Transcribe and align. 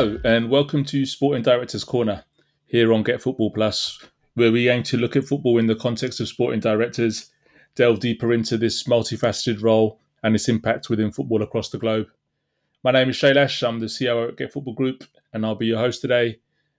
Hello, 0.00 0.18
and 0.24 0.48
welcome 0.48 0.82
to 0.86 1.04
Sporting 1.04 1.42
Directors 1.42 1.84
Corner 1.84 2.24
here 2.64 2.90
on 2.90 3.02
Get 3.02 3.20
Football 3.20 3.50
Plus, 3.50 4.02
where 4.32 4.50
we 4.50 4.70
aim 4.70 4.82
to 4.84 4.96
look 4.96 5.14
at 5.14 5.26
football 5.26 5.58
in 5.58 5.66
the 5.66 5.74
context 5.74 6.20
of 6.20 6.28
sporting 6.28 6.58
directors, 6.58 7.28
delve 7.74 8.00
deeper 8.00 8.32
into 8.32 8.56
this 8.56 8.84
multifaceted 8.84 9.62
role 9.62 10.00
and 10.22 10.34
its 10.34 10.48
impact 10.48 10.88
within 10.88 11.12
football 11.12 11.42
across 11.42 11.68
the 11.68 11.76
globe. 11.76 12.06
My 12.82 12.92
name 12.92 13.10
is 13.10 13.16
Shailash, 13.16 13.62
I'm 13.62 13.78
the 13.78 13.88
CEO 13.88 14.26
at 14.26 14.38
Get 14.38 14.54
Football 14.54 14.72
Group, 14.72 15.04
and 15.34 15.44
I'll 15.44 15.54
be 15.54 15.66
your 15.66 15.80
host 15.80 16.00
today. 16.00 16.38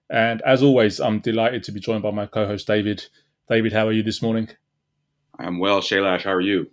And 0.10 0.42
as 0.42 0.64
always, 0.64 1.00
I'm 1.00 1.20
delighted 1.20 1.62
to 1.66 1.72
be 1.72 1.80
joined 1.80 2.02
by 2.02 2.10
my 2.10 2.26
co 2.26 2.48
host, 2.48 2.66
David. 2.66 3.06
David, 3.48 3.72
how 3.72 3.88
are 3.88 3.94
you 3.94 4.02
this 4.02 4.24
morning? 4.24 4.50
I'm 5.38 5.60
well, 5.60 5.82
Shailash. 5.82 6.24
How 6.24 6.34
are 6.34 6.42
you? 6.42 6.72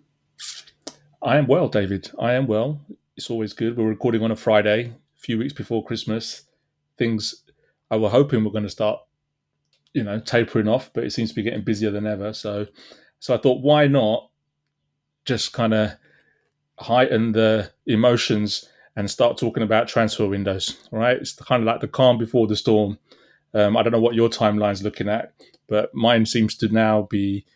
I 1.21 1.37
am 1.37 1.47
well, 1.47 1.69
David. 1.69 2.11
I 2.19 2.33
am 2.33 2.47
well. 2.47 2.81
It's 3.19 3.29
always 3.29 3.53
good. 3.53 3.77
We're 3.77 3.85
recording 3.85 4.23
on 4.23 4.31
a 4.31 4.37
Friday, 4.37 4.95
a 5.19 5.21
few 5.21 5.37
weeks 5.37 5.53
before 5.53 5.85
Christmas. 5.85 6.45
Things 6.99 7.45
I 7.91 7.97
were 7.97 8.11
hoping 8.11 8.45
were 8.45 8.51
going 8.51 8.65
to 8.65 8.71
start, 8.71 9.01
you 9.95 10.03
know, 10.05 10.21
tapering 10.21 10.69
off, 10.69 10.91
but 10.93 11.05
it 11.05 11.13
seems 11.13 11.31
to 11.31 11.35
be 11.35 11.43
getting 11.43 11.65
busier 11.65 11.91
than 11.91 12.07
ever. 12.07 12.33
So, 12.33 12.67
so 13.21 13.35
I 13.35 13.39
thought, 13.39 13.63
why 13.63 13.87
not 13.87 14.29
just 15.25 15.53
kind 15.53 15.75
of 15.75 15.93
heighten 16.79 17.33
the 17.33 17.71
emotions 17.87 18.69
and 18.97 19.11
start 19.11 19.39
talking 19.39 19.63
about 19.63 19.89
transfer 19.89 20.27
windows? 20.27 20.77
Right? 20.91 21.17
It's 21.17 21.33
kind 21.33 21.63
of 21.63 21.67
like 21.67 21.81
the 21.81 21.89
calm 21.89 22.19
before 22.19 22.47
the 22.47 22.57
storm. 22.57 22.99
Um, 23.55 23.77
I 23.77 23.83
don't 23.83 23.93
know 23.93 24.01
what 24.01 24.15
your 24.15 24.29
timeline's 24.29 24.83
looking 24.83 25.09
at, 25.09 25.33
but 25.69 25.95
mine 25.95 26.27
seems 26.27 26.55
to 26.57 26.69
now 26.69 27.03
be, 27.03 27.47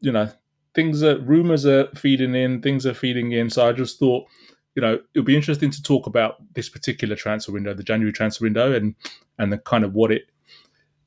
you 0.00 0.12
know, 0.12 0.30
things 0.74 1.02
are 1.02 1.18
rumors 1.18 1.66
are 1.66 1.88
feeding 1.94 2.34
in, 2.34 2.60
things 2.62 2.86
are 2.86 2.94
feeding 2.94 3.32
in. 3.32 3.50
So 3.50 3.66
I 3.66 3.72
just 3.72 3.98
thought, 3.98 4.26
you 4.74 4.82
know, 4.82 4.98
it'll 5.14 5.24
be 5.24 5.36
interesting 5.36 5.70
to 5.70 5.82
talk 5.82 6.06
about 6.06 6.36
this 6.54 6.68
particular 6.68 7.16
transfer 7.16 7.52
window, 7.52 7.74
the 7.74 7.82
January 7.82 8.12
transfer 8.12 8.44
window, 8.44 8.72
and 8.72 8.94
and 9.38 9.52
the 9.52 9.58
kind 9.58 9.84
of 9.84 9.94
what 9.94 10.10
it 10.10 10.26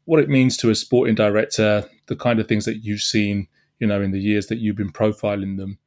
what 0.05 0.21
it 0.21 0.29
means 0.29 0.55
to 0.57 0.69
a 0.69 0.75
sporting 0.75 1.15
director, 1.15 1.83
the 2.07 2.15
kind 2.15 2.39
of 2.39 2.47
things 2.47 2.63
that 2.63 2.77
you've 2.77 3.01
seen, 3.01 3.47
you 3.79 3.87
know, 3.87 4.01
in 4.01 4.11
the 4.11 4.21
years 4.21 4.47
that 4.47 4.59
you've 4.59 4.77
been 4.77 4.91
profiling 4.91 5.57
them. 5.57 5.77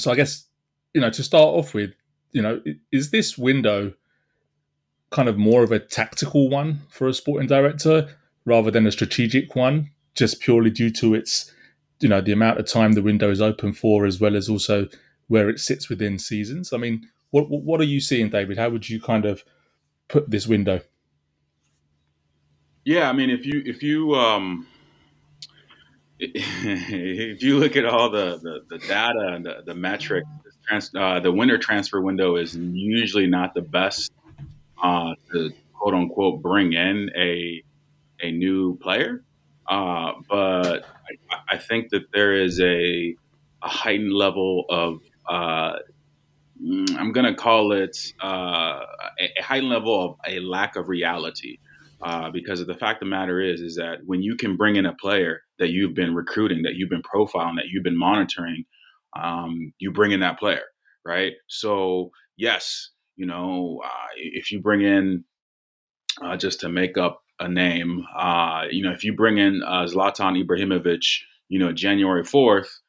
So 0.00 0.10
I 0.10 0.16
guess, 0.16 0.44
you 0.92 1.00
know, 1.00 1.10
to 1.10 1.22
start 1.22 1.46
off 1.46 1.72
with, 1.72 1.92
you 2.32 2.42
know, 2.42 2.60
is 2.90 3.12
this 3.12 3.38
window 3.38 3.92
kind 5.10 5.28
of 5.28 5.38
more 5.38 5.62
of 5.62 5.70
a 5.70 5.78
tactical 5.78 6.48
one 6.48 6.80
for 6.88 7.06
a 7.06 7.14
sporting 7.14 7.46
director 7.46 8.08
rather 8.44 8.72
than 8.72 8.86
a 8.86 8.92
strategic 8.92 9.54
one, 9.54 9.90
just 10.16 10.40
purely 10.40 10.70
due 10.70 10.90
to 10.90 11.14
its, 11.14 11.52
you 12.00 12.08
know, 12.08 12.20
the 12.20 12.32
amount 12.32 12.58
of 12.58 12.66
time 12.66 12.92
the 12.92 13.02
window 13.02 13.30
is 13.30 13.40
open 13.40 13.72
for, 13.72 14.04
as 14.04 14.18
well 14.18 14.34
as 14.34 14.48
also 14.48 14.88
where 15.32 15.48
it 15.48 15.58
sits 15.58 15.88
within 15.88 16.18
seasons. 16.18 16.74
I 16.74 16.76
mean, 16.76 17.08
what 17.30 17.48
what 17.48 17.80
are 17.80 17.84
you 17.84 18.00
seeing, 18.00 18.28
David? 18.28 18.58
How 18.58 18.68
would 18.68 18.86
you 18.90 19.00
kind 19.00 19.24
of 19.24 19.42
put 20.08 20.30
this 20.30 20.46
window? 20.46 20.82
Yeah, 22.84 23.08
I 23.08 23.14
mean, 23.14 23.30
if 23.30 23.46
you 23.46 23.62
if 23.64 23.82
you 23.82 24.14
um, 24.14 24.66
if 26.18 27.42
you 27.42 27.58
look 27.58 27.76
at 27.76 27.86
all 27.86 28.10
the 28.10 28.38
the, 28.42 28.60
the 28.68 28.78
data 28.86 29.32
and 29.34 29.46
the, 29.46 29.62
the 29.64 29.74
metrics, 29.74 30.28
trans, 30.68 30.90
uh, 30.94 31.18
the 31.20 31.32
winter 31.32 31.56
transfer 31.56 32.02
window 32.02 32.36
is 32.36 32.54
usually 32.54 33.26
not 33.26 33.54
the 33.54 33.62
best 33.62 34.12
uh, 34.82 35.14
to 35.32 35.50
quote 35.72 35.94
unquote 35.94 36.42
bring 36.42 36.74
in 36.74 37.10
a 37.16 37.62
a 38.20 38.30
new 38.32 38.76
player. 38.76 39.24
Uh, 39.66 40.12
but 40.28 40.84
I, 41.30 41.54
I, 41.54 41.56
think 41.56 41.90
that 41.90 42.10
there 42.12 42.34
is 42.34 42.60
a, 42.60 43.14
a 43.62 43.68
heightened 43.68 44.12
level 44.12 44.64
of 44.68 45.00
uh, 45.28 45.74
mm, 46.62 46.96
I'm 46.98 47.12
going 47.12 47.26
to 47.26 47.34
call 47.34 47.72
it 47.72 47.96
uh, 48.22 48.80
a, 49.20 49.42
high 49.42 49.60
level 49.60 50.04
of 50.04 50.16
a 50.26 50.40
lack 50.40 50.76
of 50.76 50.88
reality. 50.88 51.58
Uh, 52.02 52.30
because 52.32 52.66
the 52.66 52.74
fact 52.74 53.00
of 53.00 53.06
the 53.06 53.10
matter 53.10 53.40
is, 53.40 53.60
is 53.60 53.76
that 53.76 53.98
when 54.06 54.24
you 54.24 54.34
can 54.34 54.56
bring 54.56 54.74
in 54.74 54.86
a 54.86 54.94
player 54.94 55.42
that 55.60 55.68
you've 55.68 55.94
been 55.94 56.16
recruiting, 56.16 56.62
that 56.62 56.74
you've 56.74 56.90
been 56.90 57.02
profiling, 57.02 57.54
that 57.54 57.66
you've 57.70 57.84
been 57.84 57.96
monitoring, 57.96 58.64
um, 59.16 59.72
you 59.78 59.92
bring 59.92 60.10
in 60.10 60.18
that 60.18 60.36
player, 60.36 60.64
right? 61.04 61.34
So 61.46 62.10
yes, 62.36 62.90
you 63.16 63.26
know, 63.26 63.80
uh, 63.84 64.08
if 64.16 64.50
you 64.50 64.60
bring 64.60 64.82
in 64.82 65.24
uh, 66.20 66.36
just 66.36 66.60
to 66.60 66.68
make 66.68 66.98
up 66.98 67.22
a 67.38 67.48
name, 67.48 68.04
uh, 68.16 68.64
you 68.70 68.82
know, 68.82 68.92
if 68.92 69.04
you 69.04 69.14
bring 69.14 69.38
in 69.38 69.62
uh, 69.64 69.84
Zlatan 69.84 70.42
Ibrahimovic, 70.42 71.04
you 71.48 71.58
know, 71.58 71.72
January 71.72 72.24
fourth, 72.24 72.80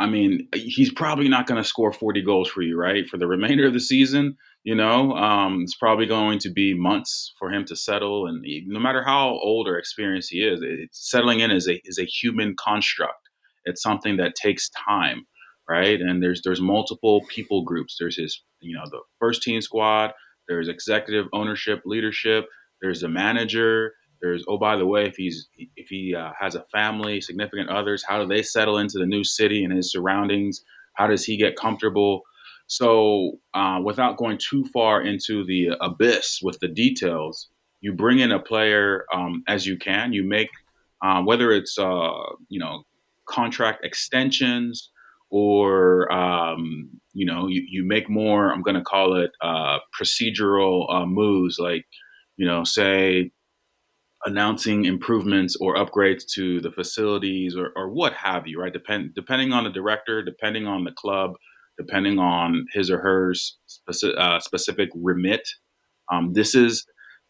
I 0.00 0.06
mean, 0.06 0.48
he's 0.54 0.92
probably 0.92 1.28
not 1.28 1.46
going 1.46 1.62
to 1.62 1.68
score 1.68 1.92
40 1.92 2.22
goals 2.22 2.48
for 2.48 2.62
you, 2.62 2.78
right? 2.78 3.06
For 3.06 3.18
the 3.18 3.26
remainder 3.26 3.66
of 3.66 3.74
the 3.74 3.80
season, 3.80 4.36
you 4.64 4.74
know, 4.74 5.12
um, 5.12 5.62
it's 5.62 5.76
probably 5.76 6.06
going 6.06 6.38
to 6.40 6.50
be 6.50 6.72
months 6.74 7.34
for 7.38 7.52
him 7.52 7.66
to 7.66 7.76
settle. 7.76 8.26
And 8.26 8.42
no 8.66 8.80
matter 8.80 9.02
how 9.02 9.28
old 9.28 9.68
or 9.68 9.76
experienced 9.78 10.30
he 10.30 10.38
is, 10.38 10.60
it, 10.62 10.88
settling 10.92 11.40
in 11.40 11.50
is 11.50 11.68
a 11.68 11.80
is 11.84 11.98
a 11.98 12.04
human 12.04 12.56
construct. 12.58 13.28
It's 13.66 13.82
something 13.82 14.16
that 14.16 14.34
takes 14.34 14.70
time, 14.70 15.26
right? 15.68 16.00
And 16.00 16.22
there's 16.22 16.40
there's 16.42 16.62
multiple 16.62 17.22
people 17.28 17.62
groups. 17.62 17.96
There's 18.00 18.16
his, 18.16 18.42
you 18.60 18.74
know, 18.74 18.84
the 18.90 19.00
first 19.18 19.42
team 19.42 19.60
squad. 19.60 20.12
There's 20.48 20.68
executive 20.68 21.26
ownership, 21.34 21.82
leadership. 21.84 22.46
There's 22.80 23.02
the 23.02 23.08
manager. 23.08 23.92
There's 24.20 24.44
oh 24.48 24.58
by 24.58 24.76
the 24.76 24.86
way, 24.86 25.06
if 25.06 25.16
he's 25.16 25.48
if 25.76 25.88
he 25.88 26.14
uh, 26.14 26.32
has 26.38 26.54
a 26.54 26.64
family, 26.72 27.20
significant 27.20 27.70
others, 27.70 28.04
how 28.06 28.20
do 28.20 28.26
they 28.26 28.42
settle 28.42 28.78
into 28.78 28.98
the 28.98 29.06
new 29.06 29.24
city 29.24 29.64
and 29.64 29.72
his 29.72 29.90
surroundings? 29.90 30.62
How 30.94 31.06
does 31.06 31.24
he 31.24 31.36
get 31.36 31.56
comfortable? 31.56 32.22
So 32.66 33.40
uh, 33.54 33.80
without 33.84 34.16
going 34.16 34.38
too 34.38 34.64
far 34.72 35.02
into 35.02 35.44
the 35.44 35.70
abyss 35.80 36.40
with 36.42 36.60
the 36.60 36.68
details, 36.68 37.48
you 37.80 37.92
bring 37.92 38.20
in 38.20 38.30
a 38.30 38.38
player 38.38 39.06
um, 39.12 39.42
as 39.48 39.66
you 39.66 39.76
can. 39.76 40.12
You 40.12 40.22
make 40.22 40.50
uh, 41.02 41.22
whether 41.22 41.50
it's 41.50 41.78
uh, 41.78 42.10
you 42.48 42.60
know 42.60 42.84
contract 43.26 43.84
extensions 43.84 44.90
or 45.30 46.12
um, 46.12 46.90
you 47.12 47.24
know 47.24 47.46
you, 47.46 47.64
you 47.68 47.84
make 47.84 48.08
more. 48.10 48.52
I'm 48.52 48.62
going 48.62 48.76
to 48.76 48.82
call 48.82 49.16
it 49.16 49.30
uh, 49.42 49.78
procedural 49.98 50.92
uh, 50.94 51.06
moves 51.06 51.58
like 51.58 51.86
you 52.36 52.46
know 52.46 52.64
say 52.64 53.30
announcing 54.26 54.84
improvements 54.84 55.56
or 55.60 55.76
upgrades 55.76 56.24
to 56.34 56.60
the 56.60 56.70
facilities 56.70 57.56
or, 57.56 57.72
or 57.76 57.90
what 57.90 58.12
have 58.12 58.46
you, 58.46 58.60
right? 58.60 58.72
Depend, 58.72 59.14
depending 59.14 59.52
on 59.52 59.64
the 59.64 59.70
director, 59.70 60.22
depending 60.22 60.66
on 60.66 60.84
the 60.84 60.92
club, 60.92 61.32
depending 61.78 62.18
on 62.18 62.66
his 62.72 62.90
or 62.90 63.00
her 63.00 63.32
specific, 63.34 64.16
uh, 64.18 64.38
specific 64.40 64.90
remit. 64.94 65.48
Um, 66.12 66.32
this 66.34 66.54
is 66.54 66.86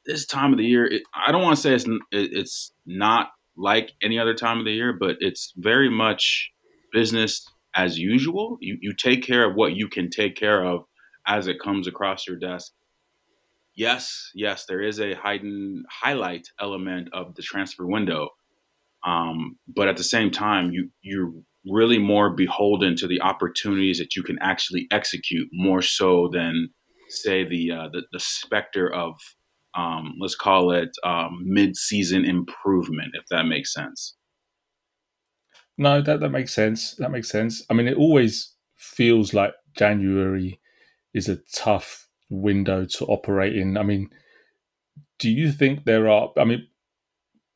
this 0.06 0.26
time 0.26 0.52
of 0.52 0.58
the 0.58 0.64
year. 0.64 0.86
It, 0.86 1.02
I 1.14 1.30
don't 1.30 1.42
want 1.42 1.56
to 1.56 1.62
say 1.62 1.74
it's 1.74 1.86
it's 2.10 2.72
not 2.86 3.28
like 3.56 3.92
any 4.02 4.18
other 4.18 4.34
time 4.34 4.58
of 4.58 4.64
the 4.64 4.72
year, 4.72 4.92
but 4.98 5.16
it's 5.20 5.52
very 5.56 5.90
much 5.90 6.50
business 6.92 7.46
as 7.74 7.98
usual. 7.98 8.56
You 8.60 8.78
you 8.80 8.94
take 8.94 9.22
care 9.22 9.48
of 9.48 9.54
what 9.54 9.74
you 9.74 9.88
can 9.88 10.10
take 10.10 10.34
care 10.34 10.64
of 10.64 10.84
as 11.26 11.46
it 11.46 11.60
comes 11.62 11.86
across 11.86 12.26
your 12.26 12.36
desk 12.36 12.72
yes, 13.80 14.30
yes, 14.34 14.66
there 14.66 14.82
is 14.82 15.00
a 15.00 15.14
heightened 15.14 15.86
highlight 15.90 16.46
element 16.60 17.08
of 17.14 17.34
the 17.34 17.42
transfer 17.42 17.86
window. 17.86 18.28
Um, 19.06 19.56
but 19.66 19.88
at 19.88 19.96
the 19.96 20.04
same 20.04 20.30
time, 20.30 20.70
you 20.70 20.90
you're 21.00 21.32
really 21.64 21.98
more 21.98 22.30
beholden 22.30 22.94
to 22.96 23.06
the 23.06 23.20
opportunities 23.22 23.98
that 23.98 24.14
you 24.14 24.22
can 24.22 24.38
actually 24.40 24.86
execute 24.90 25.48
more 25.52 25.80
so 25.80 26.28
than 26.30 26.68
say 27.08 27.48
the 27.48 27.72
uh, 27.72 27.88
the, 27.90 28.02
the 28.12 28.20
specter 28.20 28.92
of 28.92 29.14
um, 29.74 30.14
let's 30.20 30.34
call 30.34 30.72
it 30.72 30.90
um, 31.04 31.42
mid-season 31.44 32.24
improvement, 32.24 33.12
if 33.14 33.24
that 33.30 33.44
makes 33.44 33.72
sense. 33.72 34.16
No, 35.78 36.02
that 36.02 36.20
that 36.20 36.30
makes 36.30 36.52
sense. 36.52 36.94
That 36.96 37.10
makes 37.10 37.30
sense. 37.30 37.64
I 37.70 37.74
mean, 37.74 37.88
it 37.88 37.96
always 37.96 38.54
feels 38.76 39.32
like 39.32 39.54
January 39.74 40.60
is 41.14 41.28
a 41.30 41.38
tough 41.54 42.09
window 42.30 42.84
to 42.84 43.04
operate 43.06 43.56
in. 43.56 43.76
I 43.76 43.82
mean, 43.82 44.10
do 45.18 45.30
you 45.30 45.52
think 45.52 45.84
there 45.84 46.08
are? 46.08 46.30
I 46.38 46.44
mean, 46.44 46.66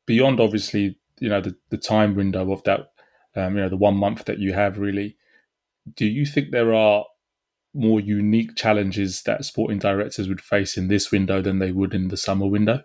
beyond 0.05 0.39
obviously, 0.39 0.99
you 1.19 1.29
know, 1.29 1.41
the, 1.41 1.55
the 1.69 1.77
time 1.77 2.15
window 2.15 2.51
of 2.51 2.63
that, 2.63 2.91
um, 3.35 3.55
you 3.55 3.61
know, 3.61 3.69
the 3.69 3.77
one 3.77 3.97
month 3.97 4.25
that 4.25 4.39
you 4.39 4.53
have 4.53 4.77
really. 4.77 5.17
Do 5.95 6.05
you 6.05 6.25
think 6.25 6.49
there 6.49 6.73
are 6.73 7.05
more 7.73 7.99
unique 7.99 8.55
challenges 8.55 9.23
that 9.23 9.45
sporting 9.45 9.79
directors 9.79 10.27
would 10.27 10.41
face 10.41 10.77
in 10.77 10.87
this 10.87 11.11
window 11.11 11.41
than 11.41 11.59
they 11.59 11.71
would 11.71 11.93
in 11.93 12.07
the 12.07 12.17
summer 12.17 12.47
window? 12.47 12.81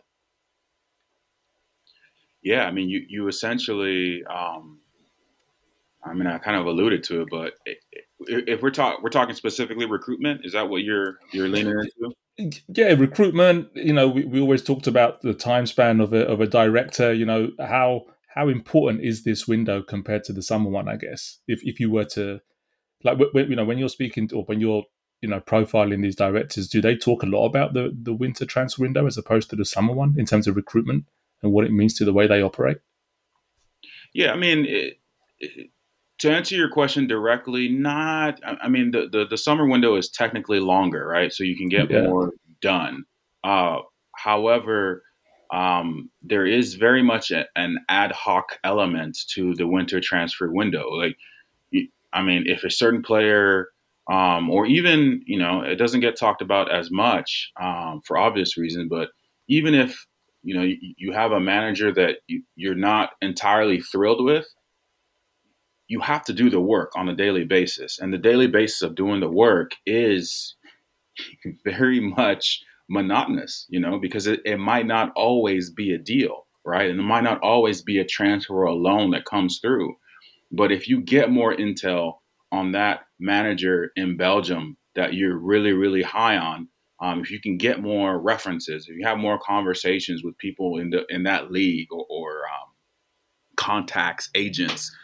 Yeah, 2.43 2.65
I 2.65 2.71
mean, 2.71 2.89
you 2.89 3.05
you 3.09 3.29
essentially, 3.29 4.25
um, 4.25 4.81
I 6.05 6.15
mean, 6.15 6.27
I 6.27 6.39
kind 6.39 6.57
of 6.57 6.67
alluded 6.67 7.05
to 7.05 7.23
it, 7.23 7.29
but 7.31 7.53
it, 7.67 7.79
if 8.29 8.63
we're 8.63 8.71
talking 8.71 9.03
we're 9.03 9.11
talking 9.11 9.35
specifically 9.35 9.87
recruitment 9.87 10.41
is 10.45 10.53
that 10.53 10.69
what 10.69 10.83
you're 10.83 11.19
you're 11.33 11.49
leaning 11.49 11.73
into 11.73 12.61
yeah 12.69 12.93
recruitment 12.93 13.69
you 13.75 13.93
know 13.93 14.09
we, 14.09 14.25
we 14.25 14.41
always 14.41 14.63
talked 14.63 14.87
about 14.87 15.21
the 15.23 15.35
time 15.35 15.67
span 15.67 16.01
of 16.01 16.13
a, 16.13 16.27
of 16.27 16.41
a 16.41 16.47
director 16.47 17.13
you 17.13 17.25
know 17.25 17.51
how 17.61 18.03
how 18.35 18.49
important 18.49 19.03
is 19.03 19.25
this 19.25 19.49
window 19.49 19.83
compared 19.83 20.25
to 20.25 20.33
the 20.33 20.43
summer 20.43 20.71
one 20.71 20.89
i 20.89 20.97
guess 20.97 21.39
if, 21.49 21.61
if 21.65 21.81
you 21.81 21.91
were 21.91 22.05
to 22.05 22.41
like 23.05 23.19
you 23.35 23.57
know 23.57 23.65
when 23.65 23.79
you're 23.79 23.89
speaking 23.89 24.29
to, 24.29 24.37
or 24.37 24.45
when 24.45 24.61
you're 24.61 24.85
you 25.21 25.29
know 25.29 25.41
profiling 25.41 26.03
these 26.03 26.17
directors, 26.17 26.69
do 26.69 26.81
they 26.81 26.97
talk 26.97 27.23
a 27.23 27.27
lot 27.27 27.47
about 27.47 27.75
the 27.75 27.97
the 28.03 28.13
winter 28.13 28.45
transfer 28.45 28.83
window 28.83 29.07
as 29.07 29.19
opposed 29.19 29.51
to 29.51 29.57
the 29.57 29.65
summer 29.65 29.93
one 29.93 30.15
in 30.19 30.27
terms 30.27 30.47
of 30.47 30.57
recruitment 30.57 31.07
and 31.43 31.53
what 31.53 31.65
it 31.65 31.73
means 31.73 31.95
to 31.95 32.05
the 32.05 32.13
way 32.13 32.27
they 32.27 32.43
operate? 32.43 32.79
Yeah, 34.13 34.33
I 34.33 34.37
mean, 34.37 34.67
it, 34.67 34.99
it, 35.39 35.71
to 36.21 36.31
answer 36.31 36.55
your 36.55 36.69
question 36.69 37.07
directly, 37.07 37.69
not. 37.69 38.41
I, 38.45 38.69
mean, 38.69 38.91
the, 38.91 39.09
the, 39.11 39.27
the 39.29 39.39
summer 39.39 39.67
window 39.67 39.97
is 39.97 40.11
technically 40.11 40.61
longer, 40.61 41.07
right? 41.07 41.33
So 41.33 41.45
you 41.45 41.57
can 41.57 41.69
get 41.69 41.91
yeah. 41.91 42.03
more 42.03 42.33
done. 42.61 43.05
Uh, 43.43 43.79
however, 44.17 45.03
um, 45.53 46.11
there 46.23 46.47
is 46.47 46.75
very 46.75 47.03
much 47.03 47.31
a, 47.31 47.47
an 47.57 47.79
ad 47.89 48.13
hoc 48.13 48.59
element 48.65 49.19
to 49.35 49.55
the 49.55 49.67
winter 49.67 50.01
transfer 50.01 50.51
window. 50.53 50.91
Like, 50.91 51.17
I 52.13 52.23
mean, 52.23 52.45
if 52.47 52.65
a 52.65 52.71
certain 52.71 53.03
player 53.03 53.69
um, 54.11 54.51
or 54.51 54.67
even 54.67 55.23
you 55.27 55.39
know 55.39 55.61
it 55.63 55.77
doesn't 55.77 56.01
get 56.01 56.19
talked 56.19 56.43
about 56.43 56.71
as 56.73 56.91
much 56.91 57.53
um, 57.61 58.01
for 58.05 58.19
obvious 58.19 58.57
reasons 58.57 58.89
but 58.91 59.09
even 59.49 59.75
if 59.75 60.05
you 60.43 60.55
know 60.55 60.63
you, 60.63 60.77
you 60.97 61.13
have 61.13 61.33
a 61.33 61.41
manager 61.41 61.93
that 61.93 62.17
you, 62.27 62.43
you're 62.57 62.75
not 62.75 63.11
entirely 63.23 63.81
thrilled 63.81 64.25
with 64.25 64.47
you 65.91 66.01
have 66.01 66.25
to 66.25 66.33
do 66.33 66.49
the 66.49 66.61
work 66.61 66.93
on 66.95 67.09
a 67.09 67.17
daily 67.17 67.45
basis. 67.45 67.99
And 67.99 68.13
the 68.13 68.19
daily 68.19 68.47
basis 68.47 68.83
of 68.83 68.95
doing 68.95 69.21
the 69.21 69.31
work 69.31 69.73
is 69.85 70.57
very 71.65 72.01
much 72.01 72.63
monotonous 72.93 73.67
you 73.69 73.79
know 73.79 74.01
because 74.01 74.27
it, 74.27 74.41
it 74.45 74.59
might 74.59 74.85
not 74.85 75.13
always 75.15 75.71
be 75.71 75.95
a 75.95 75.99
deal 75.99 76.45
right? 76.65 76.91
And 76.91 77.01
it 77.01 77.05
might 77.05 77.25
not 77.25 77.41
always 77.43 77.83
be 77.83 77.99
a 77.99 78.05
transfer 78.05 78.55
or 78.55 78.65
a 78.65 78.75
loan 78.75 79.11
that 79.11 79.25
comes 79.25 79.59
through. 79.61 79.97
But 80.53 80.73
if 80.73 80.89
you 80.89 81.01
get 81.01 81.31
more 81.31 81.55
intel 81.55 82.19
on 82.53 82.73
that 82.73 83.01
manager 83.19 83.93
in 83.97 84.17
Belgium 84.17 84.77
that 84.95 85.15
you're 85.15 85.39
really, 85.39 85.73
really 85.73 86.03
high 86.03 86.37
on, 86.37 86.69
um, 87.03 87.21
if 87.21 87.31
you 87.31 87.41
can 87.41 87.57
get 87.57 87.81
more 87.81 88.21
references, 88.21 88.87
if 88.89 88.97
you 88.97 89.07
have 89.07 89.19
more 89.19 89.39
conversations 89.39 90.23
with 90.23 90.37
people 90.39 90.79
in 90.79 90.91
the 90.91 91.07
in 91.09 91.23
that 91.23 91.51
league 91.51 91.89
or, 91.91 92.05
or 92.11 92.31
um, 92.41 92.69
contacts, 93.57 94.29
agents, 94.35 94.95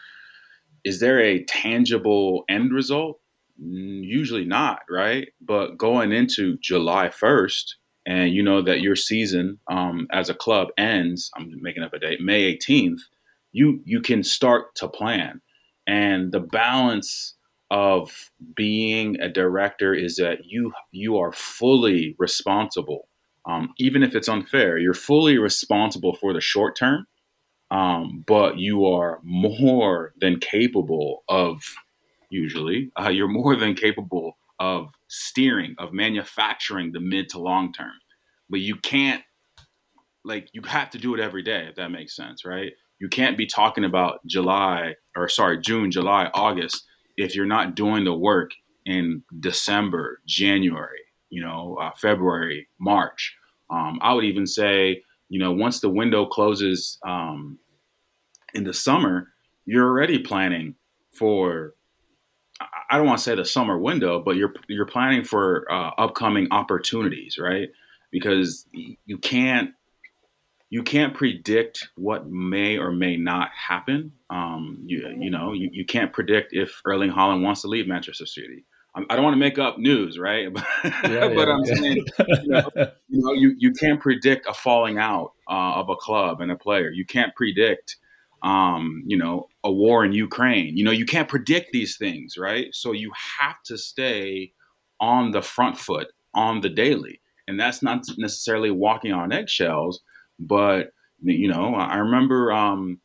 is 0.87 1.01
there 1.01 1.19
a 1.19 1.43
tangible 1.43 2.45
end 2.47 2.71
result? 2.71 3.19
Usually 3.59 4.45
not, 4.45 4.79
right? 4.89 5.27
But 5.41 5.77
going 5.77 6.13
into 6.13 6.57
July 6.61 7.09
1st, 7.09 7.65
and 8.05 8.31
you 8.31 8.41
know 8.41 8.61
that 8.61 8.79
your 8.79 8.95
season 8.95 9.59
um, 9.69 10.07
as 10.13 10.29
a 10.29 10.33
club 10.33 10.69
ends, 10.77 11.29
I'm 11.35 11.51
making 11.61 11.83
up 11.83 11.93
a 11.93 11.99
date, 11.99 12.21
May 12.21 12.55
18th, 12.55 13.01
you 13.51 13.81
you 13.83 13.99
can 13.99 14.23
start 14.23 14.75
to 14.75 14.87
plan. 14.87 15.41
And 15.85 16.31
the 16.31 16.39
balance 16.39 17.35
of 17.69 18.31
being 18.55 19.19
a 19.19 19.27
director 19.27 19.93
is 19.93 20.15
that 20.15 20.45
you 20.45 20.71
you 20.93 21.17
are 21.17 21.33
fully 21.33 22.15
responsible, 22.17 23.09
um, 23.45 23.73
even 23.77 24.03
if 24.03 24.15
it's 24.15 24.29
unfair. 24.29 24.77
You're 24.77 24.93
fully 24.93 25.37
responsible 25.37 26.15
for 26.15 26.31
the 26.33 26.39
short 26.39 26.77
term, 26.77 27.07
um, 27.71 28.23
but 28.27 28.57
you 28.57 28.85
are 28.85 29.19
more 29.23 30.13
than 30.19 30.39
capable 30.39 31.23
of. 31.29 31.61
Usually, 32.29 32.91
uh, 32.99 33.07
you're 33.09 33.29
more 33.29 33.55
than 33.55 33.73
capable 33.73 34.37
of 34.59 34.89
steering, 35.07 35.75
of 35.77 35.93
manufacturing 35.93 36.91
the 36.91 36.99
mid 36.99 37.29
to 37.29 37.39
long 37.39 37.71
term. 37.71 37.93
But 38.49 38.59
you 38.59 38.75
can't, 38.75 39.23
like, 40.25 40.49
you 40.51 40.61
have 40.63 40.89
to 40.89 40.97
do 40.97 41.13
it 41.13 41.21
every 41.21 41.41
day, 41.41 41.67
if 41.69 41.75
that 41.75 41.89
makes 41.89 42.15
sense, 42.15 42.43
right? 42.43 42.73
You 42.99 43.07
can't 43.07 43.37
be 43.37 43.45
talking 43.45 43.85
about 43.85 44.19
July, 44.25 44.95
or 45.15 45.29
sorry, 45.29 45.59
June, 45.61 45.89
July, 45.89 46.29
August 46.33 46.83
if 47.17 47.35
you're 47.35 47.45
not 47.45 47.75
doing 47.75 48.03
the 48.03 48.13
work 48.13 48.51
in 48.85 49.23
December, 49.39 50.21
January, 50.27 51.01
you 51.29 51.41
know, 51.41 51.77
uh, 51.81 51.91
February, 51.97 52.67
March. 52.79 53.35
Um, 53.69 53.99
I 54.01 54.13
would 54.13 54.23
even 54.23 54.45
say, 54.45 55.03
you 55.29 55.39
know, 55.39 55.51
once 55.51 55.79
the 55.79 55.89
window 55.89 56.25
closes 56.25 56.97
um, 57.05 57.59
in 58.53 58.63
the 58.63 58.73
summer, 58.73 59.29
you're 59.65 59.87
already 59.87 60.19
planning 60.19 60.75
for. 61.11 61.73
I 62.89 62.97
don't 62.97 63.05
want 63.05 63.19
to 63.19 63.23
say 63.23 63.35
the 63.35 63.45
summer 63.45 63.77
window, 63.77 64.19
but 64.19 64.35
you're 64.35 64.53
you're 64.67 64.87
planning 64.87 65.23
for 65.23 65.71
uh, 65.71 65.91
upcoming 65.97 66.47
opportunities, 66.51 67.37
right? 67.37 67.69
Because 68.11 68.65
you 68.71 69.17
can't 69.17 69.71
you 70.69 70.83
can't 70.83 71.13
predict 71.13 71.89
what 71.95 72.29
may 72.29 72.77
or 72.77 72.91
may 72.91 73.15
not 73.15 73.49
happen. 73.51 74.11
Um, 74.29 74.79
you, 74.85 75.15
you 75.17 75.29
know, 75.29 75.53
you, 75.53 75.69
you 75.71 75.85
can't 75.85 76.11
predict 76.11 76.53
if 76.53 76.81
Erling 76.85 77.11
Haaland 77.11 77.41
wants 77.41 77.61
to 77.61 77.67
leave 77.67 77.87
Manchester 77.87 78.25
City. 78.25 78.65
I 79.09 79.15
don't 79.15 79.23
want 79.23 79.33
to 79.33 79.39
make 79.39 79.59
up 79.59 79.77
news, 79.77 80.17
right? 80.17 80.47
Yeah, 80.83 81.29
but 81.29 81.47
yeah, 81.47 81.53
I'm 81.53 81.63
yeah. 81.65 81.75
saying, 81.75 82.05
you 82.43 82.47
know, 82.47 82.69
you, 82.75 83.21
know 83.21 83.33
you, 83.33 83.55
you 83.57 83.71
can't 83.71 83.99
predict 83.99 84.47
a 84.47 84.53
falling 84.53 84.97
out 84.97 85.33
uh, 85.49 85.73
of 85.75 85.89
a 85.89 85.95
club 85.95 86.41
and 86.41 86.51
a 86.51 86.55
player. 86.55 86.89
You 86.91 87.05
can't 87.05 87.33
predict, 87.35 87.97
um, 88.43 89.03
you 89.05 89.17
know, 89.17 89.47
a 89.63 89.71
war 89.71 90.05
in 90.05 90.11
Ukraine. 90.11 90.77
You 90.77 90.83
know, 90.83 90.91
you 90.91 91.05
can't 91.05 91.27
predict 91.27 91.71
these 91.71 91.97
things, 91.97 92.37
right? 92.37 92.67
So 92.73 92.91
you 92.91 93.11
have 93.39 93.61
to 93.65 93.77
stay 93.77 94.53
on 94.99 95.31
the 95.31 95.41
front 95.41 95.77
foot 95.77 96.07
on 96.33 96.61
the 96.61 96.69
daily, 96.69 97.21
and 97.47 97.59
that's 97.59 97.81
not 97.81 98.05
necessarily 98.17 98.71
walking 98.71 99.11
on 99.11 99.31
eggshells 99.31 100.01
but 100.39 100.91
you 101.21 101.47
know, 101.47 101.73
I 101.75 101.97
remember 101.97 102.51
um, 102.51 102.99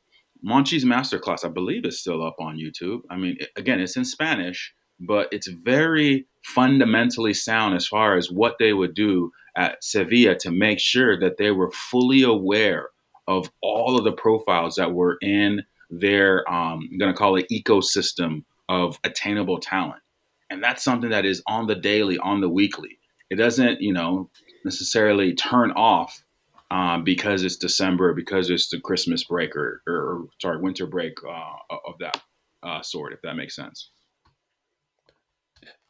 Monchi's 0.44 0.84
masterclass. 0.84 1.44
I 1.44 1.48
believe 1.48 1.86
is 1.86 2.00
still 2.00 2.24
up 2.24 2.36
on 2.38 2.58
YouTube. 2.58 3.00
I 3.10 3.16
mean, 3.16 3.38
again, 3.56 3.80
it's 3.80 3.96
in 3.96 4.04
Spanish, 4.04 4.74
but 5.02 5.28
it's 5.32 5.48
very 5.48 6.26
fundamentally 6.42 7.34
sound 7.34 7.74
as 7.74 7.86
far 7.86 8.16
as 8.16 8.30
what 8.30 8.56
they 8.58 8.72
would 8.72 8.94
do 8.94 9.30
at 9.56 9.82
Sevilla 9.84 10.34
to 10.36 10.50
make 10.50 10.78
sure 10.78 11.18
that 11.18 11.36
they 11.36 11.50
were 11.50 11.70
fully 11.70 12.22
aware 12.22 12.88
of 13.28 13.50
all 13.60 13.98
of 13.98 14.04
the 14.04 14.12
profiles 14.12 14.76
that 14.76 14.92
were 14.92 15.18
in 15.20 15.62
their, 15.90 16.48
um, 16.50 16.88
I'm 16.90 16.98
going 16.98 17.12
to 17.12 17.18
call 17.18 17.36
it 17.36 17.46
ecosystem 17.50 18.44
of 18.68 18.98
attainable 19.04 19.58
talent. 19.60 20.02
And 20.50 20.62
that's 20.62 20.82
something 20.82 21.10
that 21.10 21.24
is 21.24 21.42
on 21.46 21.66
the 21.66 21.74
daily, 21.74 22.18
on 22.18 22.40
the 22.40 22.48
weekly. 22.48 22.98
It 23.30 23.36
doesn't, 23.36 23.80
you 23.80 23.92
know, 23.92 24.30
necessarily 24.64 25.34
turn 25.34 25.72
off 25.72 26.24
um, 26.70 27.04
because 27.04 27.42
it's 27.42 27.56
December, 27.56 28.14
because 28.14 28.50
it's 28.50 28.70
the 28.70 28.80
Christmas 28.80 29.24
break 29.24 29.54
or, 29.54 29.82
or 29.86 30.26
sorry, 30.40 30.58
winter 30.60 30.86
break 30.86 31.14
uh, 31.26 31.74
of 31.86 31.98
that 32.00 32.20
uh, 32.62 32.82
sort, 32.82 33.12
if 33.12 33.20
that 33.22 33.36
makes 33.36 33.54
sense. 33.54 33.90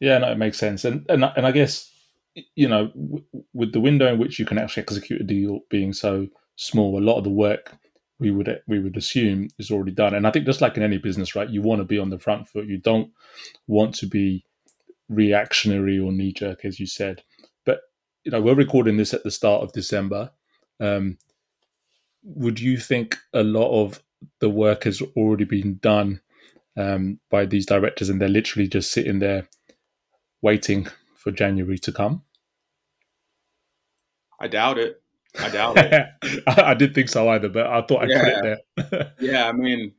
Yeah, 0.02 0.18
no, 0.18 0.32
it 0.32 0.38
makes 0.38 0.59
sense, 0.59 0.85
and 0.85 1.06
and 1.11 1.25
and 1.37 1.47
I 1.47 1.52
guess 1.52 1.90
you 2.56 2.68
know 2.68 2.88
w- 2.88 3.25
with 3.54 3.73
the 3.73 3.80
window 3.80 4.12
in 4.12 4.21
which 4.21 4.40
you 4.40 4.47
can 4.47 4.59
actually 4.59 4.85
execute 4.85 5.23
a 5.23 5.25
deal 5.25 5.62
being 5.71 5.94
so 5.94 6.28
small, 6.56 6.99
a 6.99 7.02
lot 7.04 7.18
of 7.18 7.25
the 7.25 7.30
work 7.30 7.75
we 8.21 8.32
would 8.32 8.62
we 8.68 8.80
would 8.80 8.99
assume 8.99 9.49
is 9.59 9.73
already 9.73 9.92
done. 9.92 10.14
And 10.14 10.28
I 10.28 10.32
think 10.32 10.47
just 10.47 10.62
like 10.62 10.76
in 10.78 10.85
any 10.85 10.99
business, 10.99 11.37
right, 11.37 11.50
you 11.50 11.62
want 11.62 11.80
to 11.80 11.87
be 11.87 12.00
on 12.00 12.11
the 12.11 12.21
front 12.21 12.49
foot. 12.49 12.66
You 12.68 12.78
don't 12.78 13.12
want 13.68 13.97
to 13.97 14.09
be 14.09 14.47
reactionary 15.11 15.99
or 15.99 16.12
knee 16.12 16.32
jerk, 16.35 16.64
as 16.64 16.80
you 16.80 16.87
said. 16.87 17.23
But 17.66 17.80
you 18.25 18.32
know, 18.32 18.42
we're 18.42 18.56
recording 18.56 18.99
this 18.99 19.14
at 19.14 19.25
the 19.25 19.32
start 19.32 19.62
of 19.64 19.73
December. 19.73 20.32
Um, 20.80 21.18
would 22.25 22.61
you 22.61 22.78
think 22.78 23.18
a 23.35 23.44
lot 23.44 23.71
of 23.71 24.02
the 24.40 24.50
work 24.50 24.85
has 24.85 25.02
already 25.16 25.44
been 25.44 25.78
done 25.78 26.21
um, 26.76 27.21
by 27.30 27.47
these 27.47 27.66
directors 27.66 28.11
and 28.11 28.21
they're 28.21 28.28
literally 28.30 28.68
just 28.68 28.92
sitting 28.92 29.21
there 29.21 29.49
waiting 30.42 30.88
for 31.14 31.30
January 31.30 31.78
to 31.78 31.92
come? 31.92 32.22
I 34.40 34.49
doubt 34.49 34.78
it. 34.78 35.00
I 35.38 35.49
doubt 35.49 35.78
it. 35.78 36.42
I, 36.46 36.62
I 36.62 36.75
did 36.75 36.94
think 36.94 37.08
so 37.08 37.28
either, 37.28 37.49
but 37.49 37.66
I 37.66 37.82
thought 37.82 38.02
I'd 38.02 38.11
yeah. 38.11 38.25
put 38.25 38.28
it 38.28 38.90
there. 38.90 39.12
yeah, 39.20 39.49
I 39.49 39.52
mean, 39.52 39.92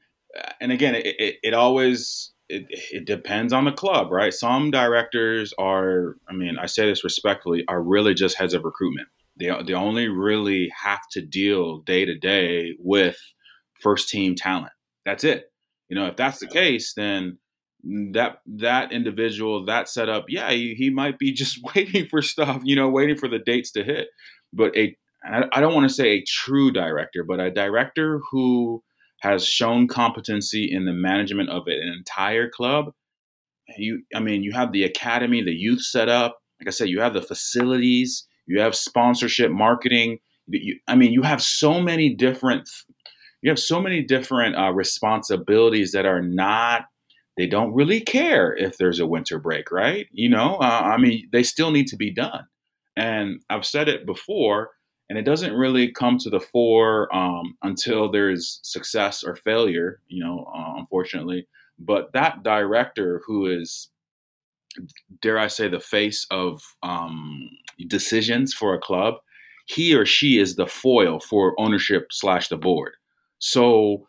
and 0.59 0.71
again, 0.71 0.95
it, 0.95 1.05
it, 1.17 1.35
it 1.41 1.53
always 1.53 2.33
it, 2.50 2.65
it, 2.69 3.05
depends 3.05 3.53
on 3.53 3.65
the 3.65 3.71
club, 3.71 4.12
right? 4.12 4.33
Some 4.33 4.69
directors 4.69 5.53
are, 5.57 6.17
I 6.29 6.33
mean, 6.33 6.57
I 6.59 6.65
say 6.65 6.85
this 6.85 7.03
respectfully, 7.03 7.63
are 7.67 7.81
really 7.81 8.13
just 8.13 8.38
heads 8.38 8.53
of 8.53 8.63
recruitment. 8.63 9.07
They 9.39 9.50
they 9.65 9.73
only 9.73 10.09
really 10.09 10.71
have 10.83 11.01
to 11.13 11.21
deal 11.21 11.79
day 11.79 12.05
to 12.05 12.15
day 12.15 12.75
with 12.77 13.17
first 13.81 14.09
team 14.09 14.35
talent. 14.35 14.73
That's 15.05 15.23
it. 15.23 15.51
You 15.89 15.95
know, 15.95 16.05
if 16.05 16.15
that's 16.15 16.39
the 16.39 16.47
case, 16.47 16.93
then 16.93 17.39
that 17.84 18.38
that 18.46 18.92
individual, 18.92 19.66
that 19.66 19.90
setup, 19.90 20.25
yeah, 20.30 20.52
he, 20.52 20.75
he 20.75 20.90
might 20.90 21.20
be 21.20 21.32
just 21.34 21.60
waiting 21.75 22.08
for 22.08 22.22
stuff. 22.22 22.62
You 22.63 22.75
know, 22.75 22.90
waiting 22.90 23.18
for 23.18 23.28
the 23.28 23.40
dates 23.40 23.72
to 23.72 23.84
hit. 23.84 24.08
But 24.52 24.75
a 24.75 24.96
I 25.25 25.62
don't 25.62 25.74
want 25.74 25.88
to 25.88 25.94
say 25.94 26.10
a 26.10 26.24
true 26.28 26.72
director, 26.72 27.24
but 27.24 27.40
a 27.40 27.50
director 27.50 28.20
who 28.32 28.84
has 29.22 29.48
shown 29.48 29.88
competency 29.88 30.70
in 30.70 30.84
the 30.84 30.92
management 30.92 31.50
of 31.50 31.63
an 31.68 31.94
entire 31.98 32.50
club. 32.50 32.88
You, 33.78 34.04
I 34.13 34.20
mean, 34.20 34.44
you 34.44 34.52
have 34.52 34.74
the 34.74 34.84
academy, 34.84 35.42
the 35.42 35.54
youth 35.54 35.82
set 35.82 36.10
up. 36.10 36.40
Like 36.60 36.68
I 36.68 36.72
said, 36.72 36.90
you 36.90 37.00
have 37.00 37.13
the 37.13 37.22
facilities, 37.22 38.28
you 38.48 38.60
have 38.60 38.75
sponsorship 38.75 39.50
marketing. 39.50 40.20
You, 40.48 40.78
I 40.90 40.96
mean, 40.96 41.13
you 41.13 41.22
have 41.22 41.42
so 41.42 41.80
many 41.80 42.13
different 42.13 42.68
you 43.42 43.50
have 43.50 43.60
so 43.60 43.82
many 43.82 44.02
different 44.02 44.56
uh, 44.56 44.72
responsibilities 44.72 45.92
that 45.92 46.06
are 46.06 46.22
not 46.22 46.86
they 47.38 47.48
don't 47.48 47.74
really 47.74 48.00
care 48.00 48.56
if 48.56 48.78
there's 48.78 49.00
a 49.00 49.08
winter 49.08 49.40
break, 49.40 49.72
right? 49.72 50.08
You 50.12 50.30
know, 50.30 50.56
uh, 50.58 50.82
I 50.84 50.98
mean, 50.98 51.28
they 51.32 51.44
still 51.44 51.72
need 51.72 51.88
to 51.88 51.98
be 51.98 52.12
done. 52.12 52.46
And 52.96 53.42
I've 53.50 53.66
said 53.66 53.90
it 53.90 54.06
before, 54.06 54.72
and 55.10 55.18
it 55.18 55.24
doesn't 55.24 55.54
really 55.54 55.92
come 55.92 56.18
to 56.20 56.30
the 56.30 56.40
fore 56.40 57.13
um, 57.16 57.58
until 57.63 58.12
there's 58.12 58.60
success 58.63 59.24
or 59.24 59.36
failure, 59.36 60.00
you 60.08 60.24
know, 60.24 60.46
uh, 60.56 60.74
unfortunately. 60.78 61.48
But 61.80 62.13
that 62.13 62.44
director 62.44 63.22
who 63.25 63.48
is, 63.48 63.90
dare 65.22 65.40
I 65.40 65.48
say, 65.48 65.68
the 65.68 65.80
face 65.80 66.28
of 66.30 66.62
um, 66.84 67.50
decisions 67.88 68.54
for 68.54 68.75
a 68.75 68.80
club, 68.80 69.16
he 69.66 69.96
or 69.96 70.06
she 70.06 70.38
is 70.38 70.56
the 70.56 70.68
foil 70.68 71.20
for 71.20 71.60
ownership 71.60 72.08
slash 72.12 72.48
the 72.50 72.58
board. 72.58 72.94
So 73.40 74.06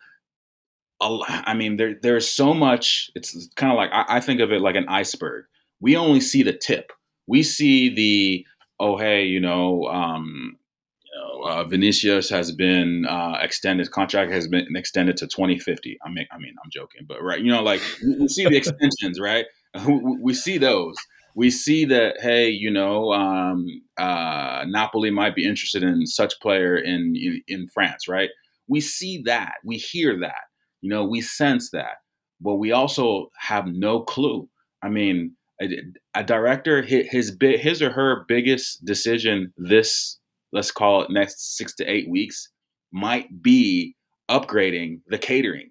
I 1.04 1.54
mean, 1.54 1.76
there 1.76 1.94
there's 2.00 2.28
so 2.28 2.54
much. 2.54 3.10
It's 3.14 3.48
kind 3.56 3.70
of 3.70 3.76
like 3.76 3.90
I, 3.92 4.16
I, 4.16 4.20
think 4.20 4.40
of 4.40 4.52
it 4.52 4.60
like 4.60 4.76
an 4.76 4.88
iceberg. 4.88 5.44
We 5.80 5.96
only 5.96 6.20
see 6.20 6.42
the 6.42 6.52
tip. 6.52 6.92
We 7.26 7.42
see 7.42 7.94
the 7.94 8.46
oh 8.80 8.96
hey, 8.96 9.24
you 9.24 9.40
know, 9.40 9.84
um, 9.84 10.56
you 11.04 11.20
know 11.20 11.42
uh, 11.48 11.64
Vinicius 11.64 12.30
has 12.30 12.52
been 12.52 13.04
uh, 13.06 13.38
extended. 13.40 13.90
Contract 13.90 14.32
has 14.32 14.48
been 14.48 14.66
extended 14.74 15.16
to 15.18 15.26
2050. 15.26 15.98
I 16.04 16.08
mean, 16.08 16.26
I 16.32 16.38
mean, 16.38 16.54
I'm 16.64 16.70
joking, 16.70 17.02
but 17.06 17.22
right, 17.22 17.40
you 17.40 17.52
know, 17.52 17.62
like 17.62 17.82
we 18.02 18.28
see 18.28 18.44
the 18.44 18.56
extensions, 18.56 19.20
right? 19.20 19.46
We 19.86 20.34
see 20.34 20.56
those. 20.56 20.94
We 21.34 21.50
see 21.50 21.84
that 21.86 22.20
hey, 22.20 22.48
you 22.48 22.70
know, 22.70 23.12
um, 23.12 23.66
uh, 23.98 24.64
Napoli 24.68 25.10
might 25.10 25.34
be 25.34 25.44
interested 25.44 25.82
in 25.82 26.06
such 26.06 26.38
player 26.40 26.76
in, 26.76 27.14
in 27.16 27.42
in 27.48 27.66
France, 27.66 28.06
right? 28.08 28.30
We 28.68 28.80
see 28.80 29.22
that. 29.26 29.54
We 29.64 29.76
hear 29.76 30.18
that 30.20 30.44
you 30.84 30.90
know, 30.90 31.02
we 31.02 31.22
sense 31.22 31.70
that, 31.70 32.02
but 32.42 32.56
we 32.56 32.70
also 32.70 33.30
have 33.38 33.66
no 33.66 34.02
clue. 34.02 34.46
I 34.82 34.90
mean, 34.90 35.34
a, 35.62 35.66
a 36.14 36.22
director 36.22 36.82
his 36.82 37.34
his 37.40 37.80
or 37.80 37.90
her 37.90 38.26
biggest 38.28 38.84
decision 38.84 39.50
this 39.56 40.18
let's 40.52 40.70
call 40.70 41.02
it 41.02 41.10
next 41.10 41.56
six 41.56 41.74
to 41.76 41.84
eight 41.84 42.10
weeks 42.10 42.50
might 42.92 43.40
be 43.40 43.96
upgrading 44.28 45.00
the 45.06 45.16
catering 45.16 45.70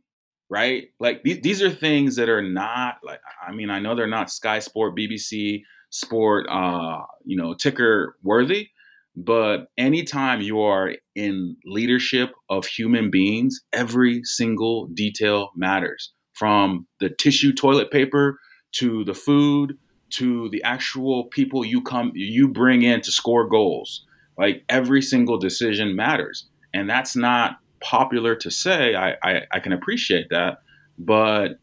right 0.49 0.85
like 1.01 1.21
these, 1.23 1.41
these 1.41 1.61
are 1.61 1.69
things 1.69 2.15
that 2.15 2.29
are 2.29 2.41
not 2.41 2.95
like 3.03 3.19
i 3.45 3.51
mean 3.51 3.69
i 3.69 3.79
know 3.79 3.93
they're 3.93 4.07
not 4.07 4.31
sky 4.31 4.59
sport 4.59 4.95
bbc 4.95 5.61
sport 5.89 6.47
uh 6.49 6.99
you 7.25 7.35
know 7.35 7.53
ticker 7.53 8.15
worthy 8.23 8.69
but 9.15 9.67
anytime 9.77 10.41
you 10.41 10.61
are 10.61 10.95
in 11.15 11.55
leadership 11.65 12.31
of 12.49 12.65
human 12.65 13.11
beings, 13.11 13.61
every 13.71 14.23
single 14.23 14.87
detail 14.87 15.51
matters 15.55 16.11
from 16.33 16.87
the 16.99 17.09
tissue 17.09 17.53
toilet 17.53 17.91
paper 17.91 18.39
to 18.73 19.03
the 19.05 19.13
food 19.13 19.77
to 20.09 20.49
the 20.49 20.63
actual 20.63 21.25
people 21.25 21.65
you 21.65 21.81
come 21.81 22.11
you 22.13 22.47
bring 22.47 22.83
in 22.83 23.01
to 23.01 23.11
score 23.11 23.47
goals. 23.47 24.05
Like 24.37 24.63
every 24.69 25.01
single 25.01 25.37
decision 25.37 25.95
matters. 25.95 26.47
And 26.73 26.89
that's 26.89 27.15
not 27.15 27.57
popular 27.81 28.35
to 28.35 28.49
say. 28.49 28.95
I, 28.95 29.15
I, 29.23 29.41
I 29.51 29.59
can 29.59 29.73
appreciate 29.73 30.29
that. 30.29 30.59
But, 30.97 31.59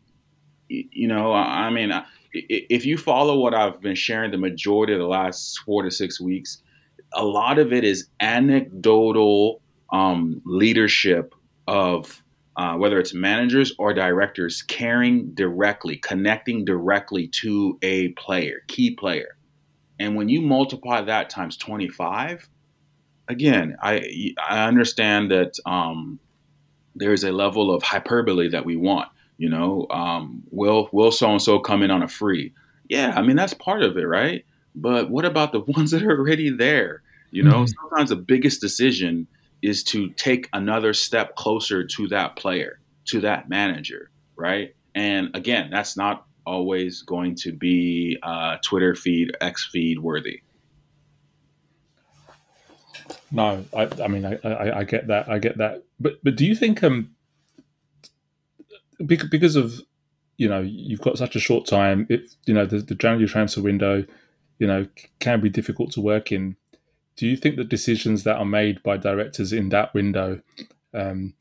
you 0.68 1.08
know, 1.08 1.32
I 1.32 1.70
mean, 1.70 1.92
if 2.32 2.84
you 2.86 2.96
follow 2.96 3.38
what 3.38 3.54
I've 3.54 3.80
been 3.80 3.96
sharing 3.96 4.30
the 4.30 4.38
majority 4.38 4.92
of 4.92 5.00
the 5.00 5.06
last 5.06 5.58
four 5.64 5.82
to 5.82 5.90
six 5.90 6.20
weeks, 6.20 6.62
a 7.12 7.24
lot 7.24 7.58
of 7.58 7.72
it 7.72 7.84
is 7.84 8.08
anecdotal 8.20 9.60
um, 9.92 10.40
leadership 10.44 11.34
of 11.66 12.22
uh, 12.56 12.74
whether 12.74 12.98
it's 12.98 13.14
managers 13.14 13.72
or 13.78 13.94
directors 13.94 14.62
caring 14.62 15.30
directly, 15.34 15.96
connecting 15.96 16.64
directly 16.64 17.28
to 17.28 17.78
a 17.82 18.08
player, 18.08 18.62
key 18.66 18.94
player. 18.94 19.36
And 19.98 20.16
when 20.16 20.28
you 20.28 20.40
multiply 20.40 21.00
that 21.02 21.30
times 21.30 21.56
25, 21.56 22.48
again, 23.28 23.76
I, 23.80 24.34
I 24.48 24.66
understand 24.66 25.30
that 25.30 25.54
um, 25.64 26.18
there's 26.94 27.24
a 27.24 27.32
level 27.32 27.74
of 27.74 27.82
hyperbole 27.82 28.48
that 28.48 28.64
we 28.64 28.76
want. 28.76 29.08
You 29.38 29.48
know, 29.48 29.86
um, 29.88 30.42
will 30.50 30.90
will 30.92 31.10
so 31.10 31.30
and 31.30 31.40
so 31.40 31.58
come 31.60 31.82
in 31.82 31.90
on 31.90 32.02
a 32.02 32.08
free? 32.08 32.52
Yeah, 32.90 33.14
I 33.16 33.22
mean 33.22 33.36
that's 33.36 33.54
part 33.54 33.82
of 33.82 33.96
it, 33.96 34.04
right? 34.06 34.44
But 34.74 35.10
what 35.10 35.24
about 35.24 35.52
the 35.52 35.60
ones 35.66 35.90
that 35.90 36.02
are 36.02 36.18
already 36.18 36.50
there? 36.50 37.02
You 37.30 37.44
know, 37.44 37.62
mm-hmm. 37.62 37.88
sometimes 37.88 38.10
the 38.10 38.16
biggest 38.16 38.60
decision 38.60 39.26
is 39.62 39.84
to 39.84 40.08
take 40.10 40.48
another 40.52 40.92
step 40.92 41.36
closer 41.36 41.84
to 41.84 42.08
that 42.08 42.36
player, 42.36 42.80
to 43.06 43.20
that 43.20 43.48
manager, 43.48 44.10
right? 44.36 44.74
And 44.94 45.34
again, 45.34 45.70
that's 45.70 45.96
not 45.96 46.26
always 46.46 47.02
going 47.02 47.36
to 47.36 47.52
be 47.52 48.18
uh, 48.22 48.56
Twitter 48.64 48.94
feed, 48.94 49.30
X 49.40 49.68
feed 49.70 50.00
worthy. 50.00 50.40
No, 53.30 53.64
I, 53.76 53.88
I 54.02 54.08
mean, 54.08 54.24
I, 54.24 54.38
I, 54.42 54.78
I, 54.80 54.84
get 54.84 55.06
that, 55.06 55.28
I 55.28 55.38
get 55.38 55.58
that, 55.58 55.84
but 56.00 56.22
but 56.24 56.36
do 56.36 56.44
you 56.44 56.54
think 56.54 56.82
um 56.82 57.10
because 59.04 59.56
of 59.56 59.80
you 60.36 60.48
know 60.48 60.60
you've 60.60 61.00
got 61.00 61.18
such 61.18 61.36
a 61.36 61.40
short 61.40 61.66
time, 61.66 62.06
if 62.08 62.22
you 62.46 62.54
know 62.54 62.66
the, 62.66 62.78
the 62.78 62.94
January 62.94 63.28
transfer 63.28 63.60
window, 63.60 64.04
you 64.60 64.66
know, 64.66 64.86
can 65.18 65.40
be 65.40 65.48
difficult 65.48 65.90
to 65.92 66.00
work 66.00 66.30
in. 66.30 66.54
Do 67.16 67.26
you 67.26 67.36
think 67.36 67.56
the 67.56 67.64
decisions 67.64 68.22
that 68.24 68.36
are 68.36 68.44
made 68.44 68.82
by 68.82 68.96
directors 68.96 69.52
in 69.52 69.70
that 69.70 69.92
window, 69.94 70.40
um, 70.94 71.34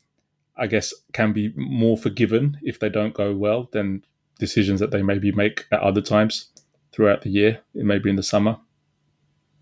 I 0.56 0.66
guess, 0.66 0.92
can 1.12 1.32
be 1.32 1.52
more 1.54 1.96
forgiven 1.96 2.58
if 2.62 2.80
they 2.80 2.88
don't 2.88 3.14
go 3.14 3.36
well 3.36 3.68
than 3.72 4.04
decisions 4.38 4.80
that 4.80 4.90
they 4.90 5.02
maybe 5.02 5.30
make 5.32 5.66
at 5.70 5.80
other 5.80 6.00
times 6.00 6.48
throughout 6.92 7.22
the 7.22 7.30
year, 7.30 7.60
maybe 7.74 8.10
in 8.10 8.16
the 8.16 8.22
summer? 8.22 8.58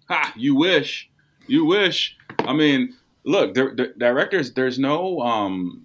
Ha! 0.08 0.32
You 0.36 0.54
wish. 0.54 1.10
You 1.46 1.64
wish. 1.64 2.16
I 2.38 2.52
mean, 2.52 2.94
look, 3.24 3.54
the, 3.54 3.72
the 3.76 3.94
directors. 3.98 4.54
There's 4.54 4.78
no. 4.78 5.20
Um, 5.20 5.84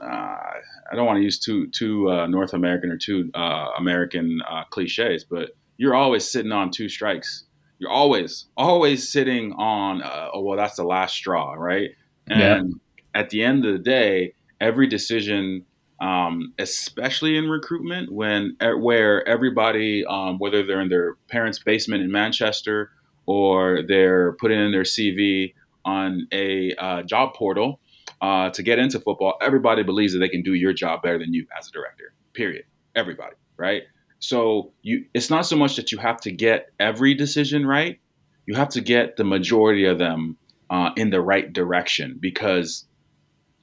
uh, 0.00 0.04
I 0.06 0.94
don't 0.94 1.06
want 1.06 1.18
to 1.18 1.22
use 1.22 1.38
too 1.38 1.68
too 1.68 2.10
uh, 2.10 2.26
North 2.26 2.52
American 2.52 2.90
or 2.90 2.98
too 2.98 3.30
uh, 3.34 3.68
American 3.78 4.42
uh, 4.48 4.64
cliches, 4.64 5.24
but 5.24 5.56
you're 5.76 5.94
always 5.94 6.30
sitting 6.30 6.52
on 6.52 6.70
two 6.70 6.88
strikes. 6.88 7.44
You're 7.78 7.90
always, 7.90 8.46
always 8.56 9.08
sitting 9.08 9.52
on, 9.54 10.02
uh, 10.02 10.28
oh, 10.32 10.42
well, 10.42 10.56
that's 10.56 10.76
the 10.76 10.84
last 10.84 11.14
straw, 11.14 11.54
right? 11.54 11.90
And 12.28 12.74
yeah. 13.14 13.20
at 13.20 13.30
the 13.30 13.42
end 13.42 13.64
of 13.64 13.72
the 13.72 13.78
day, 13.78 14.34
every 14.60 14.86
decision, 14.86 15.64
um, 16.00 16.52
especially 16.58 17.36
in 17.36 17.48
recruitment, 17.48 18.12
when 18.12 18.56
where 18.78 19.26
everybody, 19.26 20.04
um, 20.06 20.38
whether 20.38 20.64
they're 20.64 20.80
in 20.80 20.88
their 20.88 21.16
parents' 21.28 21.58
basement 21.58 22.02
in 22.02 22.12
Manchester 22.12 22.90
or 23.26 23.82
they're 23.86 24.32
putting 24.34 24.60
in 24.60 24.72
their 24.72 24.82
CV 24.82 25.54
on 25.84 26.28
a 26.32 26.72
uh, 26.76 27.02
job 27.02 27.34
portal 27.34 27.80
uh, 28.20 28.50
to 28.50 28.62
get 28.62 28.78
into 28.78 29.00
football, 29.00 29.34
everybody 29.42 29.82
believes 29.82 30.12
that 30.12 30.20
they 30.20 30.28
can 30.28 30.42
do 30.42 30.54
your 30.54 30.72
job 30.72 31.02
better 31.02 31.18
than 31.18 31.34
you 31.34 31.46
as 31.58 31.68
a 31.68 31.72
director. 31.72 32.14
Period. 32.34 32.64
Everybody, 32.94 33.34
right? 33.56 33.82
So 34.22 34.72
you, 34.82 35.04
it's 35.14 35.30
not 35.30 35.46
so 35.46 35.56
much 35.56 35.74
that 35.74 35.90
you 35.90 35.98
have 35.98 36.20
to 36.20 36.30
get 36.30 36.68
every 36.78 37.12
decision 37.12 37.66
right. 37.66 37.98
You 38.46 38.54
have 38.54 38.68
to 38.70 38.80
get 38.80 39.16
the 39.16 39.24
majority 39.24 39.84
of 39.84 39.98
them 39.98 40.36
uh, 40.70 40.90
in 40.96 41.10
the 41.10 41.20
right 41.20 41.52
direction 41.52 42.18
because, 42.20 42.86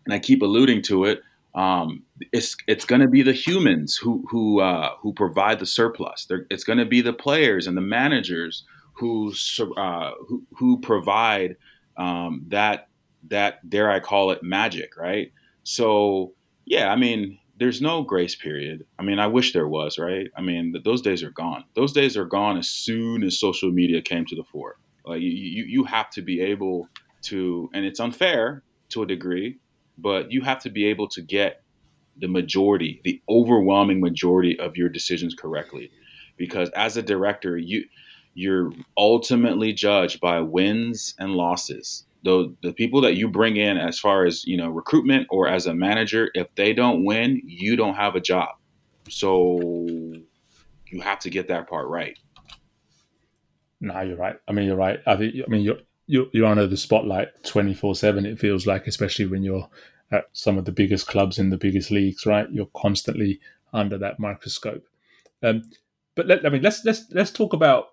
and 0.05 0.13
I 0.13 0.19
keep 0.19 0.41
alluding 0.41 0.81
to 0.83 1.05
it, 1.05 1.21
um, 1.55 2.03
it's 2.33 2.57
it's 2.67 2.83
going 2.83 3.01
to 3.01 3.07
be 3.07 3.21
the 3.21 3.33
humans 3.33 3.95
who 3.95 4.25
who 4.29 4.59
uh, 4.59 4.91
who 5.01 5.13
provide 5.13 5.59
the 5.59 5.65
surplus. 5.65 6.25
They're, 6.25 6.45
it's 6.49 6.65
going 6.65 6.77
to 6.77 6.85
be 6.85 7.01
the 7.01 7.13
players 7.13 7.65
and 7.65 7.75
the 7.75 7.81
managers 7.81 8.65
who 8.93 9.33
uh, 9.77 10.11
who, 10.27 10.43
who 10.57 10.79
provide 10.81 11.55
um, 11.97 12.43
that 12.49 12.89
that 13.29 13.67
dare 13.69 13.89
I 13.89 14.01
call 14.01 14.31
it 14.31 14.43
magic, 14.43 14.97
right? 14.97 15.31
So 15.63 16.33
yeah, 16.65 16.91
I 16.91 16.97
mean 16.97 17.39
there's 17.59 17.81
no 17.81 18.03
grace 18.03 18.35
period. 18.35 18.85
I 18.97 19.03
mean, 19.03 19.19
I 19.19 19.27
wish 19.27 19.53
there 19.53 19.67
was, 19.67 19.97
right? 19.97 20.27
I 20.35 20.41
mean, 20.41 20.73
those 20.83 21.01
days 21.01 21.23
are 21.23 21.31
gone. 21.31 21.65
Those 21.75 21.91
days 21.91 22.15
are 22.15 22.25
gone 22.25 22.57
as 22.57 22.69
soon 22.69 23.23
as 23.23 23.39
social 23.39 23.71
media 23.71 24.01
came 24.01 24.25
to 24.25 24.35
the 24.35 24.43
fore. 24.43 24.77
Like 25.05 25.21
you, 25.21 25.29
you, 25.29 25.63
you 25.65 25.83
have 25.83 26.09
to 26.11 26.21
be 26.21 26.41
able 26.41 26.87
to, 27.23 27.69
and 27.73 27.85
it's 27.85 27.99
unfair 27.99 28.63
to 28.89 29.03
a 29.03 29.05
degree, 29.05 29.59
but 29.97 30.31
you 30.31 30.41
have 30.41 30.59
to 30.63 30.69
be 30.69 30.85
able 30.85 31.07
to 31.09 31.21
get 31.21 31.61
the 32.17 32.27
majority, 32.27 33.01
the 33.03 33.21
overwhelming 33.29 33.99
majority 33.99 34.57
of 34.59 34.77
your 34.77 34.89
decisions 34.89 35.35
correctly, 35.35 35.91
because 36.37 36.69
as 36.69 36.97
a 36.97 37.01
director, 37.01 37.57
you 37.57 37.85
you're 38.35 38.71
ultimately 38.97 39.73
judged 39.73 40.21
by 40.21 40.39
wins 40.39 41.15
and 41.19 41.33
losses 41.33 42.05
the 42.23 42.53
the 42.61 42.73
people 42.73 43.01
that 43.01 43.15
you 43.15 43.27
bring 43.27 43.57
in 43.57 43.77
as 43.77 43.99
far 43.99 44.25
as 44.25 44.45
you 44.45 44.57
know 44.57 44.69
recruitment 44.69 45.27
or 45.29 45.47
as 45.47 45.67
a 45.67 45.73
manager 45.73 46.29
if 46.33 46.47
they 46.55 46.73
don't 46.73 47.03
win 47.05 47.41
you 47.45 47.75
don't 47.75 47.95
have 47.95 48.15
a 48.15 48.19
job 48.19 48.49
so 49.07 49.59
you 50.87 51.01
have 51.01 51.19
to 51.19 51.29
get 51.29 51.47
that 51.47 51.69
part 51.69 51.87
right 51.87 52.17
no 53.79 54.01
you're 54.01 54.17
right 54.17 54.37
i 54.47 54.51
mean 54.51 54.65
you're 54.65 54.75
right 54.75 54.99
i 55.07 55.15
think 55.15 55.35
i 55.45 55.49
mean 55.49 55.61
you're 55.61 55.79
you're, 56.07 56.45
under 56.45 56.65
the 56.65 56.75
spotlight 56.75 57.27
24 57.43 57.95
7 57.95 58.25
it 58.25 58.39
feels 58.39 58.65
like 58.65 58.87
especially 58.87 59.27
when 59.27 59.43
you're 59.43 59.69
at 60.11 60.25
some 60.33 60.57
of 60.57 60.65
the 60.65 60.71
biggest 60.71 61.05
clubs 61.05 61.37
in 61.37 61.51
the 61.51 61.57
biggest 61.57 61.91
leagues 61.91 62.25
right 62.25 62.47
you're 62.51 62.69
constantly 62.75 63.39
under 63.73 63.97
that 63.97 64.19
microscope. 64.19 64.83
Um, 65.43 65.63
but 66.15 66.27
let, 66.27 66.45
I 66.45 66.49
mean, 66.49 66.61
let's 66.61 66.83
let's 66.85 67.05
let's 67.11 67.31
talk 67.31 67.53
about. 67.53 67.87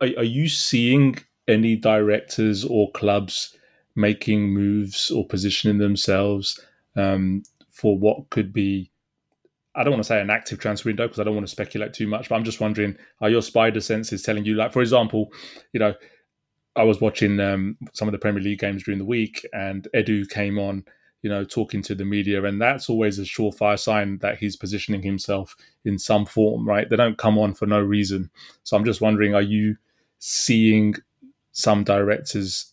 Are, 0.00 0.08
are 0.18 0.24
you 0.24 0.48
seeing 0.48 1.16
any 1.48 1.76
directors 1.76 2.64
or 2.64 2.90
clubs 2.92 3.56
making 3.94 4.50
moves 4.50 5.10
or 5.10 5.26
positioning 5.26 5.78
themselves 5.78 6.60
um, 6.96 7.42
for 7.70 7.96
what 7.98 8.30
could 8.30 8.52
be? 8.52 8.90
I 9.74 9.84
don't 9.84 9.92
want 9.92 10.02
to 10.02 10.08
say 10.08 10.20
an 10.20 10.30
active 10.30 10.58
transfer 10.58 10.88
window 10.88 11.06
because 11.06 11.20
I 11.20 11.24
don't 11.24 11.34
want 11.34 11.46
to 11.46 11.50
speculate 11.50 11.92
too 11.92 12.06
much. 12.06 12.28
But 12.28 12.36
I'm 12.36 12.44
just 12.44 12.60
wondering, 12.60 12.96
are 13.20 13.30
your 13.30 13.42
spider 13.42 13.80
senses 13.80 14.22
telling 14.22 14.44
you, 14.44 14.54
like, 14.54 14.72
for 14.72 14.80
example, 14.80 15.32
you 15.72 15.80
know, 15.80 15.94
I 16.74 16.82
was 16.82 17.00
watching 17.00 17.40
um, 17.40 17.76
some 17.92 18.08
of 18.08 18.12
the 18.12 18.18
Premier 18.18 18.42
League 18.42 18.58
games 18.58 18.84
during 18.84 18.98
the 18.98 19.04
week, 19.04 19.46
and 19.52 19.86
Edu 19.94 20.28
came 20.28 20.58
on 20.58 20.84
you 21.26 21.30
know, 21.30 21.42
talking 21.42 21.82
to 21.82 21.92
the 21.92 22.04
media, 22.04 22.44
and 22.44 22.62
that's 22.62 22.88
always 22.88 23.18
a 23.18 23.22
surefire 23.22 23.76
sign 23.76 24.16
that 24.18 24.38
he's 24.38 24.54
positioning 24.54 25.02
himself 25.02 25.56
in 25.84 25.98
some 25.98 26.24
form, 26.24 26.64
right? 26.68 26.88
They 26.88 26.94
don't 26.94 27.18
come 27.18 27.36
on 27.36 27.52
for 27.52 27.66
no 27.66 27.80
reason. 27.80 28.30
So 28.62 28.76
I'm 28.76 28.84
just 28.84 29.00
wondering, 29.00 29.34
are 29.34 29.42
you 29.42 29.76
seeing 30.20 30.94
some 31.56 31.84
directors 31.84 32.72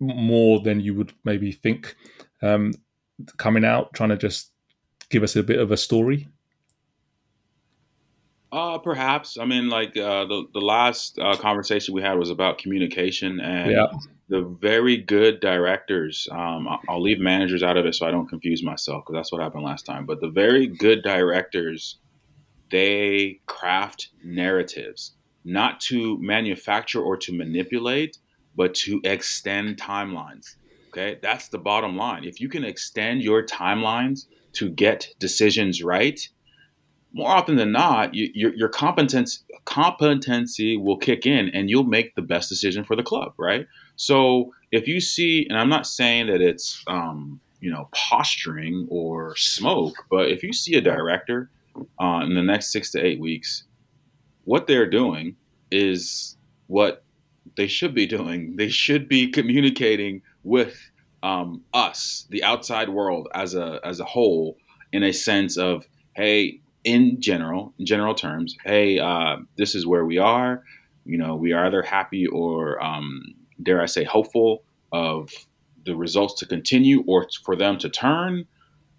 more 0.00 0.60
than 0.60 0.80
you 0.80 0.94
would 0.94 1.12
maybe 1.24 1.52
think 1.52 1.94
um, 2.42 2.72
coming 3.36 3.64
out, 3.64 3.92
trying 3.94 4.08
to 4.10 4.16
just 4.16 4.50
give 5.10 5.22
us 5.22 5.36
a 5.36 5.42
bit 5.42 5.58
of 5.58 5.70
a 5.70 5.76
story? 5.76 6.28
Uh, 8.52 8.78
perhaps. 8.78 9.38
I 9.38 9.44
mean, 9.44 9.68
like 9.68 9.96
uh, 9.96 10.24
the 10.24 10.44
the 10.52 10.60
last 10.60 11.18
uh, 11.18 11.36
conversation 11.36 11.94
we 11.94 12.02
had 12.02 12.18
was 12.18 12.30
about 12.30 12.58
communication, 12.58 13.40
and 13.40 13.70
yeah 13.70 13.86
the 14.30 14.42
very 14.42 14.96
good 14.96 15.40
directors, 15.40 16.28
um, 16.30 16.68
I'll 16.88 17.02
leave 17.02 17.18
managers 17.18 17.64
out 17.64 17.76
of 17.76 17.84
it 17.84 17.96
so 17.96 18.06
I 18.06 18.12
don't 18.12 18.28
confuse 18.28 18.62
myself 18.62 19.02
because 19.04 19.18
that's 19.18 19.32
what 19.32 19.42
happened 19.42 19.64
last 19.64 19.84
time. 19.84 20.06
But 20.06 20.20
the 20.20 20.30
very 20.30 20.68
good 20.68 21.02
directors, 21.02 21.98
they 22.70 23.40
craft 23.46 24.10
narratives 24.24 25.16
not 25.44 25.80
to 25.80 26.18
manufacture 26.18 27.00
or 27.00 27.16
to 27.16 27.32
manipulate, 27.32 28.18
but 28.56 28.74
to 28.74 29.00
extend 29.04 29.76
timelines. 29.76 30.56
Okay, 30.88 31.18
that's 31.22 31.48
the 31.48 31.58
bottom 31.58 31.96
line. 31.96 32.24
If 32.24 32.40
you 32.40 32.48
can 32.48 32.64
extend 32.64 33.22
your 33.22 33.44
timelines 33.44 34.26
to 34.54 34.68
get 34.68 35.08
decisions 35.20 35.82
right, 35.82 36.20
more 37.12 37.30
often 37.30 37.56
than 37.56 37.72
not, 37.72 38.14
you, 38.14 38.30
your, 38.34 38.54
your 38.54 38.68
competence 38.68 39.44
competency 39.64 40.76
will 40.76 40.96
kick 40.96 41.26
in, 41.26 41.48
and 41.50 41.70
you'll 41.70 41.84
make 41.84 42.14
the 42.14 42.22
best 42.22 42.48
decision 42.48 42.84
for 42.84 42.96
the 42.96 43.02
club. 43.02 43.34
Right. 43.38 43.66
So 43.96 44.52
if 44.72 44.88
you 44.88 45.00
see, 45.00 45.46
and 45.48 45.58
I'm 45.58 45.68
not 45.68 45.86
saying 45.86 46.26
that 46.26 46.40
it's 46.40 46.82
um, 46.86 47.40
you 47.60 47.70
know 47.70 47.88
posturing 47.92 48.88
or 48.90 49.36
smoke, 49.36 49.94
but 50.10 50.28
if 50.28 50.42
you 50.42 50.52
see 50.52 50.74
a 50.74 50.80
director 50.80 51.50
uh, 52.00 52.20
in 52.24 52.34
the 52.34 52.42
next 52.42 52.72
six 52.72 52.90
to 52.92 53.04
eight 53.04 53.20
weeks, 53.20 53.64
what 54.50 54.66
they're 54.66 54.90
doing 54.90 55.36
is 55.70 56.36
what 56.66 57.04
they 57.56 57.68
should 57.68 57.94
be 57.94 58.04
doing. 58.04 58.56
They 58.56 58.68
should 58.68 59.08
be 59.08 59.30
communicating 59.30 60.22
with 60.42 60.90
um, 61.22 61.62
us, 61.72 62.26
the 62.30 62.42
outside 62.42 62.88
world, 62.88 63.28
as 63.32 63.54
a 63.54 63.78
as 63.84 64.00
a 64.00 64.04
whole, 64.04 64.56
in 64.92 65.04
a 65.04 65.12
sense 65.12 65.56
of, 65.56 65.86
hey, 66.14 66.58
in 66.82 67.20
general, 67.20 67.72
in 67.78 67.86
general 67.86 68.12
terms, 68.12 68.56
hey, 68.64 68.98
uh, 68.98 69.36
this 69.56 69.76
is 69.76 69.86
where 69.86 70.04
we 70.04 70.18
are. 70.18 70.64
You 71.04 71.18
know, 71.18 71.36
we 71.36 71.52
are 71.52 71.66
either 71.66 71.82
happy 71.82 72.26
or 72.26 72.82
um, 72.82 73.22
dare 73.62 73.80
I 73.80 73.86
say, 73.86 74.02
hopeful 74.02 74.64
of 74.90 75.30
the 75.86 75.94
results 75.94 76.34
to 76.40 76.46
continue 76.46 77.04
or 77.06 77.28
for 77.44 77.54
them 77.54 77.78
to 77.78 77.88
turn. 77.88 78.46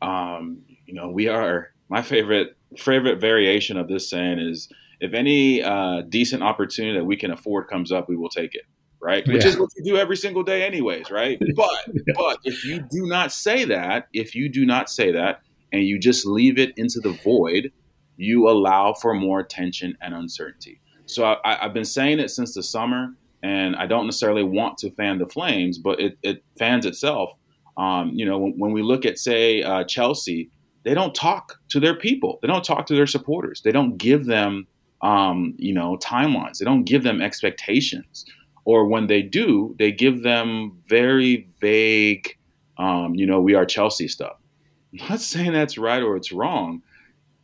Um, 0.02 0.62
you 0.86 0.94
know, 0.94 1.10
we 1.10 1.28
are 1.28 1.74
my 1.90 2.02
favorite 2.02 2.56
favorite 2.78 3.20
variation 3.20 3.76
of 3.76 3.90
this 3.90 4.10
saying 4.10 4.40
is 4.40 4.70
if 5.02 5.14
any 5.14 5.62
uh, 5.62 6.02
decent 6.08 6.44
opportunity 6.44 6.98
that 6.98 7.04
we 7.04 7.18
can 7.18 7.32
afford 7.32 7.68
comes 7.68 7.92
up, 7.92 8.08
we 8.08 8.16
will 8.16 8.30
take 8.30 8.56
it. 8.56 8.64
Right, 9.04 9.28
which 9.28 9.44
yeah. 9.44 9.50
is 9.50 9.58
what 9.58 9.70
you 9.76 9.84
do 9.84 9.98
every 9.98 10.16
single 10.16 10.44
day, 10.44 10.64
anyways. 10.64 11.10
Right, 11.10 11.40
but 11.56 11.70
yeah. 11.88 12.14
but 12.16 12.38
if 12.44 12.64
you 12.64 12.80
do 12.80 13.08
not 13.08 13.32
say 13.32 13.66
that, 13.66 14.08
if 14.14 14.36
you 14.36 14.48
do 14.48 14.64
not 14.64 14.92
say 14.92 15.12
that, 15.12 15.42
and 15.72 15.84
you 15.84 15.98
just 16.00 16.26
leave 16.26 16.60
it 16.60 16.74
into 16.78 17.00
the 17.00 17.12
void, 17.24 17.72
you 18.18 18.48
allow 18.48 18.94
for 18.94 19.14
more 19.14 19.44
tension 19.44 19.98
and 20.02 20.14
uncertainty. 20.14 20.80
So 21.08 21.36
I, 21.44 21.58
have 21.62 21.74
been 21.74 21.86
saying 21.86 22.20
it 22.20 22.30
since 22.30 22.54
the 22.54 22.64
summer 22.64 23.16
and 23.44 23.76
I 23.76 23.88
don't 23.88 24.06
necessarily 24.06 24.44
want 24.44 24.78
to 24.80 24.92
fan 24.92 25.18
the 25.18 25.28
flames, 25.28 25.78
but 25.78 26.00
it, 26.00 26.18
it 26.22 26.44
fans 26.58 26.86
itself. 26.86 27.32
Um, 27.78 28.12
you 28.14 28.26
know, 28.26 28.38
when, 28.38 28.54
when, 28.58 28.72
we 28.72 28.82
look 28.82 29.06
at 29.06 29.18
say 29.18 29.64
uh, 29.64 29.84
Chelsea, 29.86 30.52
they 30.84 30.94
don't 30.94 31.16
talk 31.16 31.60
to 31.70 31.80
their 31.80 31.96
people. 31.96 32.38
They 32.42 32.48
don't 32.48 32.64
talk 32.64 32.86
to 32.88 32.96
their 32.96 33.08
supporters. 33.08 33.62
They 33.64 33.72
don't 33.72 33.98
give 33.98 34.26
them, 34.26 34.68
um, 35.02 35.54
you 35.58 35.74
know, 35.74 35.98
timelines. 35.98 36.58
They 36.58 36.66
don't 36.66 36.84
give 36.84 37.04
them 37.04 37.22
expectations. 37.22 38.26
Or 38.66 38.88
when 38.88 39.08
they 39.08 39.22
do, 39.22 39.76
they 39.80 39.92
give 39.92 40.22
them 40.22 40.78
very 40.88 41.50
vague, 41.60 42.38
um, 42.78 43.16
you 43.16 43.26
know, 43.26 43.42
we 43.42 43.56
are 43.56 43.66
Chelsea 43.66 44.08
stuff. 44.08 44.38
I'm 45.02 45.08
not 45.10 45.20
saying 45.20 45.54
that's 45.54 45.78
right 45.78 46.04
or 46.04 46.16
it's 46.16 46.32
wrong, 46.32 46.82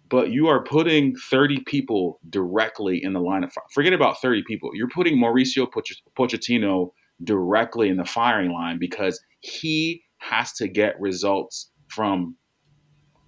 but 0.09 0.31
you 0.31 0.47
are 0.47 0.63
putting 0.63 1.15
30 1.15 1.61
people 1.61 2.19
directly 2.29 3.03
in 3.03 3.13
the 3.13 3.19
line 3.19 3.43
of 3.43 3.51
fire. 3.51 3.63
Forget 3.73 3.93
about 3.93 4.21
30 4.21 4.43
people. 4.43 4.71
You're 4.73 4.89
putting 4.89 5.17
Mauricio 5.17 5.67
Pochettino 6.17 6.91
directly 7.23 7.89
in 7.89 7.97
the 7.97 8.05
firing 8.05 8.51
line 8.51 8.77
because 8.77 9.19
he 9.39 10.03
has 10.17 10.53
to 10.53 10.67
get 10.67 10.99
results 10.99 11.71
from 11.87 12.35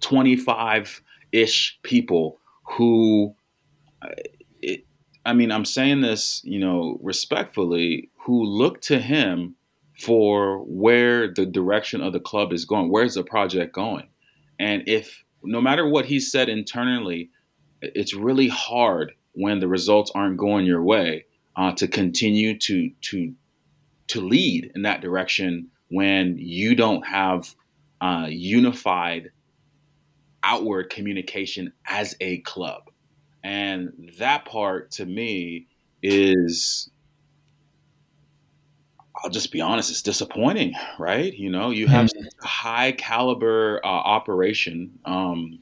25 0.00 1.02
ish 1.32 1.78
people 1.82 2.38
who, 2.64 3.34
it, 4.60 4.84
I 5.24 5.32
mean, 5.32 5.52
I'm 5.52 5.64
saying 5.64 6.00
this, 6.00 6.40
you 6.44 6.58
know, 6.58 6.98
respectfully, 7.02 8.10
who 8.24 8.44
look 8.44 8.80
to 8.82 8.98
him 8.98 9.56
for 9.98 10.58
where 10.64 11.32
the 11.32 11.44
direction 11.44 12.00
of 12.00 12.12
the 12.12 12.20
club 12.20 12.52
is 12.52 12.64
going. 12.64 12.90
Where's 12.90 13.14
the 13.14 13.24
project 13.24 13.74
going? 13.74 14.08
And 14.58 14.82
if 14.86 15.24
no 15.42 15.60
matter 15.60 15.88
what 15.88 16.06
he 16.06 16.20
said 16.20 16.48
internally, 16.48 17.30
it's 17.82 18.14
really 18.14 18.48
hard 18.48 19.12
when 19.32 19.60
the 19.60 19.68
results 19.68 20.10
aren't 20.14 20.36
going 20.36 20.66
your 20.66 20.82
way 20.82 21.26
uh, 21.56 21.72
to 21.72 21.88
continue 21.88 22.58
to 22.58 22.90
to 23.00 23.34
to 24.08 24.20
lead 24.20 24.72
in 24.74 24.82
that 24.82 25.00
direction 25.00 25.68
when 25.88 26.36
you 26.38 26.74
don't 26.74 27.06
have 27.06 27.54
uh, 28.00 28.26
unified 28.28 29.30
outward 30.42 30.90
communication 30.90 31.72
as 31.86 32.16
a 32.20 32.38
club. 32.38 32.89
And 33.42 34.12
that 34.18 34.44
part 34.44 34.90
to 34.92 35.06
me 35.06 35.66
is 36.02 36.90
I'll 39.22 39.30
just 39.30 39.52
be 39.52 39.60
honest, 39.60 39.90
it's 39.90 40.02
disappointing, 40.02 40.74
right? 40.98 41.32
You 41.32 41.50
know, 41.50 41.70
you 41.70 41.86
have 41.88 42.06
mm-hmm. 42.06 42.26
a 42.42 42.46
high 42.46 42.92
caliber 42.92 43.80
uh, 43.84 43.88
operation 43.88 44.98
um, 45.04 45.58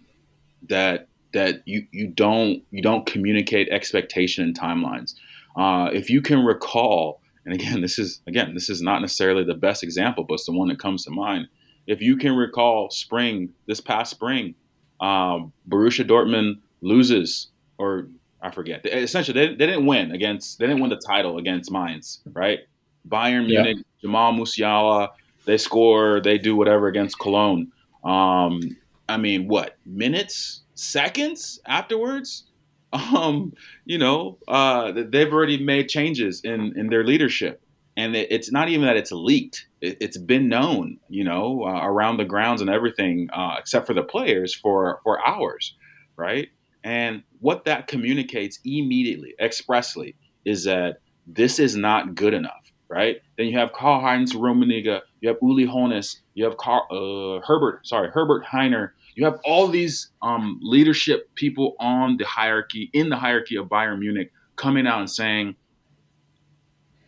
that 0.68 1.08
that 1.32 1.62
you 1.66 1.86
you 1.90 2.08
don't 2.08 2.62
you 2.70 2.82
don't 2.82 3.06
communicate 3.06 3.68
expectation 3.70 4.44
and 4.44 4.58
timelines. 4.58 5.14
Uh, 5.56 5.90
if 5.92 6.08
you 6.08 6.22
can 6.22 6.44
recall, 6.44 7.20
and 7.44 7.54
again, 7.54 7.80
this 7.80 7.98
is 7.98 8.20
again 8.26 8.54
this 8.54 8.70
is 8.70 8.80
not 8.80 9.00
necessarily 9.00 9.44
the 9.44 9.54
best 9.54 9.82
example, 9.82 10.24
but 10.24 10.34
it's 10.34 10.46
the 10.46 10.52
one 10.52 10.68
that 10.68 10.78
comes 10.78 11.04
to 11.04 11.10
mind. 11.10 11.48
If 11.86 12.00
you 12.02 12.16
can 12.16 12.36
recall, 12.36 12.90
spring 12.90 13.50
this 13.66 13.80
past 13.80 14.10
spring, 14.10 14.54
um, 15.00 15.52
Borussia 15.68 16.06
Dortmund 16.06 16.58
loses, 16.82 17.48
or 17.78 18.08
I 18.40 18.50
forget. 18.50 18.84
Essentially, 18.86 19.46
they, 19.46 19.54
they 19.54 19.66
didn't 19.66 19.86
win 19.86 20.12
against 20.12 20.58
they 20.58 20.66
didn't 20.66 20.80
win 20.80 20.90
the 20.90 20.96
title 20.96 21.38
against 21.38 21.70
Mainz, 21.70 22.20
right? 22.32 22.60
Bayern 23.08 23.46
Munich, 23.46 23.78
yeah. 23.78 23.82
Jamal 24.02 24.32
Musiala, 24.32 25.10
they 25.44 25.56
score, 25.56 26.20
they 26.20 26.38
do 26.38 26.54
whatever 26.54 26.88
against 26.88 27.18
Cologne. 27.18 27.72
Um, 28.04 28.60
I 29.08 29.16
mean, 29.16 29.48
what 29.48 29.76
minutes, 29.86 30.62
seconds 30.74 31.60
afterwards? 31.66 32.44
Um, 32.90 33.52
you 33.84 33.98
know, 33.98 34.38
uh, 34.48 34.92
they've 34.94 35.30
already 35.30 35.62
made 35.62 35.90
changes 35.90 36.40
in 36.42 36.72
in 36.74 36.86
their 36.86 37.04
leadership, 37.04 37.60
and 37.98 38.16
it's 38.16 38.50
not 38.50 38.70
even 38.70 38.86
that 38.86 38.96
it's 38.96 39.12
leaked; 39.12 39.66
it, 39.82 40.00
has 40.00 40.16
been 40.16 40.48
known, 40.48 40.98
you 41.10 41.22
know, 41.22 41.64
uh, 41.64 41.84
around 41.84 42.16
the 42.16 42.24
grounds 42.24 42.62
and 42.62 42.70
everything, 42.70 43.28
uh, 43.30 43.56
except 43.58 43.86
for 43.86 43.92
the 43.92 44.02
players 44.02 44.54
for 44.54 45.00
for 45.04 45.22
hours, 45.26 45.74
right? 46.16 46.48
And 46.88 47.22
what 47.40 47.66
that 47.66 47.86
communicates 47.86 48.60
immediately, 48.64 49.34
expressly, 49.38 50.16
is 50.46 50.64
that 50.64 51.00
this 51.26 51.58
is 51.58 51.76
not 51.76 52.14
good 52.14 52.32
enough 52.32 52.64
right? 52.90 53.20
Then 53.36 53.48
you 53.48 53.58
have 53.58 53.74
Karl 53.74 54.00
Heinz 54.00 54.32
Rummenigge, 54.32 55.02
you 55.20 55.28
have 55.28 55.36
Uli 55.42 55.66
Hoeneß, 55.66 56.20
you 56.32 56.44
have 56.46 56.56
Carl, 56.56 56.86
uh, 56.90 57.46
Herbert, 57.46 57.86
sorry, 57.86 58.08
Herbert 58.08 58.46
Hainer. 58.46 58.92
You 59.14 59.26
have 59.26 59.38
all 59.44 59.68
these 59.68 60.08
um, 60.22 60.58
leadership 60.62 61.28
people 61.34 61.76
on 61.78 62.16
the 62.16 62.24
hierarchy, 62.24 62.88
in 62.94 63.10
the 63.10 63.16
hierarchy 63.16 63.56
of 63.56 63.66
Bayern 63.66 63.98
Munich, 63.98 64.32
coming 64.56 64.86
out 64.86 65.00
and 65.00 65.10
saying, 65.10 65.54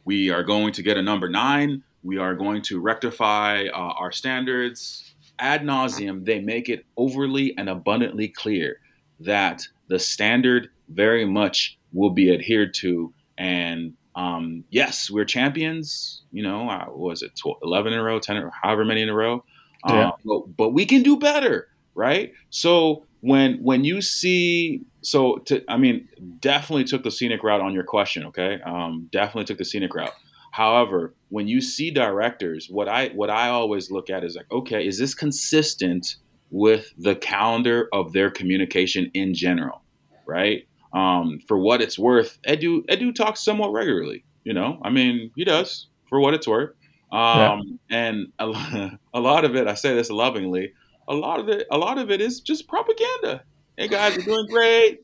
we 0.04 0.28
are 0.28 0.42
going 0.42 0.74
to 0.74 0.82
get 0.82 0.98
a 0.98 1.02
number 1.02 1.30
nine. 1.30 1.82
We 2.02 2.18
are 2.18 2.34
going 2.34 2.60
to 2.64 2.78
rectify 2.78 3.64
uh, 3.72 3.78
our 3.78 4.12
standards 4.12 5.14
ad 5.40 5.62
nauseum, 5.62 6.24
they 6.24 6.38
make 6.38 6.68
it 6.68 6.84
overly 6.96 7.54
and 7.56 7.68
abundantly 7.68 8.28
clear 8.28 8.78
that 9.20 9.62
the 9.88 9.98
standard 9.98 10.68
very 10.88 11.24
much 11.24 11.78
will 11.92 12.10
be 12.10 12.32
adhered 12.32 12.74
to. 12.74 13.12
And 13.38 13.94
um, 14.14 14.64
yes, 14.70 15.10
we're 15.10 15.24
champions. 15.24 16.22
You 16.32 16.42
know, 16.42 16.68
uh, 16.68 16.86
was 16.88 17.22
it 17.22 17.36
12, 17.36 17.58
11 17.62 17.92
in 17.92 17.98
a 17.98 18.02
row, 18.02 18.18
10 18.18 18.36
or 18.36 18.52
however 18.62 18.84
many 18.84 19.02
in 19.02 19.08
a 19.08 19.14
row? 19.14 19.44
Uh, 19.84 19.94
yeah. 19.94 20.10
but, 20.24 20.56
but 20.56 20.68
we 20.70 20.84
can 20.84 21.02
do 21.02 21.18
better, 21.18 21.68
right? 21.94 22.32
So 22.50 23.04
when 23.20 23.62
when 23.62 23.84
you 23.84 24.00
see 24.00 24.82
so 25.02 25.36
to, 25.46 25.62
I 25.70 25.76
mean, 25.76 26.08
definitely 26.40 26.84
took 26.84 27.02
the 27.02 27.10
scenic 27.10 27.42
route 27.42 27.60
on 27.60 27.74
your 27.74 27.84
question. 27.84 28.24
Okay, 28.26 28.60
um, 28.64 29.08
definitely 29.12 29.44
took 29.44 29.58
the 29.58 29.64
scenic 29.64 29.94
route. 29.94 30.12
However, 30.52 31.14
when 31.28 31.46
you 31.46 31.60
see 31.60 31.90
directors, 31.90 32.68
what 32.68 32.88
I 32.88 33.08
what 33.08 33.30
I 33.30 33.48
always 33.48 33.90
look 33.90 34.10
at 34.10 34.24
is 34.24 34.36
like, 34.36 34.50
okay, 34.50 34.86
is 34.86 34.98
this 34.98 35.14
consistent 35.14 36.16
with 36.50 36.92
the 36.98 37.14
calendar 37.14 37.88
of 37.92 38.12
their 38.12 38.30
communication 38.30 39.10
in 39.14 39.34
general, 39.34 39.82
right? 40.26 40.66
Um, 40.92 41.40
for 41.46 41.58
what 41.58 41.80
it's 41.80 41.98
worth, 41.98 42.38
Edu 42.46 42.84
Edu 42.86 43.14
talks 43.14 43.40
somewhat 43.44 43.72
regularly. 43.72 44.24
You 44.44 44.54
know, 44.54 44.80
I 44.82 44.90
mean, 44.90 45.30
he 45.36 45.44
does 45.44 45.88
for 46.08 46.20
what 46.20 46.34
it's 46.34 46.48
worth. 46.48 46.70
Um, 47.12 47.78
yeah. 47.90 48.08
And 48.08 48.32
a, 48.38 48.98
a 49.14 49.20
lot 49.20 49.44
of 49.44 49.56
it, 49.56 49.66
I 49.66 49.74
say 49.74 49.94
this 49.94 50.10
lovingly, 50.10 50.72
a 51.08 51.14
lot 51.14 51.40
of 51.40 51.48
it, 51.48 51.66
a 51.70 51.78
lot 51.78 51.98
of 51.98 52.10
it 52.10 52.20
is 52.20 52.40
just 52.40 52.68
propaganda. 52.68 53.42
Hey 53.76 53.88
guys, 53.88 54.16
you're 54.16 54.24
doing 54.24 54.46
great. 54.50 55.00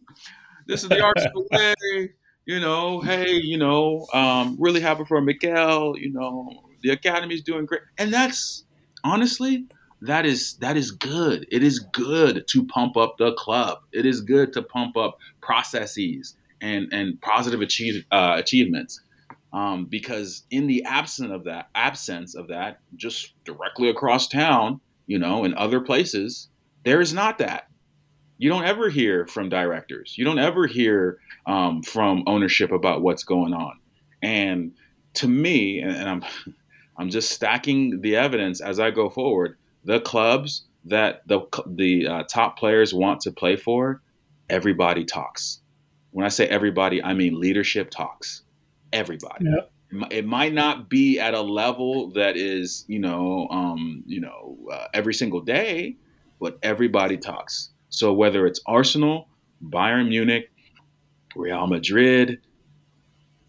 This 0.66 0.82
is 0.82 0.88
the 0.88 1.00
Arsenal 1.00 1.46
way. 1.52 2.10
You 2.44 2.60
know, 2.60 3.00
hey, 3.00 3.32
you 3.32 3.58
know, 3.58 4.06
um, 4.12 4.56
really 4.58 4.80
happy 4.80 5.04
for 5.04 5.20
Miguel. 5.20 5.96
You 5.96 6.12
know, 6.12 6.48
the 6.82 6.92
academy's 6.92 7.42
doing 7.42 7.66
great, 7.66 7.82
and 7.98 8.12
that's 8.12 8.64
honestly 9.02 9.66
that 10.02 10.26
is 10.26 10.56
that 10.56 10.76
is 10.76 10.90
good. 10.90 11.46
It 11.50 11.62
is 11.62 11.78
good 11.78 12.46
to 12.48 12.64
pump 12.66 12.96
up 12.96 13.16
the 13.18 13.32
club. 13.34 13.78
It 13.92 14.04
is 14.04 14.20
good 14.20 14.52
to 14.52 14.62
pump 14.62 14.96
up 14.96 15.18
processes 15.40 16.36
and 16.60 16.88
and 16.92 17.20
positive 17.20 17.60
achieve, 17.60 18.04
uh, 18.10 18.34
achievements. 18.36 19.00
Um, 19.52 19.86
because 19.86 20.42
in 20.50 20.66
the 20.66 20.84
absence 20.84 21.30
of 21.30 21.44
that, 21.44 21.70
absence 21.74 22.34
of 22.34 22.48
that, 22.48 22.80
just 22.96 23.32
directly 23.44 23.88
across 23.88 24.28
town, 24.28 24.80
you 25.06 25.18
know, 25.18 25.44
in 25.44 25.54
other 25.54 25.80
places, 25.80 26.48
there 26.84 27.00
is 27.00 27.14
not 27.14 27.38
that. 27.38 27.68
You 28.38 28.50
don't 28.50 28.64
ever 28.64 28.90
hear 28.90 29.26
from 29.26 29.48
directors. 29.48 30.14
You 30.18 30.26
don't 30.26 30.38
ever 30.38 30.66
hear 30.66 31.18
um, 31.46 31.82
from 31.82 32.22
ownership 32.26 32.70
about 32.70 33.00
what's 33.00 33.24
going 33.24 33.54
on. 33.54 33.78
And 34.20 34.72
to 35.14 35.28
me, 35.28 35.78
and, 35.80 35.92
and 35.92 36.08
I'm, 36.08 36.24
I'm 36.98 37.08
just 37.08 37.30
stacking 37.30 38.02
the 38.02 38.16
evidence 38.16 38.60
as 38.60 38.78
I 38.78 38.90
go 38.90 39.08
forward 39.08 39.56
the 39.86 40.00
clubs 40.00 40.66
that 40.84 41.22
the 41.26 41.40
the 41.66 42.06
uh, 42.06 42.22
top 42.24 42.58
players 42.58 42.92
want 42.92 43.20
to 43.22 43.30
play 43.32 43.56
for, 43.56 44.02
everybody 44.50 45.04
talks. 45.04 45.60
When 46.10 46.26
I 46.26 46.28
say 46.28 46.46
everybody, 46.48 47.02
I 47.02 47.14
mean 47.14 47.40
leadership 47.40 47.90
talks. 47.90 48.42
Everybody. 48.92 49.46
Yep. 49.46 50.10
It 50.10 50.26
might 50.26 50.52
not 50.52 50.90
be 50.90 51.20
at 51.20 51.34
a 51.34 51.40
level 51.40 52.10
that 52.12 52.36
is, 52.36 52.84
you 52.88 52.98
know, 52.98 53.46
um, 53.50 54.02
you 54.06 54.20
know, 54.20 54.58
uh, 54.70 54.86
every 54.92 55.14
single 55.14 55.40
day, 55.40 55.96
but 56.40 56.58
everybody 56.62 57.16
talks. 57.16 57.70
So 57.88 58.12
whether 58.12 58.46
it's 58.46 58.60
Arsenal, 58.66 59.28
Bayern 59.62 60.08
Munich, 60.08 60.50
Real 61.36 61.66
Madrid, 61.68 62.40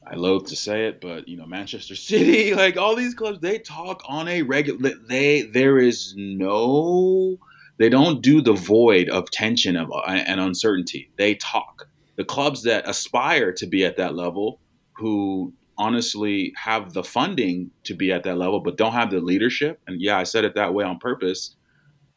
I 0.09 0.15
loathe 0.15 0.47
to 0.47 0.55
say 0.55 0.87
it, 0.87 1.01
but 1.01 1.27
you 1.27 1.37
know, 1.37 1.45
Manchester 1.45 1.95
City, 2.11 2.53
like 2.53 2.77
all 2.77 2.95
these 2.95 3.13
clubs, 3.13 3.39
they 3.39 3.59
talk 3.59 4.01
on 4.07 4.27
a 4.27 4.41
regular. 4.41 4.91
They 5.07 5.43
there 5.43 5.77
is 5.77 6.13
no, 6.17 7.37
they 7.77 7.89
don't 7.89 8.21
do 8.21 8.41
the 8.41 8.53
void 8.53 9.09
of 9.09 9.29
tension 9.31 9.75
of 9.75 9.91
uh, 9.91 10.01
and 10.05 10.39
uncertainty. 10.39 11.11
They 11.17 11.35
talk. 11.35 11.87
The 12.15 12.25
clubs 12.25 12.63
that 12.63 12.89
aspire 12.89 13.51
to 13.53 13.67
be 13.67 13.85
at 13.85 13.97
that 13.97 14.15
level, 14.15 14.59
who 14.93 15.53
honestly 15.77 16.53
have 16.57 16.93
the 16.93 17.03
funding 17.03 17.69
to 17.83 17.93
be 17.93 18.11
at 18.11 18.23
that 18.23 18.37
level, 18.37 18.59
but 18.59 18.77
don't 18.77 18.93
have 18.93 19.11
the 19.11 19.19
leadership. 19.19 19.79
And 19.85 20.01
yeah, 20.01 20.17
I 20.17 20.23
said 20.23 20.43
it 20.43 20.55
that 20.55 20.73
way 20.73 20.83
on 20.83 20.97
purpose. 20.97 21.55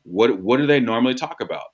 What 0.04 0.40
what 0.40 0.58
do 0.58 0.66
they 0.66 0.80
normally 0.80 1.14
talk 1.14 1.40
about? 1.40 1.64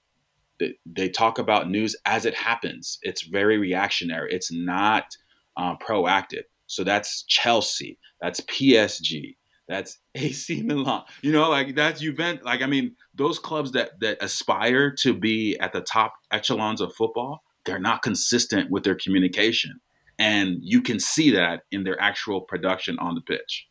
They, 0.59 0.75
they 0.87 1.11
talk 1.11 1.39
about 1.39 1.71
news 1.71 1.95
as 2.07 2.25
it 2.25 2.35
happens. 2.35 2.99
It's 3.03 3.23
very 3.23 3.59
reactionary. 3.59 4.33
It's 4.33 4.51
not 4.51 5.17
uh, 5.57 5.77
proactive. 5.77 6.45
So 6.67 6.85
that's 6.85 7.23
Chelsea, 7.25 7.99
that's 8.21 8.41
PSG, 8.43 9.37
that's 9.69 9.99
AC 10.15 10.63
Milan. 10.63 11.03
You 11.23 11.33
know, 11.33 11.49
like 11.49 11.75
that's 11.75 12.01
Juventus. 12.01 12.45
Like 12.45 12.63
I 12.63 12.67
mean, 12.67 12.97
those 13.15 13.39
clubs 13.39 13.73
that 13.73 14.01
that 14.01 14.23
aspire 14.23 14.91
to 15.03 15.15
be 15.15 15.59
at 15.59 15.73
the 15.73 15.81
top 15.81 16.15
echelons 16.31 16.81
of 16.81 16.95
football, 16.95 17.43
they're 17.65 17.79
not 17.79 18.03
consistent 18.03 18.71
with 18.71 18.85
their 18.85 18.95
communication, 18.95 19.81
and 20.19 20.59
you 20.61 20.83
can 20.83 21.01
see 21.01 21.31
that 21.33 21.63
in 21.71 21.85
their 21.85 22.01
actual 22.01 22.41
production 22.41 22.99
on 22.99 23.15
the 23.15 23.21
pitch. 23.21 23.67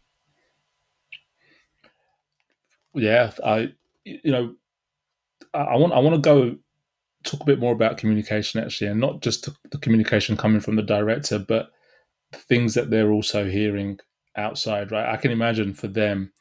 Yeah, 2.93 3.31
I 3.43 3.73
you 4.03 4.31
know, 4.31 4.55
I 5.53 5.75
want 5.77 5.93
I 5.93 5.99
want 5.99 6.15
to 6.15 6.21
go 6.21 6.57
talk 7.23 7.41
a 7.41 7.45
bit 7.45 7.59
more 7.59 7.73
about 7.73 7.97
communication 7.97 8.63
actually, 8.63 8.87
and 8.87 8.99
not 8.99 9.21
just 9.21 9.49
the 9.71 9.77
communication 9.77 10.37
coming 10.37 10.61
from 10.61 10.75
the 10.75 10.83
director, 10.83 11.39
but 11.39 11.71
things 12.33 12.73
that 12.73 12.89
they're 12.89 13.11
also 13.11 13.49
hearing 13.49 13.99
outside, 14.35 14.91
right? 14.91 15.07
I 15.13 15.17
can 15.17 15.31
imagine 15.31 15.73
for 15.73 15.87
them, 15.87 16.31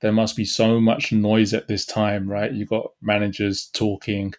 there 0.00 0.12
must 0.12 0.36
be 0.36 0.44
so 0.44 0.80
much 0.80 1.12
noise 1.12 1.52
at 1.52 1.68
this 1.68 1.84
time, 1.84 2.28
right? 2.28 2.52
You've 2.52 2.68
got 2.68 2.92
managers 3.02 3.68
talking, 3.72 4.32